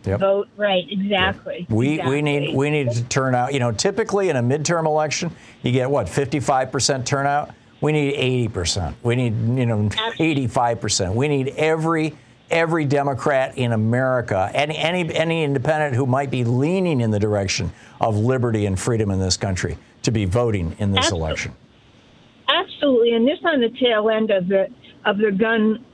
Yep. 0.05 0.19
vote, 0.21 0.47
right? 0.55 0.85
Exactly. 0.89 1.65
We, 1.69 1.95
exactly. 1.95 2.15
we 2.15 2.21
need 2.21 2.55
we 2.55 2.69
need 2.69 2.91
to 2.91 3.03
turn 3.03 3.35
out. 3.35 3.53
You 3.53 3.59
know, 3.59 3.71
typically 3.73 4.29
in 4.29 4.37
a 4.37 4.41
midterm 4.41 4.85
election, 4.85 5.29
you 5.61 5.71
get 5.73 5.89
what 5.91 6.07
55 6.07 6.71
percent 6.71 7.05
turnout. 7.05 7.53
We 7.81 7.91
need 7.91 8.13
80 8.13 8.47
percent. 8.49 8.95
We 9.03 9.15
need 9.15 9.33
you 9.59 9.65
know 9.65 9.89
85 10.19 10.79
percent. 10.81 11.15
We 11.15 11.27
need 11.27 11.49
every 11.49 12.15
every 12.49 12.85
Democrat 12.85 13.57
in 13.57 13.73
America, 13.73 14.49
any 14.53 14.77
any 14.77 15.13
any 15.13 15.43
independent 15.43 15.95
who 15.95 16.05
might 16.05 16.31
be 16.31 16.45
leaning 16.45 17.01
in 17.01 17.11
the 17.11 17.19
direction 17.19 17.71
of 17.99 18.15
liberty 18.17 18.65
and 18.67 18.79
freedom 18.79 19.11
in 19.11 19.19
this 19.19 19.35
country, 19.35 19.77
to 20.03 20.11
be 20.11 20.23
voting 20.23 20.75
in 20.79 20.91
this 20.91 20.99
Absolutely. 21.05 21.27
election. 21.27 21.51
Absolutely, 22.47 23.11
and 23.13 23.27
this 23.27 23.39
on 23.43 23.59
the 23.59 23.69
tail 23.69 24.09
end 24.09 24.31
of 24.31 24.47
the 24.47 24.67
of 25.09 25.17
the 25.17 25.31
gun 25.31 25.85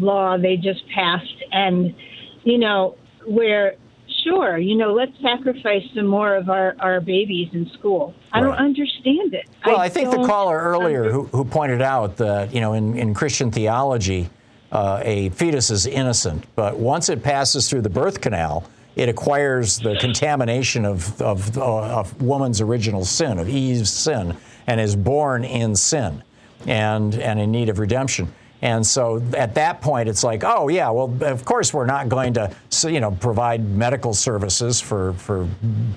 law 0.00 0.36
they 0.36 0.56
just 0.56 0.82
passed, 0.94 1.42
and 1.52 1.94
you 2.42 2.58
know 2.58 2.96
where 3.26 3.76
sure 4.24 4.58
you 4.58 4.76
know 4.76 4.92
let's 4.92 5.12
sacrifice 5.20 5.82
some 5.94 6.06
more 6.06 6.34
of 6.34 6.48
our 6.48 6.74
our 6.80 7.00
babies 7.00 7.48
in 7.52 7.68
school. 7.70 8.14
I 8.32 8.40
don't 8.40 8.56
understand 8.56 9.32
it. 9.34 9.48
Well, 9.64 9.78
I, 9.78 9.88
think 9.88 10.10
the 10.10 10.26
caller 10.26 10.58
earlier 10.58 11.08
who, 11.08 11.24
who 11.26 11.44
pointed 11.44 11.80
out 11.80 12.16
that, 12.16 12.52
you 12.52 12.60
know, 12.60 12.72
in, 12.72 12.98
in 12.98 13.14
Christian 13.14 13.52
theology, 13.52 14.28
uh, 14.72 15.00
a 15.04 15.28
fetus 15.28 15.70
is 15.70 15.86
innocent, 15.86 16.44
but 16.56 16.76
once 16.76 17.08
it 17.08 17.22
passes 17.22 17.70
through 17.70 17.82
the 17.82 17.90
birth 17.90 18.20
canal, 18.20 18.68
it 18.96 19.08
acquires 19.08 19.78
the 19.78 19.96
contamination 20.00 20.84
of, 20.84 21.20
of, 21.22 21.56
uh, 21.56 22.00
of 22.00 22.20
woman's 22.20 22.60
original 22.60 23.04
sin, 23.04 23.38
of 23.38 23.48
Eve's 23.48 23.90
sin, 23.90 24.36
and 24.66 24.80
is 24.80 24.96
born 24.96 25.44
in 25.44 25.76
sin 25.76 26.22
and, 26.66 27.14
and 27.14 27.38
in 27.38 27.52
need 27.52 27.68
of 27.68 27.78
redemption. 27.78 28.32
And 28.64 28.84
so 28.86 29.22
at 29.36 29.56
that 29.56 29.82
point, 29.82 30.08
it's 30.08 30.24
like, 30.24 30.42
oh 30.42 30.68
yeah, 30.68 30.88
well, 30.88 31.14
of 31.20 31.44
course 31.44 31.74
we're 31.74 31.84
not 31.84 32.08
going 32.08 32.32
to, 32.32 32.50
you 32.84 32.98
know, 32.98 33.10
provide 33.10 33.62
medical 33.62 34.14
services 34.14 34.80
for 34.80 35.12
for 35.12 35.46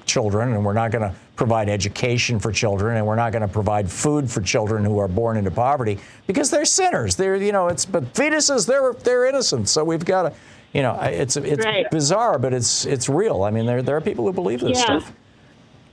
children, 0.05 0.51
and 0.51 0.65
we're 0.65 0.73
not 0.73 0.91
going 0.91 1.09
to 1.09 1.15
provide 1.37 1.69
education 1.69 2.39
for 2.39 2.51
children, 2.51 2.97
and 2.97 3.07
we're 3.07 3.15
not 3.15 3.31
going 3.31 3.41
to 3.41 3.47
provide 3.47 3.89
food 3.89 4.29
for 4.29 4.41
children 4.41 4.83
who 4.83 4.97
are 4.99 5.07
born 5.07 5.37
into 5.37 5.49
poverty 5.49 5.97
because 6.27 6.51
they're 6.51 6.65
sinners. 6.65 7.15
They're, 7.15 7.37
you 7.37 7.53
know, 7.53 7.69
it's 7.69 7.85
but 7.85 8.13
fetuses, 8.13 8.67
they're 8.67 8.91
they're 8.91 9.25
innocent. 9.25 9.69
So 9.69 9.85
we've 9.85 10.03
got 10.03 10.23
to, 10.23 10.33
you 10.73 10.81
know, 10.81 10.99
it's 10.99 11.37
it's 11.37 11.65
Right. 11.65 11.89
bizarre, 11.89 12.37
but 12.37 12.53
it's 12.53 12.83
it's 12.85 13.07
real. 13.07 13.43
I 13.43 13.49
mean, 13.49 13.65
there 13.65 13.81
there 13.81 13.95
are 13.95 14.01
people 14.01 14.25
who 14.25 14.33
believe 14.33 14.59
this 14.59 14.77
Yeah. 14.79 14.83
stuff. 14.99 15.13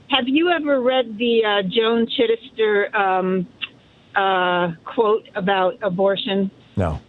Have 0.09 0.27
you 0.27 0.49
ever 0.49 0.81
read 0.81 1.17
the 1.17 1.45
uh, 1.45 1.61
Joan 1.69 2.05
Chittister 2.05 2.93
um, 2.93 3.47
uh, 4.13 4.73
quote 4.83 5.23
about 5.35 5.75
abortion? 5.81 6.51
No, 6.77 6.99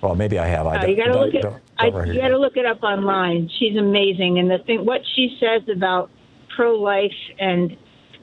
well, 0.00 0.14
maybe 0.14 0.38
I 0.38 0.46
have. 0.46 0.66
I 0.66 0.76
Uh, 0.76 0.80
don't, 0.82 0.90
you 0.90 0.96
got 0.96 1.04
to 1.12 1.18
look 1.18 1.34
it. 1.34 1.42
don't- 1.42 1.62
don't 1.78 2.06
you 2.08 2.20
got 2.20 2.28
to 2.28 2.38
look 2.38 2.56
it 2.56 2.66
up 2.66 2.82
online. 2.82 3.48
She's 3.58 3.76
amazing, 3.76 4.38
and 4.38 4.50
the 4.50 4.58
thing 4.58 4.84
what 4.84 5.00
she 5.14 5.36
says 5.40 5.62
about 5.68 6.10
pro-life 6.56 7.12
and 7.38 7.76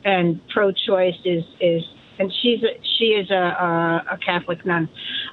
and 0.04 0.40
pro-choice 0.50 1.16
is 1.26 1.44
is 1.60 1.84
and 2.20 2.32
she's 2.42 2.64
a, 2.64 2.80
she 2.98 3.06
is 3.08 3.30
a, 3.32 3.36
a 3.36 4.06
a 4.14 4.18
Catholic 4.26 4.66
nun. 4.66 4.88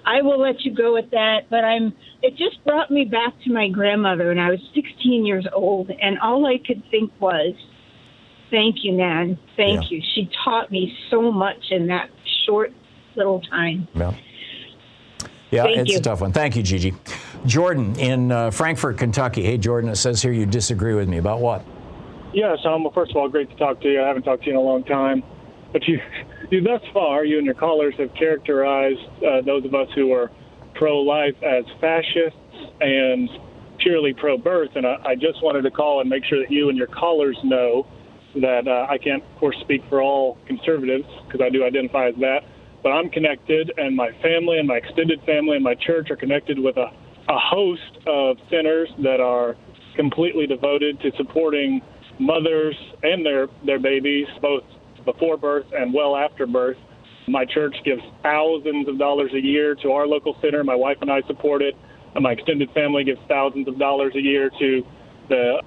I 0.05 0.21
will 0.23 0.41
let 0.41 0.65
you 0.65 0.73
go 0.75 0.93
with 0.95 1.11
that, 1.11 1.49
but 1.51 1.65
I'm. 1.65 1.93
It 2.23 2.37
just 2.37 2.63
brought 2.65 2.91
me 2.91 3.05
back 3.05 3.35
to 3.45 3.53
my 3.53 3.69
grandmother, 3.69 4.31
and 4.31 4.41
I 4.41 4.51
was 4.51 4.61
16 4.75 5.25
years 5.27 5.47
old, 5.53 5.91
and 5.91 6.19
all 6.21 6.45
I 6.47 6.59
could 6.59 6.83
think 6.91 7.13
was, 7.21 7.55
"Thank 8.51 8.83
you, 8.85 8.93
Nan. 8.93 9.39
Thank 9.57 9.91
Yeah. 9.91 9.97
you." 9.99 10.03
She 10.15 10.29
taught 10.45 10.71
me 10.73 10.93
so 11.11 11.31
much 11.31 11.71
in 11.71 11.87
that 11.89 12.09
short 12.47 12.73
little 13.15 13.41
time. 13.43 13.87
Yeah. 13.95 14.13
Yeah, 15.53 15.65
Thank 15.65 15.81
it's 15.81 15.93
you. 15.93 15.99
a 15.99 16.01
tough 16.01 16.23
one. 16.23 16.33
Thank 16.33 16.57
you, 16.57 16.63
Gigi. 16.63 16.95
Jordan 17.45 17.95
in 18.01 18.33
uh, 18.33 18.51
Frankfort, 18.51 18.97
Kentucky. 18.97 19.43
Hey, 19.43 19.59
Jordan, 19.59 19.91
it 19.91 19.97
says 19.97 20.23
here 20.23 20.33
you 20.33 20.47
disagree 20.47 20.95
with 20.95 21.11
me 21.11 21.19
about 21.19 21.41
what? 21.41 21.63
Yeah, 22.33 22.57
Thom. 22.63 22.85
Well, 22.85 22.93
first 22.95 23.11
of 23.11 23.19
all, 23.19 23.29
great 23.29 23.51
to 23.51 23.57
talk 23.57 23.83
to 23.83 23.93
you. 23.93 24.03
I 24.03 24.07
haven't 24.07 24.23
talked 24.23 24.45
to 24.45 24.47
you 24.47 24.55
in 24.55 24.59
a 24.59 24.63
long 24.63 24.83
time, 24.85 25.23
but 25.71 25.87
you, 25.87 26.01
you 26.51 26.63
thus 26.63 26.81
far, 26.95 27.27
you 27.27 27.37
and 27.37 27.45
your 27.45 27.55
callers 27.55 27.95
have 27.99 28.15
characterized 28.15 29.01
uh, 29.23 29.43
those 29.43 29.67
of 29.67 29.75
us 29.75 29.89
who 29.95 30.13
are 30.13 30.31
pro-life 30.75 31.37
as 31.43 31.67
fascists 31.83 32.39
and 32.81 33.29
purely 33.77 34.15
pro-birth. 34.15 34.71
And 34.75 34.87
I, 34.87 35.03
I 35.05 35.15
just 35.17 35.43
wanted 35.43 35.63
to 35.63 35.71
call 35.71 36.01
and 36.01 36.09
make 36.09 36.25
sure 36.25 36.39
that 36.39 36.51
you 36.51 36.71
and 36.71 36.79
your 36.79 36.87
callers 36.87 37.37
know 37.45 37.87
that 38.37 38.67
uh, 38.67 38.87
I 38.91 38.97
can't, 38.97 39.23
of 39.23 39.39
course, 39.39 39.57
speak 39.61 39.83
for 39.91 40.01
all 40.01 40.39
conservatives 40.47 41.05
because 41.27 41.43
I 41.45 41.51
do 41.51 41.63
identify 41.67 42.09
as 42.09 42.15
that. 42.21 42.45
But 42.83 42.91
I'm 42.91 43.11
connected, 43.11 43.73
and 43.77 43.95
my 43.95 44.11
family 44.23 44.59
and 44.59 44.67
my 44.67 44.77
extended 44.77 45.21
family 45.25 45.57
and 45.57 45.65
my 45.65 45.75
church 45.75 46.11
are 46.11 46.17
connected 46.17 46.59
with 46.59 46.77
a, 46.77 46.91
a 47.29 47.39
host 47.39 47.99
of 48.07 48.37
centers 48.51 48.89
that 49.03 49.21
are 49.21 49.57
completely 49.97 50.47
devoted 50.47 51.01
to 51.01 51.11
supporting 51.17 51.81
mothers 52.19 52.75
and 53.03 53.25
their, 53.25 53.47
their 53.65 53.79
babies, 53.79 54.27
both 54.41 54.65
before 55.05 55.37
birth 55.37 55.67
and 55.73 55.95
well 55.95 56.17
after 56.17 56.47
birth. 56.47 56.77
My 57.29 57.45
church 57.45 57.75
gives 57.85 58.03
thousands 58.23 58.89
of 58.89 58.99
dollars 58.99 59.31
a 59.35 59.41
year 59.41 59.77
to 59.77 59.93
our 59.93 60.07
local 60.07 60.37
center. 60.43 60.65
My 60.65 60.75
wife 60.75 60.99
and 61.01 61.11
I 61.11 61.23
support 61.27 61.63
it. 61.63 61.75
And 62.15 62.23
my 62.25 62.33
extended 62.33 62.69
family 62.75 63.05
gives 63.05 63.21
thousands 63.29 63.69
of 63.69 63.79
dollars 63.79 64.13
a 64.17 64.21
year 64.21 64.51
to 64.59 64.83
the 65.29 65.63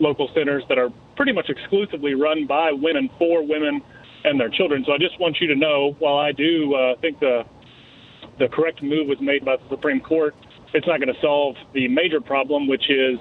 local 0.00 0.28
centers 0.34 0.64
that 0.68 0.78
are 0.78 0.88
pretty 1.16 1.32
much 1.32 1.48
exclusively 1.48 2.14
run 2.14 2.46
by 2.46 2.70
women 2.72 3.08
for 3.18 3.46
women 3.46 3.80
and 4.24 4.38
their 4.40 4.48
children. 4.48 4.84
So 4.86 4.92
I 4.92 4.98
just 4.98 5.18
want 5.20 5.36
you 5.40 5.48
to 5.48 5.54
know, 5.56 5.96
while 5.98 6.18
I 6.18 6.32
do 6.32 6.74
uh, 6.74 6.96
think 7.00 7.20
the 7.20 7.44
the 8.38 8.48
correct 8.48 8.82
move 8.82 9.08
was 9.08 9.20
made 9.20 9.44
by 9.44 9.56
the 9.56 9.68
Supreme 9.70 10.00
Court, 10.00 10.34
it's 10.74 10.86
not 10.86 11.00
going 11.00 11.12
to 11.12 11.20
solve 11.20 11.56
the 11.72 11.88
major 11.88 12.20
problem, 12.20 12.68
which 12.68 12.90
is 12.90 13.18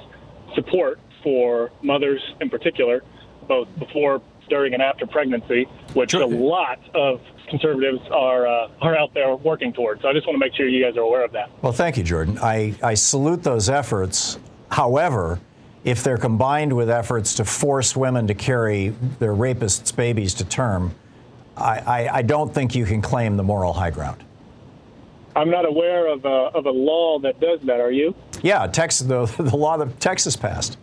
support 0.55 0.99
for 1.23 1.71
mothers 1.81 2.21
in 2.41 2.49
particular, 2.49 3.01
both 3.47 3.67
before, 3.79 4.21
during, 4.49 4.73
and 4.73 4.81
after 4.81 5.07
pregnancy, 5.07 5.63
which 5.93 6.13
a 6.13 6.25
lot 6.25 6.79
of 6.93 7.21
conservatives 7.49 8.01
are 8.11 8.47
uh, 8.47 8.67
are 8.81 8.97
out 8.97 9.13
there 9.13 9.35
working 9.35 9.71
towards. 9.71 10.01
So 10.01 10.09
I 10.09 10.13
just 10.13 10.27
want 10.27 10.35
to 10.35 10.39
make 10.39 10.53
sure 10.55 10.67
you 10.67 10.83
guys 10.83 10.97
are 10.97 11.01
aware 11.01 11.23
of 11.23 11.31
that. 11.31 11.49
Well, 11.61 11.71
thank 11.71 11.97
you, 11.97 12.03
Jordan. 12.03 12.37
I, 12.39 12.75
I 12.83 12.93
salute 12.95 13.43
those 13.43 13.69
efforts. 13.69 14.37
However, 14.71 15.39
if 15.85 16.03
they're 16.03 16.17
combined 16.17 16.73
with 16.73 16.89
efforts 16.89 17.35
to 17.35 17.45
force 17.45 17.95
women 17.95 18.25
to 18.27 18.33
carry 18.33 18.89
their 19.19 19.33
rapists' 19.33 19.95
babies 19.95 20.33
to 20.33 20.43
term, 20.43 20.95
I, 21.55 21.79
I, 21.79 22.15
I 22.15 22.21
don't 22.23 22.53
think 22.53 22.73
you 22.73 22.85
can 22.85 23.03
claim 23.03 23.37
the 23.37 23.43
moral 23.43 23.71
high 23.71 23.91
ground. 23.91 24.23
I'm 25.35 25.51
not 25.51 25.65
aware 25.65 26.07
of 26.07 26.25
a, 26.25 26.49
of 26.57 26.65
a 26.65 26.71
law 26.71 27.19
that 27.19 27.39
does 27.39 27.61
that. 27.61 27.79
Are 27.79 27.91
you? 27.91 28.15
Yeah, 28.41 28.65
Texas, 28.65 29.07
the, 29.07 29.25
the 29.37 29.55
law 29.55 29.77
that 29.77 29.99
Texas 29.99 30.35
passed. 30.35 30.77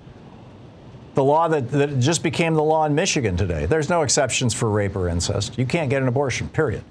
The 1.14 1.24
law 1.24 1.48
that, 1.48 1.70
that 1.72 1.98
just 1.98 2.22
became 2.22 2.54
the 2.54 2.62
law 2.62 2.86
in 2.86 2.94
Michigan 2.94 3.36
today. 3.36 3.66
There's 3.66 3.90
no 3.90 4.02
exceptions 4.02 4.54
for 4.54 4.70
rape 4.70 4.94
or 4.94 5.08
incest. 5.08 5.58
You 5.58 5.66
can't 5.66 5.90
get 5.90 6.00
an 6.00 6.08
abortion, 6.08 6.48
period. 6.48 6.84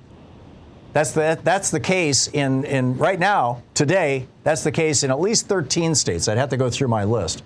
That's 0.91 1.11
the, 1.11 1.39
that's 1.43 1.69
the 1.69 1.79
case 1.79 2.27
in, 2.27 2.65
in 2.65 2.97
right 2.97 3.17
now, 3.17 3.63
today, 3.73 4.27
that's 4.43 4.65
the 4.65 4.71
case 4.71 5.03
in 5.03 5.11
at 5.11 5.21
least 5.21 5.47
13 5.47 5.95
states. 5.95 6.27
I'd 6.27 6.37
have 6.37 6.49
to 6.49 6.57
go 6.57 6.69
through 6.69 6.89
my 6.89 7.05
list 7.05 7.43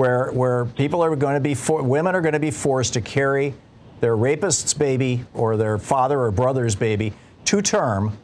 where, 0.00 0.30
where 0.32 0.64
people 0.64 1.04
are 1.04 1.14
going 1.14 1.34
to 1.34 1.40
be, 1.40 1.54
for, 1.54 1.82
women 1.82 2.14
are 2.14 2.22
going 2.22 2.32
to 2.32 2.40
be 2.40 2.50
forced 2.50 2.94
to 2.94 3.02
carry 3.02 3.52
their 4.00 4.16
rapist's 4.16 4.72
baby 4.72 5.26
or 5.34 5.58
their 5.58 5.76
father 5.76 6.18
or 6.18 6.30
brother's 6.30 6.74
baby 6.74 7.12
to 7.44 7.60
term. 7.60 8.16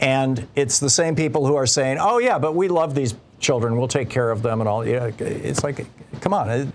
And 0.00 0.46
it's 0.54 0.80
the 0.80 0.90
same 0.90 1.16
people 1.16 1.46
who 1.46 1.54
are 1.54 1.66
saying, 1.66 1.96
oh, 1.98 2.18
yeah, 2.18 2.38
but 2.38 2.54
we 2.54 2.68
love 2.68 2.94
these 2.94 3.14
children. 3.40 3.78
We'll 3.78 3.88
take 3.88 4.10
care 4.10 4.30
of 4.30 4.42
them 4.42 4.60
and 4.60 4.68
all. 4.68 4.86
Yeah, 4.86 5.12
it's 5.18 5.64
like, 5.64 5.86
come 6.20 6.34
on. 6.34 6.70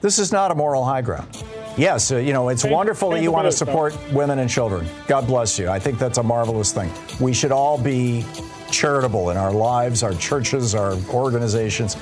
This 0.00 0.20
is 0.20 0.30
not 0.30 0.52
a 0.52 0.54
moral 0.54 0.84
high 0.84 1.02
ground. 1.02 1.42
Yes, 1.76 2.12
uh, 2.12 2.18
you 2.18 2.32
know, 2.32 2.50
it's 2.50 2.64
wonderful 2.64 3.10
that 3.10 3.22
you 3.22 3.32
want 3.32 3.46
to 3.46 3.52
support 3.52 3.96
women 4.12 4.38
and 4.38 4.48
children. 4.48 4.86
God 5.08 5.26
bless 5.26 5.58
you. 5.58 5.68
I 5.68 5.80
think 5.80 5.98
that's 5.98 6.18
a 6.18 6.22
marvelous 6.22 6.70
thing. 6.70 6.88
We 7.18 7.34
should 7.34 7.50
all 7.50 7.76
be 7.76 8.24
charitable 8.70 9.30
in 9.30 9.36
our 9.36 9.52
lives, 9.52 10.04
our 10.04 10.14
churches, 10.14 10.76
our 10.76 10.92
organizations. 11.08 11.96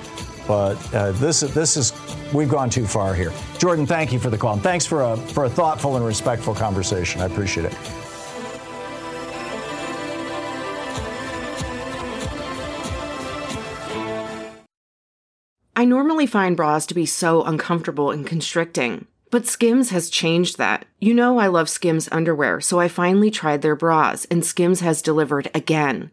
But 0.47 0.95
uh, 0.95 1.13
this, 1.13 1.41
this 1.41 1.77
is, 1.77 1.93
we've 2.33 2.49
gone 2.49 2.71
too 2.71 2.87
far 2.87 3.15
here. 3.15 3.33
Jordan, 3.59 3.87
thank 3.87 4.13
you 4.13 4.19
for 4.19 4.31
the 4.31 4.39
call. 4.39 4.55
And 4.55 4.63
thanks 4.63 4.87
for 4.87 5.03
a, 5.03 5.17
for 5.17 5.45
a 5.45 5.51
thoughtful 5.51 5.97
and 5.97 6.05
respectful 6.05 6.55
conversation. 6.55 7.21
I 7.21 7.27
appreciate 7.27 7.67
it. 7.67 7.77
I 15.79 15.85
normally 15.85 16.27
find 16.27 16.57
bras 16.57 16.87
to 16.87 16.95
be 16.95 17.05
so 17.05 17.43
uncomfortable 17.43 18.11
and 18.11 18.27
constricting, 18.27 19.07
but 19.31 19.47
Skims 19.47 19.91
has 19.91 20.09
changed 20.09 20.57
that. 20.57 20.87
You 21.01 21.13
know 21.13 21.39
I 21.39 21.49
love 21.49 21.69
Skims 21.69 22.09
underwear, 22.11 22.63
so 22.63 22.81
I 22.81 22.89
finally 22.89 23.31
tried 23.31 23.61
their 23.61 23.77
bras, 23.77 24.25
and 24.31 24.43
Skims 24.43 24.81
has 24.81 25.03
delivered 25.03 25.51
again. 25.55 26.13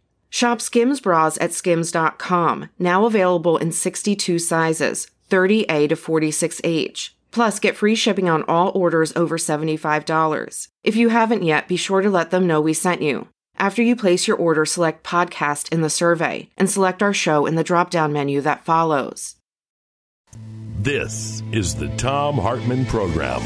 Shop 0.33 0.61
Skims 0.61 1.01
bras 1.01 1.37
at 1.41 1.51
skims.com, 1.51 2.69
now 2.79 3.05
available 3.05 3.57
in 3.57 3.73
62 3.73 4.39
sizes, 4.39 5.07
30A 5.29 5.89
to 5.89 5.95
46H. 5.97 7.09
Plus, 7.31 7.59
get 7.59 7.75
free 7.75 7.95
shipping 7.95 8.29
on 8.29 8.43
all 8.43 8.71
orders 8.73 9.13
over 9.17 9.37
$75. 9.37 10.69
If 10.83 10.95
you 10.95 11.09
haven't 11.09 11.43
yet, 11.43 11.67
be 11.67 11.75
sure 11.75 12.01
to 12.01 12.09
let 12.09 12.31
them 12.31 12.47
know 12.47 12.61
we 12.61 12.73
sent 12.73 13.01
you. 13.01 13.27
After 13.57 13.81
you 13.81 13.95
place 13.95 14.25
your 14.25 14.37
order, 14.37 14.65
select 14.65 15.03
podcast 15.03 15.71
in 15.71 15.81
the 15.81 15.89
survey 15.89 16.49
and 16.57 16.69
select 16.69 17.03
our 17.03 17.13
show 17.13 17.45
in 17.45 17.55
the 17.55 17.63
drop 17.63 17.89
down 17.89 18.13
menu 18.13 18.39
that 18.41 18.63
follows. 18.63 19.35
This 20.79 21.43
is 21.51 21.75
the 21.75 21.89
Thom 21.89 22.37
Hartmann 22.37 22.85
Program. 22.85 23.41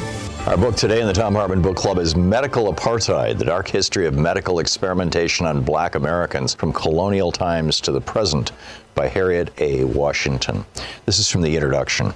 Our 0.48 0.58
book 0.58 0.76
today 0.76 1.02
in 1.02 1.08
the 1.08 1.14
Thom 1.14 1.34
Hartmann 1.34 1.64
Book 1.64 1.76
Club 1.76 1.98
is 1.98 2.16
Medical 2.16 2.72
Apartheid 2.72 3.40
The 3.40 3.46
Dark 3.46 3.68
History 3.68 4.06
of 4.06 4.14
Medical 4.14 4.60
Experimentation 4.60 5.48
on 5.48 5.64
Black 5.64 5.96
Americans 5.96 6.54
from 6.54 6.72
Colonial 6.72 7.32
Times 7.32 7.82
to 7.82 7.92
the 7.92 8.00
Present 8.00 8.52
by 8.94 9.08
Harriet 9.08 9.52
A. 9.60 9.86
Washington. 9.86 10.64
This 11.08 11.18
is 11.18 11.28
from 11.32 11.42
the 11.42 11.56
introduction. 11.56 12.14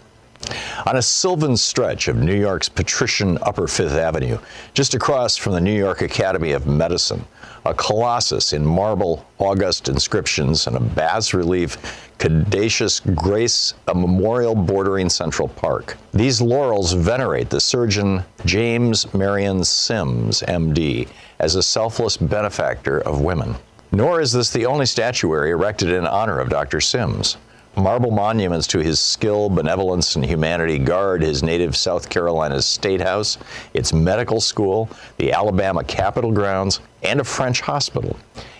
On 0.86 0.98
a 0.98 1.02
sylvan 1.02 1.58
stretch 1.58 2.08
of 2.08 2.18
New 2.18 2.40
York's 2.40 2.70
patrician 2.70 3.40
Upper 3.42 3.68
Fifth 3.68 3.94
Avenue, 3.94 4.38
just 4.76 4.94
across 4.94 5.36
from 5.36 5.54
the 5.54 5.62
New 5.62 5.76
York 5.76 6.04
Academy 6.04 6.52
of 6.52 6.68
Medicine, 6.68 7.26
a 7.66 7.74
colossus 7.74 8.54
in 8.54 8.64
marble, 8.64 9.26
august 9.40 9.90
inscriptions, 9.90 10.68
and 10.68 10.76
a 10.76 10.80
bas 10.80 11.34
relief 11.34 12.09
caduceus 12.20 13.00
grace 13.00 13.74
a 13.88 13.96
memorial 13.96 14.54
bordering 14.54 15.10
Central 15.10 15.48
Park. 15.48 15.98
These 16.14 16.42
laurels 16.42 16.94
venerate 16.94 17.50
the 17.50 17.62
surgeon 17.62 18.24
James 18.46 19.12
Marion 19.14 19.64
Sims, 19.64 20.44
MD, 20.48 21.08
as 21.40 21.56
a 21.56 21.64
selfless 21.64 22.18
benefactor 22.18 23.00
of 23.02 23.22
women. 23.22 23.56
Nor 23.92 24.22
is 24.22 24.32
this 24.32 24.52
the 24.52 24.66
only 24.66 24.86
statuary 24.86 25.52
erected 25.52 25.90
in 25.90 26.06
honor 26.06 26.40
of 26.40 26.50
Dr. 26.50 26.82
Sims. 26.82 27.38
Marble 27.76 28.12
monuments 28.12 28.68
to 28.68 28.80
his 28.80 29.00
skill, 29.00 29.50
benevolence, 29.50 30.16
and 30.16 30.26
humanity 30.26 30.78
guard 30.78 31.22
his 31.22 31.42
native 31.42 31.78
South 31.78 32.10
Carolina's 32.10 32.66
State 32.66 33.00
House, 33.00 33.38
its 33.74 33.94
medical 33.94 34.42
school, 34.42 34.90
the 35.18 35.32
Alabama 35.32 35.84
Capitol 35.84 36.32
grounds, 36.32 36.82
and 37.04 37.22
a 37.22 37.24
French 37.24 37.62
hospital. 37.62 38.18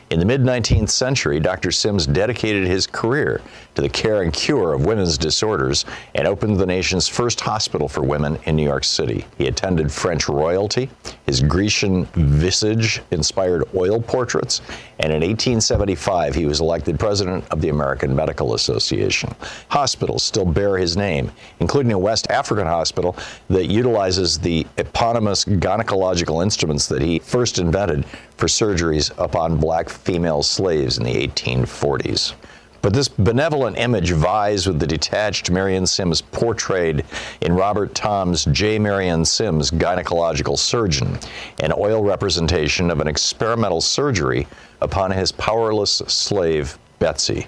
In 0.10 0.18
the 0.18 0.26
mid 0.26 0.42
19th 0.42 0.90
century, 0.90 1.40
Dr. 1.40 1.72
Sims 1.72 2.08
dedicated 2.08 2.66
his 2.66 2.88
career 2.88 3.42
to 3.76 3.82
the 3.84 3.90
care 3.90 4.24
and 4.24 4.34
cure 4.34 4.74
of 4.74 4.84
women's 4.84 5.20
disorders 5.20 5.86
and 6.16 6.28
opened 6.28 6.58
the 6.58 6.66
nation's 6.66 7.08
first 7.08 7.40
hospital 7.40 7.88
for 7.88 8.02
women 8.02 8.40
in 8.46 8.56
New 8.56 8.64
York 8.64 8.86
City. 8.86 9.26
He 9.38 9.46
attended 9.46 9.92
French 9.92 10.28
royalty. 10.28 10.90
His 11.28 11.44
Grecian 11.44 12.06
visage 12.16 13.04
inspired 13.12 13.66
oil 13.76 14.02
portraits. 14.02 14.62
And 15.00 15.14
in 15.14 15.22
1875, 15.22 16.36
he 16.36 16.46
was 16.46 16.60
elected 16.60 17.00
president 17.00 17.46
of 17.52 17.62
the 17.62 17.70
American 17.70 18.14
Medical 18.14 18.54
Association. 18.54 19.34
Hospitals 19.70 20.24
still 20.24 20.46
bear 20.46 20.78
his 20.78 20.98
name, 20.98 21.32
including 21.62 21.94
a 21.94 22.00
West 22.00 22.30
African 22.30 22.68
hospital 22.68 23.16
that 23.50 23.68
utilizes 23.68 24.38
the 24.38 24.68
eponymous 24.78 25.46
gynecological 25.46 26.44
instruments 26.44 26.88
that 26.88 27.02
he 27.02 27.20
first 27.20 27.60
invented 27.60 28.06
for 28.36 28.48
surgeries 28.48 29.12
upon 29.18 29.58
black 29.58 29.88
female 29.88 30.44
slaves 30.44 30.98
in 30.98 31.06
the 31.06 31.28
1840s. 31.28 32.34
But 32.82 32.94
this 32.94 33.10
benevolent 33.10 33.78
image 33.78 34.12
vies 34.12 34.66
with 34.66 34.80
the 34.80 34.88
detached 34.88 35.52
Marion 35.52 35.86
Sims 35.86 36.22
portrayed 36.22 37.04
in 37.42 37.54
Robert 37.54 37.94
Thom's 37.94 38.46
J. 38.46 38.80
Marion 38.80 39.26
Sims, 39.26 39.70
Gynecological 39.70 40.58
Surgeon, 40.58 41.20
an 41.60 41.74
oil 41.78 42.04
representation 42.04 42.90
of 42.90 43.02
an 43.02 43.08
experimental 43.08 43.82
surgery 43.82 44.48
upon 44.82 45.12
his 45.12 45.32
powerless 45.34 46.02
slave, 46.08 46.78
Betsy. 47.00 47.48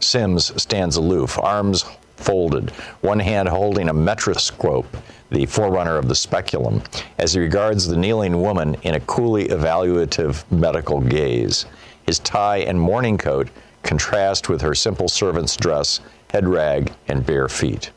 Sims 0.00 0.60
stands 0.62 0.96
aloof, 0.96 1.38
arms 1.38 1.84
folded, 2.16 2.70
one 3.00 3.18
hand 3.18 3.48
holding 3.48 3.88
a 3.88 3.94
metroscope, 3.94 4.96
the 5.30 5.46
forerunner 5.46 5.96
of 5.96 6.08
the 6.08 6.14
speculum, 6.14 6.82
as 7.18 7.32
he 7.32 7.40
regards 7.40 7.86
the 7.86 7.96
kneeling 7.96 8.40
woman 8.40 8.74
in 8.82 8.94
a 8.94 9.00
coolly 9.00 9.48
evaluative 9.48 10.44
medical 10.50 11.00
gaze. 11.00 11.66
His 12.06 12.18
tie 12.20 12.58
and 12.58 12.80
morning 12.80 13.18
coat 13.18 13.48
contrast 13.82 14.48
with 14.48 14.60
her 14.60 14.74
simple 14.74 15.08
servant's 15.08 15.56
dress, 15.56 16.00
head 16.30 16.46
rag, 16.48 16.92
and 17.08 17.24
bare 17.24 17.48
feet. 17.48 17.90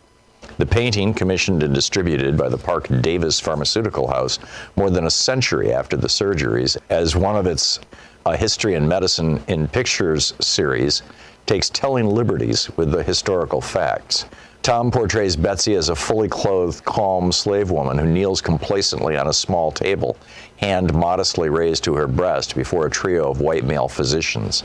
The 0.57 0.65
painting, 0.65 1.13
commissioned 1.13 1.63
and 1.63 1.73
distributed 1.73 2.37
by 2.37 2.49
the 2.49 2.57
Park 2.57 2.87
Davis 3.01 3.39
Pharmaceutical 3.39 4.07
House 4.07 4.37
more 4.75 4.89
than 4.89 5.05
a 5.05 5.09
century 5.09 5.73
after 5.73 5.97
the 5.97 6.07
surgeries, 6.07 6.77
as 6.89 7.15
one 7.15 7.35
of 7.35 7.47
its 7.47 7.79
uh, 8.25 8.37
History 8.37 8.75
and 8.75 8.87
Medicine 8.87 9.41
in 9.47 9.67
Pictures 9.67 10.33
series, 10.39 11.01
takes 11.45 11.69
telling 11.69 12.05
liberties 12.05 12.69
with 12.77 12.91
the 12.91 13.01
historical 13.01 13.61
facts. 13.61 14.25
Thom 14.63 14.91
portrays 14.91 15.35
Betsy 15.35 15.73
as 15.73 15.89
a 15.89 15.95
fully 15.95 16.29
clothed, 16.29 16.85
calm 16.85 17.31
slave 17.31 17.71
woman 17.71 17.97
who 17.97 18.05
kneels 18.05 18.41
complacently 18.41 19.17
on 19.17 19.27
a 19.27 19.33
small 19.33 19.71
table, 19.71 20.17
hand 20.57 20.93
modestly 20.93 21.49
raised 21.49 21.83
to 21.85 21.95
her 21.95 22.05
breast 22.05 22.55
before 22.55 22.85
a 22.85 22.91
trio 22.91 23.31
of 23.31 23.41
white 23.41 23.63
male 23.63 23.87
physicians. 23.87 24.63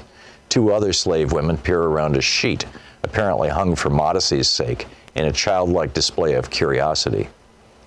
Two 0.57 0.73
other 0.73 0.95
slave 0.95 1.33
women 1.33 1.59
peer 1.59 1.83
around 1.83 2.17
a 2.17 2.23
sheet, 2.23 2.65
apparently 3.03 3.51
hung 3.51 3.77
for 3.77 3.91
modesty's 3.91 4.49
sake, 4.49 4.87
in 5.15 5.27
a 5.27 5.31
childlike 5.31 5.93
display 5.93 6.33
of 6.33 6.49
curiosity. 6.49 7.29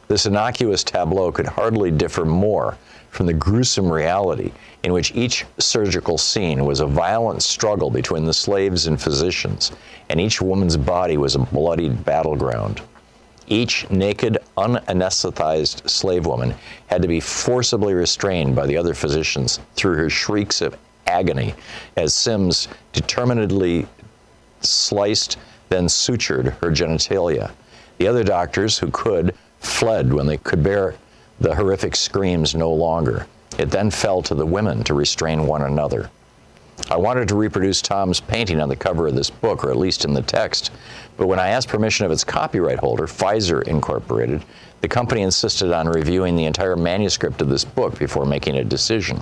This 0.07 0.27
innocuous 0.27 0.83
tableau 0.83 1.31
could 1.31 1.47
hardly 1.47 1.89
differ 1.89 2.25
more 2.25 2.77
from 3.09 3.25
the 3.25 3.33
gruesome 3.33 3.91
reality 3.91 4.51
in 4.83 4.93
which 4.93 5.15
each 5.15 5.47
surgical 5.57 6.19
scene 6.19 6.63
was 6.63 6.79
a 6.79 6.85
violent 6.85 7.41
struggle 7.41 7.89
between 7.89 8.25
the 8.25 8.35
slaves 8.35 8.85
and 8.85 9.01
physicians, 9.01 9.71
and 10.09 10.21
each 10.21 10.39
woman's 10.39 10.77
body 10.77 11.17
was 11.17 11.33
a 11.33 11.39
bloodied 11.39 12.05
battleground. 12.05 12.83
Each 13.47 13.89
naked, 13.89 14.37
unanesthetized 14.59 15.89
slave 15.89 16.27
woman 16.27 16.53
had 16.85 17.01
to 17.01 17.07
be 17.07 17.19
forcibly 17.19 17.95
restrained 17.95 18.55
by 18.55 18.67
the 18.67 18.77
other 18.77 18.93
physicians 18.93 19.59
through 19.73 19.95
her 19.95 20.09
shrieks 20.11 20.61
of 20.61 20.77
agony 21.09 21.53
as 21.95 22.13
Sims 22.13 22.67
determinedly 22.93 23.87
sliced, 24.61 25.37
then 25.69 25.85
sutured 25.85 26.57
her 26.59 26.71
genitalia. 26.71 27.51
The 27.97 28.07
other 28.07 28.23
doctors 28.23 28.77
who 28.77 28.89
could 28.91 29.35
fled 29.59 30.13
when 30.13 30.25
they 30.25 30.37
could 30.37 30.63
bear 30.63 30.95
the 31.39 31.55
horrific 31.55 31.95
screams 31.95 32.55
no 32.55 32.71
longer. 32.71 33.27
It 33.57 33.71
then 33.71 33.91
fell 33.91 34.21
to 34.23 34.35
the 34.35 34.45
women 34.45 34.83
to 34.85 34.93
restrain 34.93 35.47
one 35.47 35.63
another. 35.63 36.09
I 36.89 36.97
wanted 36.97 37.27
to 37.27 37.35
reproduce 37.35 37.81
Thom's 37.81 38.19
painting 38.19 38.61
on 38.61 38.69
the 38.69 38.75
cover 38.75 39.07
of 39.07 39.15
this 39.15 39.29
book, 39.29 39.63
or 39.63 39.69
at 39.69 39.77
least 39.77 40.05
in 40.05 40.13
the 40.13 40.21
text, 40.21 40.71
but 41.17 41.27
when 41.27 41.39
I 41.39 41.49
asked 41.49 41.67
permission 41.67 42.05
of 42.05 42.11
its 42.11 42.23
copyright 42.23 42.79
holder, 42.79 43.05
Pfizer 43.05 43.67
Incorporated, 43.67 44.43
the 44.79 44.87
company 44.87 45.21
insisted 45.21 45.73
on 45.73 45.89
reviewing 45.89 46.37
the 46.37 46.45
entire 46.45 46.77
manuscript 46.77 47.41
of 47.41 47.49
this 47.49 47.65
book 47.65 47.99
before 47.99 48.25
making 48.25 48.55
a 48.55 48.63
decision. 48.63 49.21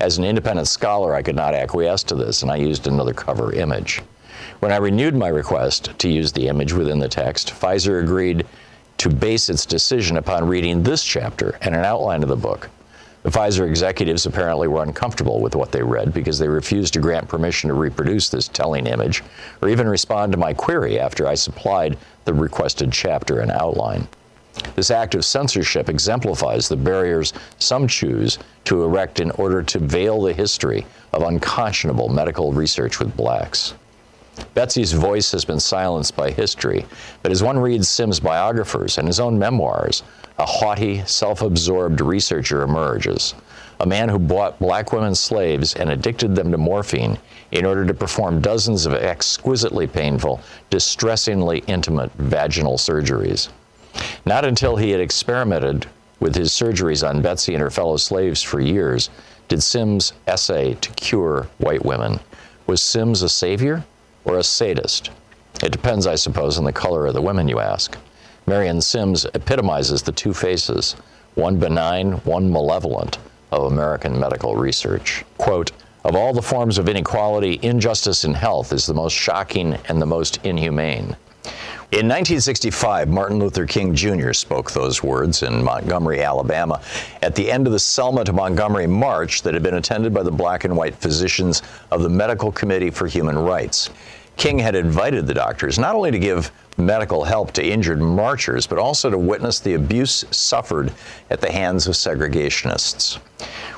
As 0.00 0.18
an 0.18 0.24
independent 0.24 0.68
scholar, 0.68 1.14
I 1.14 1.22
could 1.22 1.36
not 1.36 1.54
acquiesce 1.54 2.02
to 2.04 2.14
this, 2.14 2.42
and 2.42 2.50
I 2.50 2.56
used 2.56 2.86
another 2.86 3.14
cover 3.14 3.52
image. 3.52 4.02
When 4.60 4.72
I 4.72 4.76
renewed 4.76 5.14
my 5.14 5.28
request 5.28 5.98
to 5.98 6.08
use 6.08 6.32
the 6.32 6.48
image 6.48 6.72
within 6.72 6.98
the 6.98 7.08
text, 7.08 7.48
Pfizer 7.48 8.02
agreed 8.02 8.46
to 8.98 9.08
base 9.08 9.48
its 9.48 9.66
decision 9.66 10.16
upon 10.16 10.48
reading 10.48 10.82
this 10.82 11.02
chapter 11.04 11.58
and 11.60 11.74
an 11.74 11.84
outline 11.84 12.22
of 12.22 12.28
the 12.28 12.36
book. 12.36 12.70
The 13.22 13.30
Pfizer 13.30 13.68
executives 13.68 14.24
apparently 14.24 14.68
were 14.68 14.84
uncomfortable 14.84 15.40
with 15.40 15.56
what 15.56 15.72
they 15.72 15.82
read 15.82 16.14
because 16.14 16.38
they 16.38 16.48
refused 16.48 16.94
to 16.94 17.00
grant 17.00 17.28
permission 17.28 17.68
to 17.68 17.74
reproduce 17.74 18.28
this 18.28 18.46
telling 18.46 18.86
image 18.86 19.24
or 19.60 19.68
even 19.68 19.88
respond 19.88 20.32
to 20.32 20.38
my 20.38 20.54
query 20.54 21.00
after 21.00 21.26
I 21.26 21.34
supplied 21.34 21.98
the 22.24 22.32
requested 22.32 22.92
chapter 22.92 23.40
and 23.40 23.50
outline. 23.50 24.06
This 24.74 24.90
act 24.90 25.14
of 25.14 25.24
censorship 25.24 25.88
exemplifies 25.88 26.68
the 26.68 26.76
barriers 26.76 27.32
some 27.58 27.86
choose 27.86 28.38
to 28.64 28.82
erect 28.82 29.20
in 29.20 29.30
order 29.32 29.62
to 29.62 29.78
veil 29.78 30.20
the 30.20 30.32
history 30.32 30.86
of 31.12 31.22
unconscionable 31.22 32.08
medical 32.08 32.52
research 32.52 32.98
with 32.98 33.16
blacks. 33.16 33.74
Betsy's 34.54 34.92
voice 34.92 35.32
has 35.32 35.44
been 35.44 35.60
silenced 35.60 36.14
by 36.14 36.30
history, 36.30 36.84
but 37.22 37.32
as 37.32 37.42
one 37.42 37.58
reads 37.58 37.88
Sims' 37.88 38.20
biographers 38.20 38.98
and 38.98 39.08
his 39.08 39.18
own 39.18 39.38
memoirs, 39.38 40.02
a 40.38 40.44
haughty, 40.44 41.02
self 41.06 41.40
absorbed 41.40 42.00
researcher 42.00 42.62
emerges. 42.62 43.34
A 43.80 43.86
man 43.86 44.08
who 44.08 44.18
bought 44.18 44.58
black 44.58 44.92
women 44.92 45.14
slaves 45.14 45.74
and 45.74 45.90
addicted 45.90 46.34
them 46.34 46.50
to 46.50 46.58
morphine 46.58 47.18
in 47.52 47.64
order 47.64 47.86
to 47.86 47.94
perform 47.94 48.40
dozens 48.40 48.86
of 48.86 48.94
exquisitely 48.94 49.86
painful, 49.86 50.40
distressingly 50.70 51.58
intimate 51.66 52.10
vaginal 52.14 52.76
surgeries. 52.76 53.48
Not 54.24 54.44
until 54.44 54.76
he 54.76 54.90
had 54.90 55.00
experimented 55.00 55.86
with 56.20 56.34
his 56.34 56.50
surgeries 56.50 57.08
on 57.08 57.22
Betsy 57.22 57.54
and 57.54 57.62
her 57.62 57.70
fellow 57.70 57.96
slaves 57.96 58.42
for 58.42 58.60
years 58.60 59.10
did 59.48 59.62
Sims 59.62 60.12
essay 60.26 60.74
to 60.74 60.90
cure 60.92 61.48
white 61.58 61.84
women. 61.84 62.20
Was 62.66 62.82
Sims 62.82 63.22
a 63.22 63.28
savior? 63.28 63.84
or 64.26 64.38
a 64.38 64.42
sadist? 64.42 65.10
It 65.62 65.72
depends, 65.72 66.06
I 66.06 66.16
suppose, 66.16 66.58
on 66.58 66.64
the 66.64 66.72
color 66.72 67.06
of 67.06 67.14
the 67.14 67.22
women 67.22 67.48
you 67.48 67.60
ask. 67.60 67.96
Marion 68.46 68.80
Sims 68.80 69.24
epitomizes 69.34 70.02
the 70.02 70.12
two 70.12 70.34
faces, 70.34 70.94
one 71.34 71.58
benign, 71.58 72.12
one 72.24 72.52
malevolent, 72.52 73.18
of 73.52 73.72
American 73.72 74.18
medical 74.18 74.56
research. 74.56 75.24
Quote, 75.38 75.72
of 76.04 76.14
all 76.14 76.32
the 76.32 76.42
forms 76.42 76.78
of 76.78 76.88
inequality, 76.88 77.58
injustice 77.62 78.24
in 78.24 78.34
health 78.34 78.72
is 78.72 78.86
the 78.86 78.94
most 78.94 79.14
shocking 79.14 79.74
and 79.88 80.00
the 80.00 80.06
most 80.06 80.38
inhumane. 80.44 81.16
In 81.92 82.08
1965, 82.08 83.08
Martin 83.08 83.38
Luther 83.38 83.64
King 83.64 83.94
Jr. 83.94 84.32
spoke 84.32 84.72
those 84.72 85.04
words 85.04 85.44
in 85.44 85.62
Montgomery, 85.62 86.20
Alabama, 86.20 86.80
at 87.22 87.36
the 87.36 87.48
end 87.48 87.68
of 87.68 87.72
the 87.72 87.78
Selma 87.78 88.24
to 88.24 88.32
Montgomery 88.32 88.88
march 88.88 89.42
that 89.42 89.54
had 89.54 89.62
been 89.62 89.74
attended 89.74 90.12
by 90.12 90.24
the 90.24 90.32
black 90.32 90.64
and 90.64 90.76
white 90.76 90.96
physicians 90.96 91.62
of 91.92 92.02
the 92.02 92.08
Medical 92.08 92.50
Committee 92.50 92.90
for 92.90 93.06
Human 93.06 93.38
Rights. 93.38 93.90
King 94.36 94.58
had 94.58 94.74
invited 94.74 95.28
the 95.28 95.34
doctors 95.34 95.78
not 95.78 95.94
only 95.94 96.10
to 96.10 96.18
give 96.18 96.50
medical 96.76 97.22
help 97.22 97.52
to 97.52 97.64
injured 97.64 98.00
marchers, 98.00 98.66
but 98.66 98.78
also 98.78 99.08
to 99.08 99.16
witness 99.16 99.60
the 99.60 99.74
abuse 99.74 100.24
suffered 100.32 100.92
at 101.30 101.40
the 101.40 101.52
hands 101.52 101.86
of 101.86 101.94
segregationists. 101.94 103.20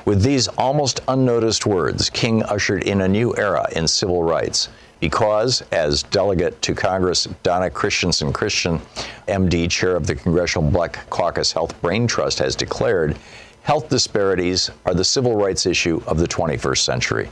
With 0.05 0.23
these 0.23 0.47
almost 0.47 1.01
unnoticed 1.07 1.67
words, 1.67 2.09
King 2.09 2.41
ushered 2.41 2.81
in 2.81 3.01
a 3.01 3.07
new 3.07 3.37
era 3.37 3.67
in 3.75 3.87
civil 3.87 4.23
rights 4.23 4.67
because, 4.99 5.63
as 5.71 6.03
delegate 6.03 6.61
to 6.61 6.75
Congress 6.75 7.27
Donna 7.43 7.69
Christensen 7.69 8.33
Christian, 8.33 8.81
MD, 9.27 9.69
chair 9.69 9.95
of 9.95 10.07
the 10.07 10.15
Congressional 10.15 10.69
Black 10.69 11.09
Caucus 11.09 11.51
Health 11.51 11.79
Brain 11.81 12.07
Trust, 12.07 12.39
has 12.39 12.55
declared, 12.55 13.17
health 13.63 13.89
disparities 13.89 14.69
are 14.85 14.93
the 14.93 15.03
civil 15.03 15.35
rights 15.35 15.65
issue 15.65 16.01
of 16.07 16.19
the 16.19 16.27
21st 16.27 16.79
century. 16.79 17.29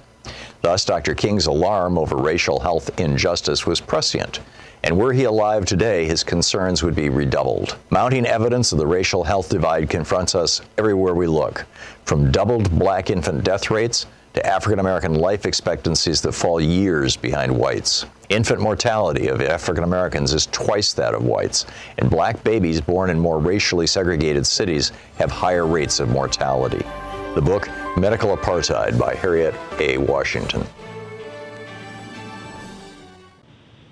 Thus, 0.61 0.86
Dr. 0.86 1.15
King's 1.15 1.47
alarm 1.47 1.97
over 1.97 2.15
racial 2.15 2.59
health 2.59 2.99
injustice 2.99 3.65
was 3.65 3.80
prescient. 3.80 4.39
And 4.84 4.97
were 4.97 5.13
he 5.13 5.24
alive 5.24 5.65
today, 5.65 6.05
his 6.05 6.24
concerns 6.24 6.84
would 6.84 6.95
be 6.95 7.09
redoubled. 7.09 7.78
Mounting 7.89 8.26
evidence 8.26 8.72
of 8.72 8.78
the 8.78 8.88
racial 8.88 9.24
health 9.24 9.49
divide 9.49 9.89
confronts 9.89 10.36
us 10.36 10.61
everywhere 10.78 11.15
we 11.15 11.28
look, 11.28 11.65
from 12.05 12.32
doubled 12.32 12.70
black 12.78 13.09
infant 13.09 13.43
death 13.43 13.72
rates 13.72 14.05
to 14.38 14.45
African 14.45 14.77
American 14.77 15.15
life 15.15 15.47
expectancies 15.47 16.21
that 16.21 16.31
fall 16.31 16.61
years 16.61 17.17
behind 17.17 17.51
whites. 17.51 18.05
Infant 18.29 18.61
mortality 18.61 19.29
of 19.29 19.41
African 19.41 19.83
Americans 19.83 20.31
is 20.31 20.45
twice 20.47 20.93
that 20.93 21.15
of 21.15 21.25
whites, 21.25 21.65
and 21.97 22.07
black 22.07 22.43
babies 22.43 22.79
born 22.79 23.09
in 23.09 23.19
more 23.19 23.39
racially 23.39 23.88
segregated 23.88 24.45
cities 24.45 24.91
have 25.17 25.31
higher 25.31 25.65
rates 25.65 25.99
of 25.99 26.09
mortality. 26.09 26.85
The 27.33 27.41
book, 27.41 27.67
Medical 27.97 28.38
Apartheid 28.38 28.99
by 28.99 29.15
Harriet 29.15 29.55
A. 29.79 29.97
Washington. 29.97 30.63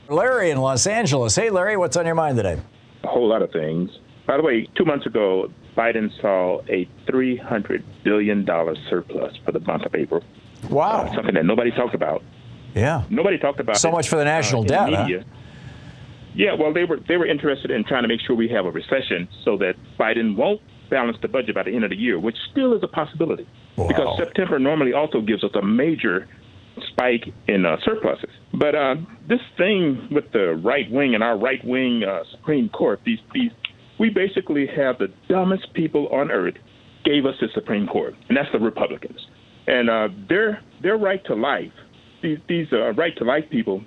Larry 0.10 0.52
in 0.52 0.60
Los 0.60 0.86
Angeles. 0.86 1.36
Hey, 1.36 1.50
Larry, 1.50 1.76
what's 1.76 1.98
on 1.98 2.06
your 2.06 2.14
mind 2.14 2.38
today? 2.38 2.62
A 3.04 3.08
whole 3.08 3.28
lot 3.28 3.42
of 3.42 3.52
things. 3.52 3.90
By 4.28 4.38
the 4.38 4.44
way, 4.44 4.68
two 4.76 4.86
months 4.86 5.08
ago, 5.08 5.50
Biden 5.76 6.10
saw 6.22 6.62
a 6.70 6.88
$300 7.08 7.84
billion 8.04 8.46
surplus 8.90 9.36
for 9.44 9.52
the 9.52 9.60
month 9.60 9.86
of 9.86 9.94
April. 9.94 10.24
Wow. 10.70 11.02
Uh, 11.02 11.16
something 11.16 11.36
that 11.36 11.46
nobody 11.46 11.72
talked 11.72 11.96
about. 11.96 12.24
Yeah. 12.74 13.04
Nobody 13.10 13.38
talked 13.38 13.60
about 13.60 13.78
So 13.78 13.90
it, 13.90 13.94
much 13.94 14.10
for 14.10 14.18
the 14.18 14.26
national 14.26 14.64
uh, 14.64 14.68
debt, 14.68 14.94
huh? 14.94 15.08
Yeah, 16.34 16.54
well, 16.54 16.74
they 16.74 16.84
were 16.84 17.00
they 17.08 17.16
were 17.16 17.26
interested 17.26 17.72
in 17.72 17.86
trying 17.86 18.02
to 18.04 18.10
make 18.10 18.20
sure 18.20 18.36
we 18.36 18.50
have 18.50 18.66
a 18.66 18.72
recession 18.72 19.30
so 19.46 19.58
that 19.58 19.76
Biden 19.98 20.36
won't 20.36 20.60
balance 20.90 21.18
the 21.22 21.30
budget 21.30 21.56
by 21.56 21.64
the 21.64 21.72
end 21.74 21.86
of 21.86 21.92
the 21.92 21.96
year, 21.96 22.20
which 22.20 22.36
still 22.52 22.74
is 22.76 22.84
a 22.84 22.88
possibility. 22.88 23.48
Wow. 23.78 23.88
Because 23.88 24.18
September 24.18 24.60
normally 24.60 24.92
also 24.92 25.22
gives 25.22 25.46
us 25.46 25.52
a 25.56 25.62
major 25.62 26.28
spike 26.90 27.34
in 27.48 27.66
uh, 27.66 27.78
surpluses. 27.86 28.30
But 28.54 28.76
uh, 28.76 28.96
this 29.30 29.40
thing 29.58 30.10
with 30.12 30.30
the 30.34 30.56
right 30.56 30.92
wing 30.92 31.16
and 31.16 31.24
our 31.24 31.38
right 31.38 31.64
wing 31.64 32.04
uh, 32.04 32.24
Supreme 32.32 32.68
Court, 32.68 33.00
these 33.06 33.20
these 33.34 33.52
we 34.00 34.10
basically 34.10 34.68
have 34.68 34.98
the 34.98 35.08
dumbest 35.30 35.74
people 35.74 36.08
on 36.10 36.32
earth 36.32 36.56
gave 37.04 37.26
us 37.26 37.36
the 37.40 37.48
Supreme 37.54 37.88
Court, 37.88 38.16
and 38.28 38.38
that's 38.38 38.52
the 38.52 38.60
Republicans. 38.60 39.20
And 39.68 39.90
uh, 39.90 40.10
their 40.30 40.62
their 40.82 40.98
right 40.98 41.24
to 41.26 41.36
life, 41.36 41.72
these 42.22 42.40
these 42.48 42.68
uh, 42.72 42.94
right 42.94 43.16
to 43.18 43.24
life 43.24 43.46
people, 43.50 43.84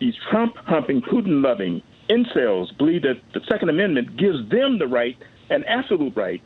these 0.00 0.14
Trump 0.30 0.56
humping, 0.66 1.00
Putin 1.02 1.42
loving 1.42 1.82
incels 2.10 2.76
believe 2.76 3.02
that 3.02 3.20
the 3.34 3.40
Second 3.50 3.68
Amendment 3.68 4.16
gives 4.18 4.38
them 4.50 4.78
the 4.78 4.86
right, 4.86 5.16
an 5.50 5.64
absolute 5.64 6.14
right, 6.16 6.42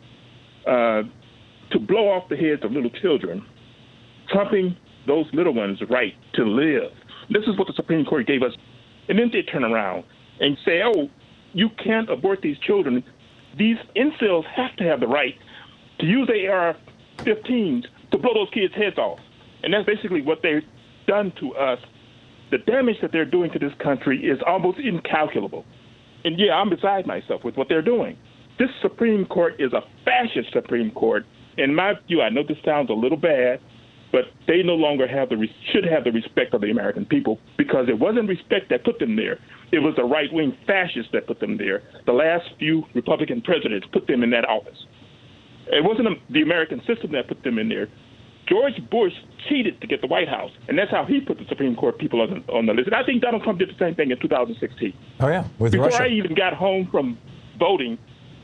uh, 0.67 1.03
to 1.71 1.79
blow 1.81 2.09
off 2.11 2.29
the 2.29 2.37
heads 2.37 2.63
of 2.65 2.73
little 2.73 2.91
children, 3.03 3.45
trumping 4.29 4.77
those 5.07 5.27
little 5.33 5.55
ones' 5.55 5.79
right 5.89 6.15
to 6.35 6.45
live. 6.45 6.93
This 7.31 7.45
is 7.47 7.57
what 7.59 7.67
the 7.67 7.73
Supreme 7.75 8.05
Court 8.05 8.27
gave 8.27 8.43
us. 8.43 8.53
And 9.09 9.19
then 9.19 9.31
they 9.33 9.43
turn 9.43 9.65
around 9.65 10.05
and 10.41 10.57
say, 10.65 10.83
oh, 10.85 11.09
you 11.57 11.71
can't 11.83 12.11
abort 12.11 12.43
these 12.43 12.59
children. 12.59 13.03
These 13.57 13.79
incels 13.97 14.45
have 14.45 14.77
to 14.77 14.85
have 14.85 15.01
the 15.01 15.07
right 15.07 15.35
to 16.01 16.07
use 16.07 16.29
AR 16.29 16.77
15s 17.21 17.85
to 18.11 18.19
blow 18.19 18.35
those 18.35 18.51
kids' 18.53 18.75
heads 18.75 18.99
off. 18.99 19.19
And 19.63 19.73
that's 19.73 19.87
basically 19.87 20.21
what 20.21 20.43
they've 20.43 20.63
done 21.07 21.33
to 21.41 21.55
us. 21.55 21.79
The 22.51 22.59
damage 22.59 22.97
that 23.01 23.11
they're 23.11 23.25
doing 23.25 23.51
to 23.53 23.59
this 23.59 23.73
country 23.83 24.23
is 24.23 24.39
almost 24.47 24.79
incalculable. 24.79 25.65
And 26.27 26.39
yeah, 26.39 26.53
I'm 26.53 26.69
beside 26.69 27.07
myself 27.07 27.43
with 27.43 27.57
what 27.57 27.71
they're 27.71 27.81
doing. 27.81 28.19
This 28.59 28.69
Supreme 28.83 29.25
Court 29.25 29.55
is 29.59 29.73
a 29.73 29.81
fascist 30.05 30.53
Supreme 30.53 30.91
Court. 30.91 31.25
In 31.57 31.75
my 31.75 31.95
view, 32.07 32.21
I 32.21 32.29
know 32.29 32.43
this 32.47 32.59
sounds 32.67 32.91
a 32.91 32.93
little 32.93 33.17
bad, 33.17 33.61
but 34.13 34.25
they 34.47 34.63
no 34.63 34.75
longer 34.75 35.07
have 35.07 35.29
the 35.29 35.47
should 35.73 35.85
have 35.85 36.05
the 36.05 36.13
respect 36.13 36.55
of 36.55 36.61
the 36.61 36.71
American 36.71 37.05
people 37.05 37.39
because 37.57 37.89
it 37.89 37.99
wasn't 37.99 38.29
respect 38.29 38.71
that 38.71 38.85
put 38.85 38.99
them 38.99 39.17
there. 39.17 39.39
It 39.73 39.81
was 39.81 39.95
the 39.97 40.05
right 40.05 40.33
wing 40.33 40.57
fascists 40.67 41.11
that 41.13 41.27
put 41.27 41.41
them 41.41 41.59
there. 41.59 41.83
The 42.07 42.13
last 42.13 42.45
few 42.59 42.85
Republican 42.95 43.43
presidents 43.43 43.87
put 43.93 44.07
them 44.07 44.23
in 44.23 44.31
that 44.31 44.49
office. 44.49 44.87
It 45.67 45.83
wasn't 45.83 46.09
the 46.31 46.43
American 46.43 46.81
system 46.87 47.13
that 47.13 47.29
put 47.29 47.43
them 47.43 47.59
in 47.59 47.69
there. 47.69 47.89
George 48.49 48.75
Bush 48.91 49.13
cheated 49.49 49.81
to 49.81 49.89
get 49.89 50.01
the 50.01 50.07
White 50.07 50.29
House, 50.29 50.53
and 50.69 50.79
that's 50.79 50.91
how 50.91 51.05
he 51.05 51.21
put 51.21 51.39
the 51.39 51.45
Supreme 51.49 51.75
Court 51.75 51.99
people 51.99 52.21
on 52.21 52.31
the, 52.31 52.53
on 52.53 52.67
the 52.67 52.73
list. 52.73 52.87
And 52.87 52.95
I 52.95 53.03
think 53.05 53.23
Donald 53.23 53.43
Trump 53.43 53.59
did 53.59 53.69
the 53.69 53.79
same 53.79 53.97
thing 53.97 54.13
in 54.13 54.21
2016. 54.21 54.93
Oh 55.19 55.29
yeah, 55.29 55.49
with 55.59 55.73
Before 55.73 55.89
Russia. 55.89 56.05
I 56.05 56.09
even 56.09 56.35
got 56.35 56.55
home 56.55 56.89
from 56.91 57.19
voting, 57.59 57.99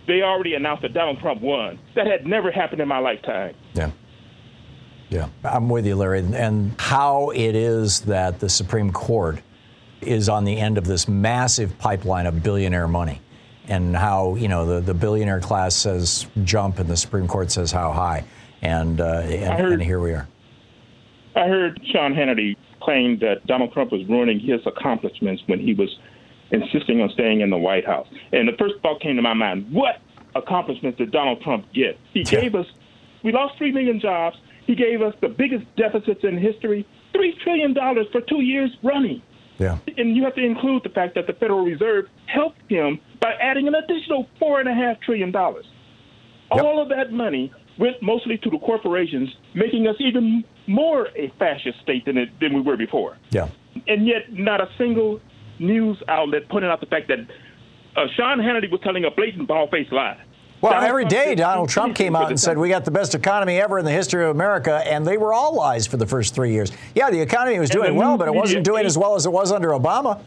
they 0.06 0.22
already 0.22 0.54
announced 0.54 0.82
that 0.82 0.94
Donald 0.94 1.20
Trump 1.20 1.40
won. 1.40 1.78
That 1.94 2.06
had 2.06 2.26
never 2.26 2.50
happened 2.50 2.80
in 2.80 2.88
my 2.88 2.98
lifetime. 2.98 3.54
Yeah. 3.74 3.92
Yeah, 5.12 5.28
I'm 5.44 5.68
with 5.68 5.86
you, 5.86 5.94
Larry. 5.94 6.20
And 6.20 6.74
how 6.78 7.30
it 7.34 7.54
is 7.54 8.00
that 8.02 8.40
the 8.40 8.48
Supreme 8.48 8.90
Court 8.90 9.42
is 10.00 10.30
on 10.30 10.44
the 10.44 10.56
end 10.58 10.78
of 10.78 10.86
this 10.86 11.06
massive 11.06 11.78
pipeline 11.78 12.24
of 12.24 12.42
billionaire 12.42 12.88
money, 12.88 13.20
and 13.68 13.94
how 13.94 14.36
you 14.36 14.48
know 14.48 14.64
the, 14.64 14.80
the 14.80 14.94
billionaire 14.94 15.40
class 15.40 15.76
says 15.76 16.26
jump 16.44 16.78
and 16.78 16.88
the 16.88 16.96
Supreme 16.96 17.28
Court 17.28 17.50
says 17.52 17.70
how 17.70 17.92
high, 17.92 18.24
and 18.62 19.02
uh, 19.02 19.20
and, 19.24 19.60
heard- 19.60 19.72
and 19.74 19.82
here 19.82 20.00
we 20.00 20.12
are. 20.12 20.26
I 21.36 21.46
heard 21.46 21.78
Sean 21.92 22.14
Hannity 22.14 22.56
claim 22.80 23.18
that 23.18 23.46
Donald 23.46 23.72
Trump 23.74 23.92
was 23.92 24.06
ruining 24.08 24.40
his 24.40 24.60
accomplishments 24.66 25.42
when 25.46 25.60
he 25.60 25.74
was 25.74 25.94
insisting 26.50 27.02
on 27.02 27.10
staying 27.10 27.42
in 27.42 27.50
the 27.50 27.56
White 27.58 27.84
House. 27.86 28.06
And 28.32 28.48
the 28.48 28.56
first 28.58 28.74
thought 28.82 29.00
came 29.02 29.16
to 29.16 29.22
my 29.22 29.34
mind 29.34 29.70
what 29.72 30.00
accomplishments 30.34 30.96
did 30.98 31.10
Donald 31.10 31.42
Trump 31.42 31.66
get? 31.74 31.98
He 32.14 32.24
gave 32.24 32.54
us, 32.54 32.66
we 33.22 33.32
lost 33.32 33.56
3 33.58 33.72
million 33.72 34.00
jobs. 34.00 34.36
He 34.66 34.74
gave 34.74 35.02
us 35.02 35.14
the 35.20 35.28
biggest 35.28 35.64
deficits 35.76 36.20
in 36.22 36.38
history 36.38 36.86
$3 37.14 37.38
trillion 37.42 37.74
for 37.74 38.20
two 38.22 38.42
years 38.42 38.70
running. 38.82 39.22
Yeah. 39.58 39.78
And 39.96 40.16
you 40.16 40.24
have 40.24 40.34
to 40.36 40.44
include 40.44 40.82
the 40.82 40.88
fact 40.88 41.14
that 41.14 41.26
the 41.26 41.34
Federal 41.34 41.64
Reserve 41.64 42.06
helped 42.26 42.62
him 42.68 43.00
by 43.20 43.32
adding 43.40 43.68
an 43.68 43.74
additional 43.74 44.26
$4.5 44.40 45.00
trillion. 45.02 45.32
Yep. 45.32 45.64
All 46.50 46.82
of 46.82 46.88
that 46.88 47.12
money 47.12 47.52
went 47.78 48.02
mostly 48.02 48.38
to 48.38 48.50
the 48.50 48.58
corporations, 48.58 49.28
making 49.54 49.86
us 49.86 49.96
even 49.98 50.44
more 50.66 51.08
a 51.16 51.32
fascist 51.38 51.80
state 51.82 52.04
than, 52.04 52.18
it, 52.18 52.28
than 52.40 52.54
we 52.54 52.60
were 52.60 52.76
before. 52.76 53.16
Yeah. 53.30 53.48
And 53.86 54.06
yet, 54.06 54.32
not 54.32 54.60
a 54.60 54.68
single 54.78 55.20
news 55.58 56.02
outlet 56.08 56.48
pointed 56.48 56.70
out 56.70 56.80
the 56.80 56.86
fact 56.86 57.08
that 57.08 57.18
uh, 57.96 58.06
Sean 58.16 58.38
Hannity 58.38 58.70
was 58.70 58.80
telling 58.82 59.04
a 59.04 59.10
blatant, 59.10 59.48
bald-faced 59.48 59.92
lie. 59.92 60.18
Well, 60.62 60.72
Donald 60.72 60.88
every 60.88 61.02
Trump 61.02 61.10
day 61.10 61.34
Donald 61.34 61.68
Trump 61.68 61.96
came 61.96 62.14
out 62.16 62.30
and 62.30 62.40
said 62.40 62.56
we 62.56 62.68
got 62.68 62.84
the 62.84 62.90
best 62.90 63.14
economy 63.14 63.60
ever 63.60 63.78
in 63.78 63.84
the 63.84 63.90
history 63.90 64.24
of 64.24 64.30
America, 64.30 64.80
and 64.86 65.04
they 65.06 65.18
were 65.18 65.34
all 65.34 65.54
lies 65.54 65.86
for 65.86 65.96
the 65.98 66.06
first 66.06 66.34
three 66.34 66.52
years. 66.52 66.70
Yeah, 66.94 67.10
the 67.10 67.20
economy 67.20 67.58
was 67.58 67.68
doing 67.68 67.96
well, 67.96 68.16
but 68.16 68.28
it 68.28 68.34
wasn't 68.34 68.64
doing 68.64 68.86
as 68.86 68.96
well 68.96 69.14
as 69.16 69.26
it 69.26 69.32
was 69.32 69.52
under 69.52 69.70
Obama. 69.70 70.22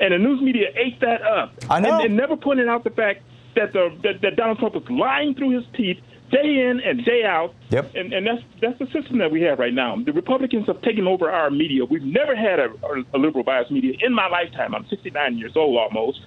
and 0.00 0.12
the 0.12 0.18
news 0.18 0.40
media 0.42 0.68
ate 0.74 0.98
that 1.00 1.22
up. 1.22 1.52
I 1.70 1.80
know. 1.80 1.94
And, 1.96 2.06
and 2.06 2.16
never 2.16 2.36
pointed 2.36 2.68
out 2.68 2.84
the 2.84 2.90
fact 2.90 3.22
that 3.54 3.72
the 3.72 3.96
that, 4.02 4.20
that 4.22 4.36
Donald 4.36 4.58
Trump 4.58 4.74
was 4.74 4.84
lying 4.90 5.34
through 5.34 5.50
his 5.50 5.64
teeth 5.76 5.98
day 6.32 6.68
in 6.68 6.80
and 6.84 7.04
day 7.04 7.22
out. 7.24 7.54
Yep. 7.70 7.94
And 7.94 8.12
and 8.12 8.26
that's 8.26 8.42
that's 8.60 8.78
the 8.80 8.86
system 8.86 9.18
that 9.18 9.30
we 9.30 9.42
have 9.42 9.58
right 9.60 9.74
now. 9.74 9.96
The 10.04 10.12
Republicans 10.12 10.66
have 10.66 10.82
taken 10.82 11.06
over 11.06 11.30
our 11.30 11.50
media. 11.50 11.84
We've 11.84 12.02
never 12.02 12.34
had 12.34 12.58
a, 12.58 12.68
a 13.14 13.18
liberal 13.18 13.44
bias 13.44 13.70
media 13.70 13.94
in 14.00 14.12
my 14.12 14.28
lifetime. 14.28 14.74
I'm 14.74 14.86
69 14.88 15.38
years 15.38 15.52
old 15.56 15.76
almost. 15.78 16.20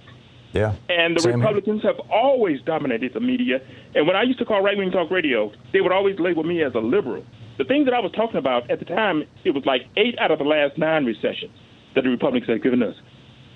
Yeah. 0.54 0.76
And 0.88 1.18
the 1.18 1.22
Same 1.22 1.32
here. 1.34 1.40
Republicans 1.40 1.84
have 1.84 2.00
always 2.12 2.62
dominated 2.62 3.14
the 3.14 3.20
media. 3.20 3.60
And 3.96 4.08
when 4.08 4.16
I 4.16 4.24
used 4.24 4.40
to 4.40 4.46
call 4.46 4.62
right 4.62 4.78
wing 4.78 4.92
talk 4.92 5.12
radio, 5.12 5.52
they 5.74 5.82
would 5.82 5.92
always 5.92 6.20
label 6.20 6.44
me 6.44 6.64
as 6.64 6.74
a 6.76 6.80
liberal. 6.80 7.26
The 7.58 7.66
things 7.66 7.86
that 7.86 7.94
I 7.94 8.00
was 8.00 8.12
talking 8.14 8.38
about 8.38 8.70
at 8.72 8.80
the 8.80 8.86
time, 8.86 9.24
it 9.44 9.52
was 9.52 9.66
like 9.66 9.82
eight 9.98 10.18
out 10.20 10.32
of 10.32 10.40
the 10.40 10.46
last 10.46 10.78
nine 10.78 11.06
recessions 11.06 11.52
that 11.96 12.04
the 12.04 12.10
Republicans 12.10 12.50
had 12.50 12.64
given 12.64 12.82
us. 12.82 12.96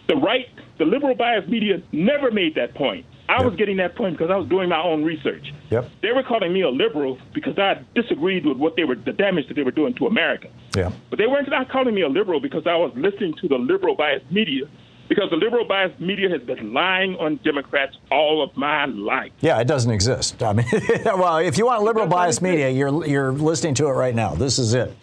The 0.07 0.15
right, 0.15 0.47
the 0.77 0.85
liberal 0.85 1.15
bias 1.15 1.47
media 1.49 1.81
never 1.91 2.31
made 2.31 2.55
that 2.55 2.75
point. 2.75 3.05
I 3.29 3.43
was 3.43 3.55
getting 3.57 3.75
that 3.77 3.95
point 3.95 4.17
because 4.17 4.31
I 4.31 4.37
was 4.37 4.47
doing 4.47 4.69
my 4.69 4.81
own 4.81 5.03
research. 5.03 5.51
Yep. 5.69 5.89
They 6.01 6.13
were 6.13 6.23
calling 6.23 6.53
me 6.53 6.61
a 6.61 6.69
liberal 6.69 7.17
because 7.33 7.59
I 7.59 7.83
disagreed 7.93 8.45
with 8.45 8.57
what 8.57 8.77
they 8.77 8.85
were, 8.85 8.95
the 8.95 9.11
damage 9.11 9.49
that 9.49 9.55
they 9.55 9.63
were 9.63 9.71
doing 9.71 9.93
to 9.95 10.07
America. 10.07 10.47
Yeah. 10.75 10.91
But 11.09 11.19
they 11.19 11.27
weren't 11.27 11.49
not 11.49 11.69
calling 11.69 11.93
me 11.93 12.03
a 12.03 12.07
liberal 12.07 12.39
because 12.39 12.65
I 12.65 12.77
was 12.77 12.93
listening 12.95 13.33
to 13.41 13.49
the 13.49 13.57
liberal 13.57 13.95
biased 13.95 14.31
media. 14.31 14.67
Because 15.07 15.29
the 15.29 15.37
liberal 15.37 15.65
biased 15.65 15.99
media 15.99 16.29
has 16.29 16.41
been 16.41 16.73
lying 16.73 17.15
on 17.15 17.37
Democrats 17.43 17.97
all 18.11 18.43
of 18.43 18.55
my 18.57 18.85
life. 18.85 19.31
Yeah, 19.39 19.59
it 19.59 19.67
doesn't 19.67 19.91
exist. 19.91 20.43
I 20.43 20.53
mean, 20.53 20.65
well, 21.05 21.37
if 21.37 21.57
you 21.57 21.65
want 21.65 21.83
liberal 21.83 22.07
bias 22.07 22.41
media, 22.41 22.69
you're 22.69 23.05
you're 23.05 23.31
listening 23.31 23.73
to 23.75 23.87
it 23.87 23.91
right 23.91 24.15
now. 24.15 24.35
This 24.35 24.59
is 24.59 24.73
it. 24.73 24.93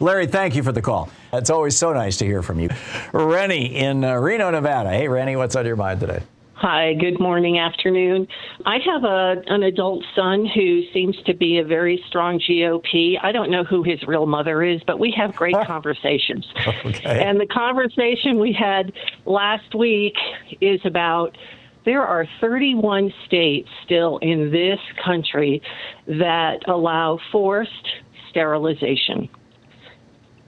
Larry, 0.00 0.26
thank 0.26 0.56
you 0.56 0.62
for 0.62 0.72
the 0.72 0.82
call. 0.82 1.10
It's 1.32 1.50
always 1.50 1.76
so 1.76 1.92
nice 1.92 2.16
to 2.18 2.24
hear 2.24 2.42
from 2.42 2.58
you. 2.58 2.70
Rennie 3.12 3.76
in 3.76 4.04
uh, 4.04 4.14
Reno, 4.14 4.50
Nevada. 4.50 4.90
Hey, 4.90 5.06
Rennie, 5.06 5.36
what's 5.36 5.54
on 5.54 5.64
your 5.64 5.76
mind 5.76 6.00
today? 6.00 6.22
Hi, 6.62 6.94
good 6.94 7.18
morning, 7.18 7.58
afternoon. 7.58 8.28
I 8.64 8.78
have 8.86 9.02
a 9.02 9.42
an 9.48 9.64
adult 9.64 10.04
son 10.14 10.46
who 10.46 10.82
seems 10.92 11.16
to 11.26 11.34
be 11.34 11.58
a 11.58 11.64
very 11.64 12.00
strong 12.06 12.38
GOP. 12.38 13.16
I 13.20 13.32
don't 13.32 13.50
know 13.50 13.64
who 13.64 13.82
his 13.82 14.00
real 14.04 14.26
mother 14.26 14.62
is, 14.62 14.80
but 14.86 15.00
we 15.00 15.12
have 15.16 15.34
great 15.34 15.56
conversations. 15.66 16.46
Okay. 16.84 17.20
And 17.20 17.40
the 17.40 17.48
conversation 17.48 18.38
we 18.38 18.52
had 18.52 18.92
last 19.26 19.74
week 19.74 20.14
is 20.60 20.80
about 20.84 21.36
there 21.84 22.06
are 22.06 22.28
31 22.40 23.12
states 23.26 23.68
still 23.84 24.18
in 24.18 24.52
this 24.52 24.78
country 25.04 25.60
that 26.06 26.68
allow 26.68 27.18
forced 27.32 27.88
sterilization. 28.30 29.28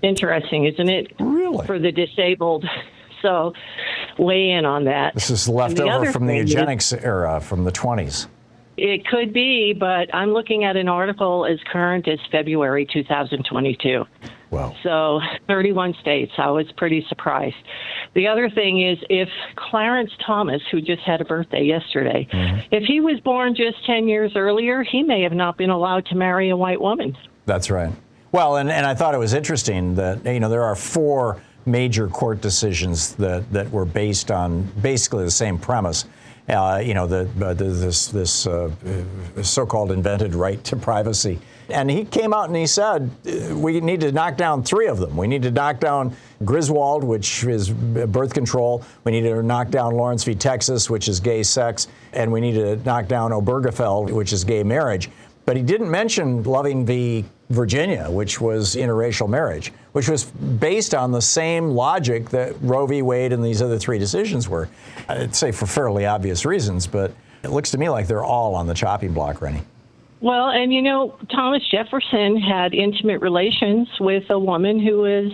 Interesting, 0.00 0.66
isn't 0.66 0.88
it? 0.88 1.08
Really? 1.18 1.66
For 1.66 1.80
the 1.80 1.90
disabled. 1.90 2.64
So 3.24 3.54
weigh 4.18 4.50
in 4.50 4.64
on 4.66 4.84
that. 4.84 5.14
This 5.14 5.30
is 5.30 5.46
And 5.48 5.56
left 5.56 5.76
the 5.76 5.84
over 5.84 5.92
other 5.92 6.12
from 6.12 6.26
the 6.26 6.34
thing 6.34 6.42
is- 6.44 6.52
eugenics 6.52 6.92
era 6.92 7.40
from 7.40 7.64
the 7.64 7.72
20s. 7.72 8.28
It 8.76 9.06
could 9.06 9.32
be, 9.32 9.72
but 9.72 10.12
I'm 10.12 10.32
looking 10.32 10.64
at 10.64 10.74
an 10.76 10.88
article 10.88 11.46
as 11.46 11.58
current 11.72 12.08
as 12.08 12.18
February 12.32 12.84
2022. 12.92 14.04
Wow. 14.50 14.74
So 14.82 15.20
31 15.46 15.94
states. 16.00 16.32
I 16.38 16.50
was 16.50 16.66
pretty 16.76 17.04
surprised. 17.08 17.54
The 18.14 18.26
other 18.26 18.50
thing 18.50 18.82
is 18.82 18.98
if 19.08 19.28
Clarence 19.54 20.10
Thomas, 20.26 20.60
who 20.72 20.80
just 20.80 21.02
had 21.02 21.20
a 21.20 21.24
birthday 21.24 21.62
yesterday, 21.62 22.26
Mm-hmm. 22.32 22.58
if 22.74 22.82
he 22.82 22.98
was 23.00 23.20
born 23.20 23.54
just 23.54 23.84
10 23.86 24.08
years 24.08 24.32
earlier, 24.34 24.82
he 24.82 25.02
may 25.04 25.22
have 25.22 25.32
not 25.32 25.56
been 25.56 25.70
allowed 25.70 26.06
to 26.06 26.16
marry 26.16 26.50
a 26.50 26.56
white 26.56 26.80
woman. 26.80 27.16
That's 27.46 27.70
right. 27.70 27.92
Well, 28.32 28.56
and, 28.56 28.68
and 28.70 28.84
I 28.86 28.94
thought 28.94 29.14
it 29.14 29.18
was 29.18 29.34
interesting 29.34 29.94
that, 29.94 30.24
you 30.26 30.40
know, 30.40 30.48
there 30.48 30.64
are 30.64 30.74
four 30.74 31.40
major 31.66 32.08
court 32.08 32.40
decisions 32.40 33.14
that, 33.16 33.50
that 33.52 33.70
were 33.70 33.84
based 33.84 34.30
on 34.30 34.62
basically 34.82 35.24
the 35.24 35.30
same 35.30 35.58
premise. 35.58 36.04
Uh, 36.46 36.82
you 36.84 36.92
know, 36.92 37.06
the, 37.06 37.20
uh, 37.42 37.54
the, 37.54 37.64
this, 37.64 38.08
this 38.08 38.46
uh, 38.46 38.70
so 39.42 39.64
called 39.64 39.90
invented 39.90 40.34
right 40.34 40.62
to 40.62 40.76
privacy. 40.76 41.38
And 41.70 41.90
he 41.90 42.04
came 42.04 42.34
out 42.34 42.48
and 42.48 42.56
he 42.56 42.66
said, 42.66 43.10
uh, 43.26 43.56
we 43.56 43.80
need 43.80 44.00
to 44.00 44.12
knock 44.12 44.36
down 44.36 44.62
three 44.62 44.86
of 44.86 44.98
them. 44.98 45.16
We 45.16 45.26
need 45.26 45.40
to 45.42 45.50
knock 45.50 45.80
down 45.80 46.14
Griswold, 46.44 47.02
which 47.02 47.44
is 47.44 47.70
birth 47.70 48.34
control. 48.34 48.84
We 49.04 49.12
need 49.12 49.22
to 49.22 49.42
knock 49.42 49.70
down 49.70 49.94
Lawrence 49.94 50.22
v. 50.24 50.34
Texas, 50.34 50.90
which 50.90 51.08
is 51.08 51.18
gay 51.18 51.42
sex. 51.42 51.88
And 52.12 52.30
we 52.30 52.42
need 52.42 52.56
to 52.56 52.76
knock 52.84 53.08
down 53.08 53.30
Obergefell, 53.30 54.10
which 54.10 54.34
is 54.34 54.44
gay 54.44 54.62
marriage. 54.62 55.08
But 55.46 55.56
he 55.56 55.62
didn't 55.62 55.90
mention 55.90 56.42
Loving 56.42 56.84
v. 56.84 57.24
Virginia, 57.50 58.10
which 58.10 58.40
was 58.40 58.74
interracial 58.74 59.28
marriage, 59.28 59.72
which 59.92 60.08
was 60.08 60.24
based 60.24 60.94
on 60.94 61.12
the 61.12 61.20
same 61.20 61.70
logic 61.70 62.30
that 62.30 62.54
Roe 62.62 62.86
v. 62.86 63.02
Wade 63.02 63.32
and 63.32 63.44
these 63.44 63.60
other 63.60 63.78
three 63.78 63.98
decisions 63.98 64.48
were. 64.48 64.68
I'd 65.08 65.34
say 65.34 65.52
for 65.52 65.66
fairly 65.66 66.06
obvious 66.06 66.44
reasons, 66.44 66.86
but 66.86 67.12
it 67.42 67.50
looks 67.50 67.70
to 67.72 67.78
me 67.78 67.88
like 67.88 68.06
they're 68.06 68.24
all 68.24 68.54
on 68.54 68.66
the 68.66 68.74
chopping 68.74 69.12
block, 69.12 69.42
Rennie. 69.42 69.62
Well, 70.20 70.48
and 70.48 70.72
you 70.72 70.80
know, 70.80 71.18
Thomas 71.30 71.62
Jefferson 71.70 72.40
had 72.40 72.72
intimate 72.72 73.20
relations 73.20 73.88
with 74.00 74.24
a 74.30 74.38
woman 74.38 74.80
who 74.80 74.98
was 75.02 75.32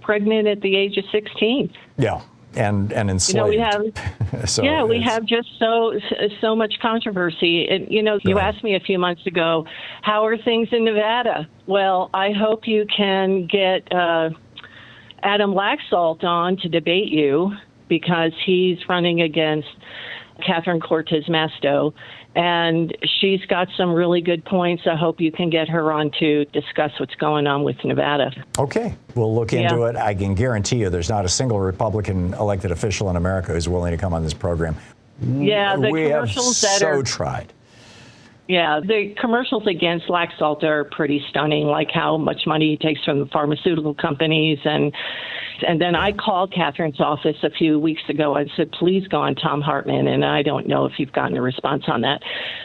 pregnant 0.00 0.46
at 0.46 0.60
the 0.60 0.76
age 0.76 0.96
of 0.96 1.04
16. 1.10 1.72
Yeah, 1.98 2.20
and 2.54 2.92
and 2.92 3.10
enslaved. 3.10 3.52
You 3.54 3.60
know, 3.60 3.78
we 3.82 3.92
have 3.92 4.48
so 4.48 4.62
yeah, 4.62 4.84
we 4.84 5.00
have 5.02 5.24
just 5.24 5.48
so 5.58 5.98
so 6.40 6.56
much 6.56 6.74
controversy. 6.80 7.68
And 7.68 7.90
you 7.90 8.02
know, 8.02 8.18
you 8.22 8.38
asked 8.38 8.64
me 8.64 8.74
a 8.74 8.80
few 8.80 8.98
months 8.98 9.26
ago, 9.26 9.66
how 10.02 10.24
are 10.26 10.36
things 10.36 10.68
in 10.72 10.84
Nevada? 10.84 11.48
Well, 11.66 12.10
I 12.14 12.32
hope 12.32 12.66
you 12.66 12.86
can 12.94 13.46
get 13.46 13.92
uh, 13.92 14.30
Adam 15.22 15.52
Laxalt 15.52 16.24
on 16.24 16.56
to 16.58 16.68
debate 16.68 17.08
you 17.08 17.52
because 17.88 18.32
he's 18.44 18.78
running 18.88 19.22
against 19.22 19.68
Catherine 20.44 20.80
Cortez 20.80 21.24
Masto. 21.24 21.92
And 22.34 22.96
she's 23.20 23.44
got 23.46 23.68
some 23.76 23.92
really 23.92 24.20
good 24.20 24.44
points. 24.44 24.84
I 24.86 24.94
hope 24.96 25.20
you 25.20 25.32
can 25.32 25.50
get 25.50 25.68
her 25.68 25.90
on 25.90 26.10
to 26.20 26.44
discuss 26.46 26.92
what's 27.00 27.14
going 27.16 27.46
on 27.46 27.64
with 27.64 27.82
Nevada. 27.84 28.30
Okay, 28.58 28.94
we'll 29.14 29.34
look 29.34 29.52
into 29.52 29.78
Yeah. 29.78 29.88
it. 29.88 29.96
I 29.96 30.14
can 30.14 30.34
guarantee 30.34 30.76
you 30.76 30.90
there's 30.90 31.08
not 31.08 31.24
a 31.24 31.28
single 31.28 31.58
Republican 31.58 32.34
elected 32.34 32.70
official 32.70 33.10
in 33.10 33.16
America 33.16 33.52
who's 33.52 33.68
willing 33.68 33.90
to 33.90 33.96
come 33.98 34.14
on 34.14 34.22
this 34.22 34.34
program. 34.34 34.76
Yeah, 35.20 35.74
the 35.76 35.90
we 35.90 36.02
have 36.02 36.10
commercials 36.20 36.60
that 36.60 36.78
so 36.78 36.86
are 36.88 37.02
tried. 37.02 37.52
Yeah, 38.48 38.80
the 38.80 39.14
commercials 39.20 39.66
against 39.66 40.06
Laxalt 40.06 40.62
are 40.64 40.84
pretty 40.84 41.22
stunning, 41.28 41.66
like 41.66 41.90
how 41.92 42.16
much 42.16 42.46
money 42.46 42.70
he 42.70 42.76
takes 42.78 43.04
from 43.04 43.20
the 43.20 43.26
pharmaceutical 43.26 43.94
companies 43.94 44.58
and 44.64 44.94
and 45.66 45.80
then 45.80 45.94
I 45.94 46.12
called 46.12 46.52
Catherine's 46.52 47.00
office 47.00 47.36
a 47.42 47.50
few 47.50 47.78
weeks 47.78 48.02
ago 48.08 48.36
and 48.36 48.50
said, 48.56 48.70
please 48.72 49.06
go 49.08 49.20
on 49.20 49.34
Thom 49.34 49.60
Hartmann. 49.60 50.06
And 50.06 50.24
I 50.24 50.42
don't 50.42 50.68
know 50.68 50.84
if 50.84 50.92
you've 50.98 51.12
gotten 51.12 51.36
a 51.36 51.42
response 51.42 51.82
on 51.88 52.02
that. 52.02 52.22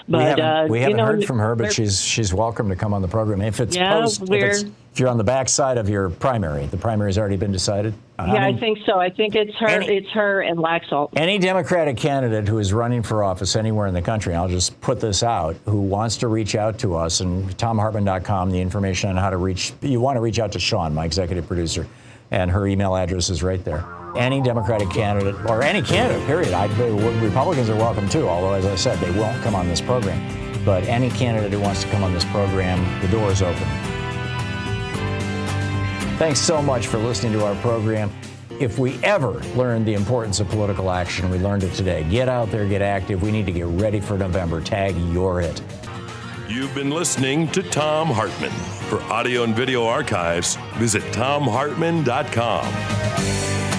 But, 0.07 0.17
we 0.17 0.23
haven't, 0.23 0.45
uh, 0.45 0.67
we 0.69 0.77
you 0.77 0.83
haven't 0.83 0.97
know, 0.97 1.05
heard 1.05 1.25
from 1.25 1.39
her, 1.39 1.55
but 1.55 1.73
she's 1.73 2.01
she's 2.01 2.33
welcome 2.33 2.69
to 2.69 2.75
come 2.75 2.93
on 2.93 3.01
the 3.01 3.07
program. 3.07 3.41
If 3.41 3.59
it's 3.59 3.75
Yeah, 3.75 3.99
post, 3.99 4.21
if, 4.21 4.31
it's, 4.31 4.65
if 4.93 4.99
you're 4.99 5.09
on 5.09 5.17
the 5.17 5.23
backside 5.23 5.79
of 5.79 5.89
your 5.89 6.11
primary, 6.11 6.67
the 6.67 6.77
primary 6.77 7.09
has 7.09 7.17
already 7.17 7.35
been 7.35 7.51
decided. 7.51 7.95
Uh, 8.19 8.25
Yeah, 8.27 8.43
I, 8.43 8.51
mean, 8.51 8.59
think 8.59 8.77
so. 8.85 8.99
I 8.99 9.09
think 9.09 9.33
it's 9.33 9.55
her. 9.55 9.81
it's 9.81 10.11
her 10.11 10.41
and 10.41 10.59
Laxalt. 10.59 11.09
Any 11.15 11.39
Democratic 11.39 11.97
candidate 11.97 12.47
who 12.47 12.59
is 12.59 12.71
running 12.71 13.01
for 13.01 13.23
office 13.23 13.55
anywhere 13.55 13.87
in 13.87 13.95
the 13.95 14.03
country, 14.03 14.35
I'll 14.35 14.47
just 14.47 14.79
put 14.81 14.99
this 14.99 15.23
out, 15.23 15.55
who 15.65 15.81
wants 15.81 16.17
to 16.17 16.27
reach 16.27 16.53
out 16.53 16.77
to 16.79 16.95
us, 16.95 17.21
and 17.21 17.49
ThomHartmann.com, 17.57 18.51
the 18.51 18.61
information 18.61 19.09
on 19.09 19.17
how 19.17 19.31
to 19.31 19.37
reach, 19.37 19.73
you 19.81 19.99
want 19.99 20.17
to 20.17 20.21
reach 20.21 20.37
out 20.37 20.51
to 20.51 20.59
Sean, 20.59 20.93
my 20.93 21.05
executive 21.05 21.47
producer, 21.47 21.87
and 22.29 22.51
her 22.51 22.67
email 22.67 22.95
address 22.95 23.31
is 23.31 23.41
right 23.41 23.65
there. 23.65 23.83
Any 24.15 24.43
Democratic 24.43 24.91
candidate, 24.91 25.33
or 25.49 25.63
any 25.63 25.81
candidate, 25.81 26.23
period. 26.27 26.53
I, 26.53 26.67
Republicans 27.19 27.67
are 27.67 27.75
welcome 27.75 28.07
too, 28.07 28.29
although, 28.29 28.53
as 28.53 28.67
I 28.67 28.75
said, 28.75 28.99
they 28.99 29.09
won't 29.19 29.41
come 29.41 29.55
on 29.55 29.67
this 29.67 29.81
program. 29.81 30.21
But 30.63 30.83
any 30.83 31.09
candidate 31.09 31.51
who 31.51 31.61
wants 31.61 31.81
to 31.81 31.89
come 31.89 32.03
on 32.03 32.13
this 32.13 32.25
program, 32.25 33.01
the 33.01 33.07
door 33.07 33.31
is 33.31 33.41
open. 33.41 33.67
Thanks 36.17 36.39
so 36.39 36.61
much 36.61 36.87
for 36.87 36.99
listening 36.99 37.33
to 37.33 37.45
our 37.45 37.55
program. 37.55 38.11
If 38.59 38.77
we 38.77 39.03
ever 39.03 39.31
learned 39.55 39.87
the 39.87 39.95
importance 39.95 40.39
of 40.39 40.47
political 40.47 40.91
action, 40.91 41.29
we 41.29 41.39
learned 41.39 41.63
it 41.63 41.73
today. 41.73 42.05
Get 42.09 42.29
out 42.29 42.51
there, 42.51 42.67
get 42.67 42.81
active. 42.81 43.23
We 43.23 43.31
need 43.31 43.47
to 43.47 43.51
get 43.51 43.65
ready 43.65 43.99
for 43.99 44.17
November. 44.17 44.61
Tag 44.61 44.95
you're 45.11 45.41
it. 45.41 45.61
You've 46.47 46.73
been 46.75 46.91
listening 46.91 47.47
to 47.49 47.63
Thom 47.63 48.09
Hartmann. 48.09 48.51
For 48.89 49.01
audio 49.11 49.43
and 49.43 49.55
video 49.55 49.85
archives, 49.85 50.55
visit 50.75 51.01
thomhartmann.com. 51.13 53.72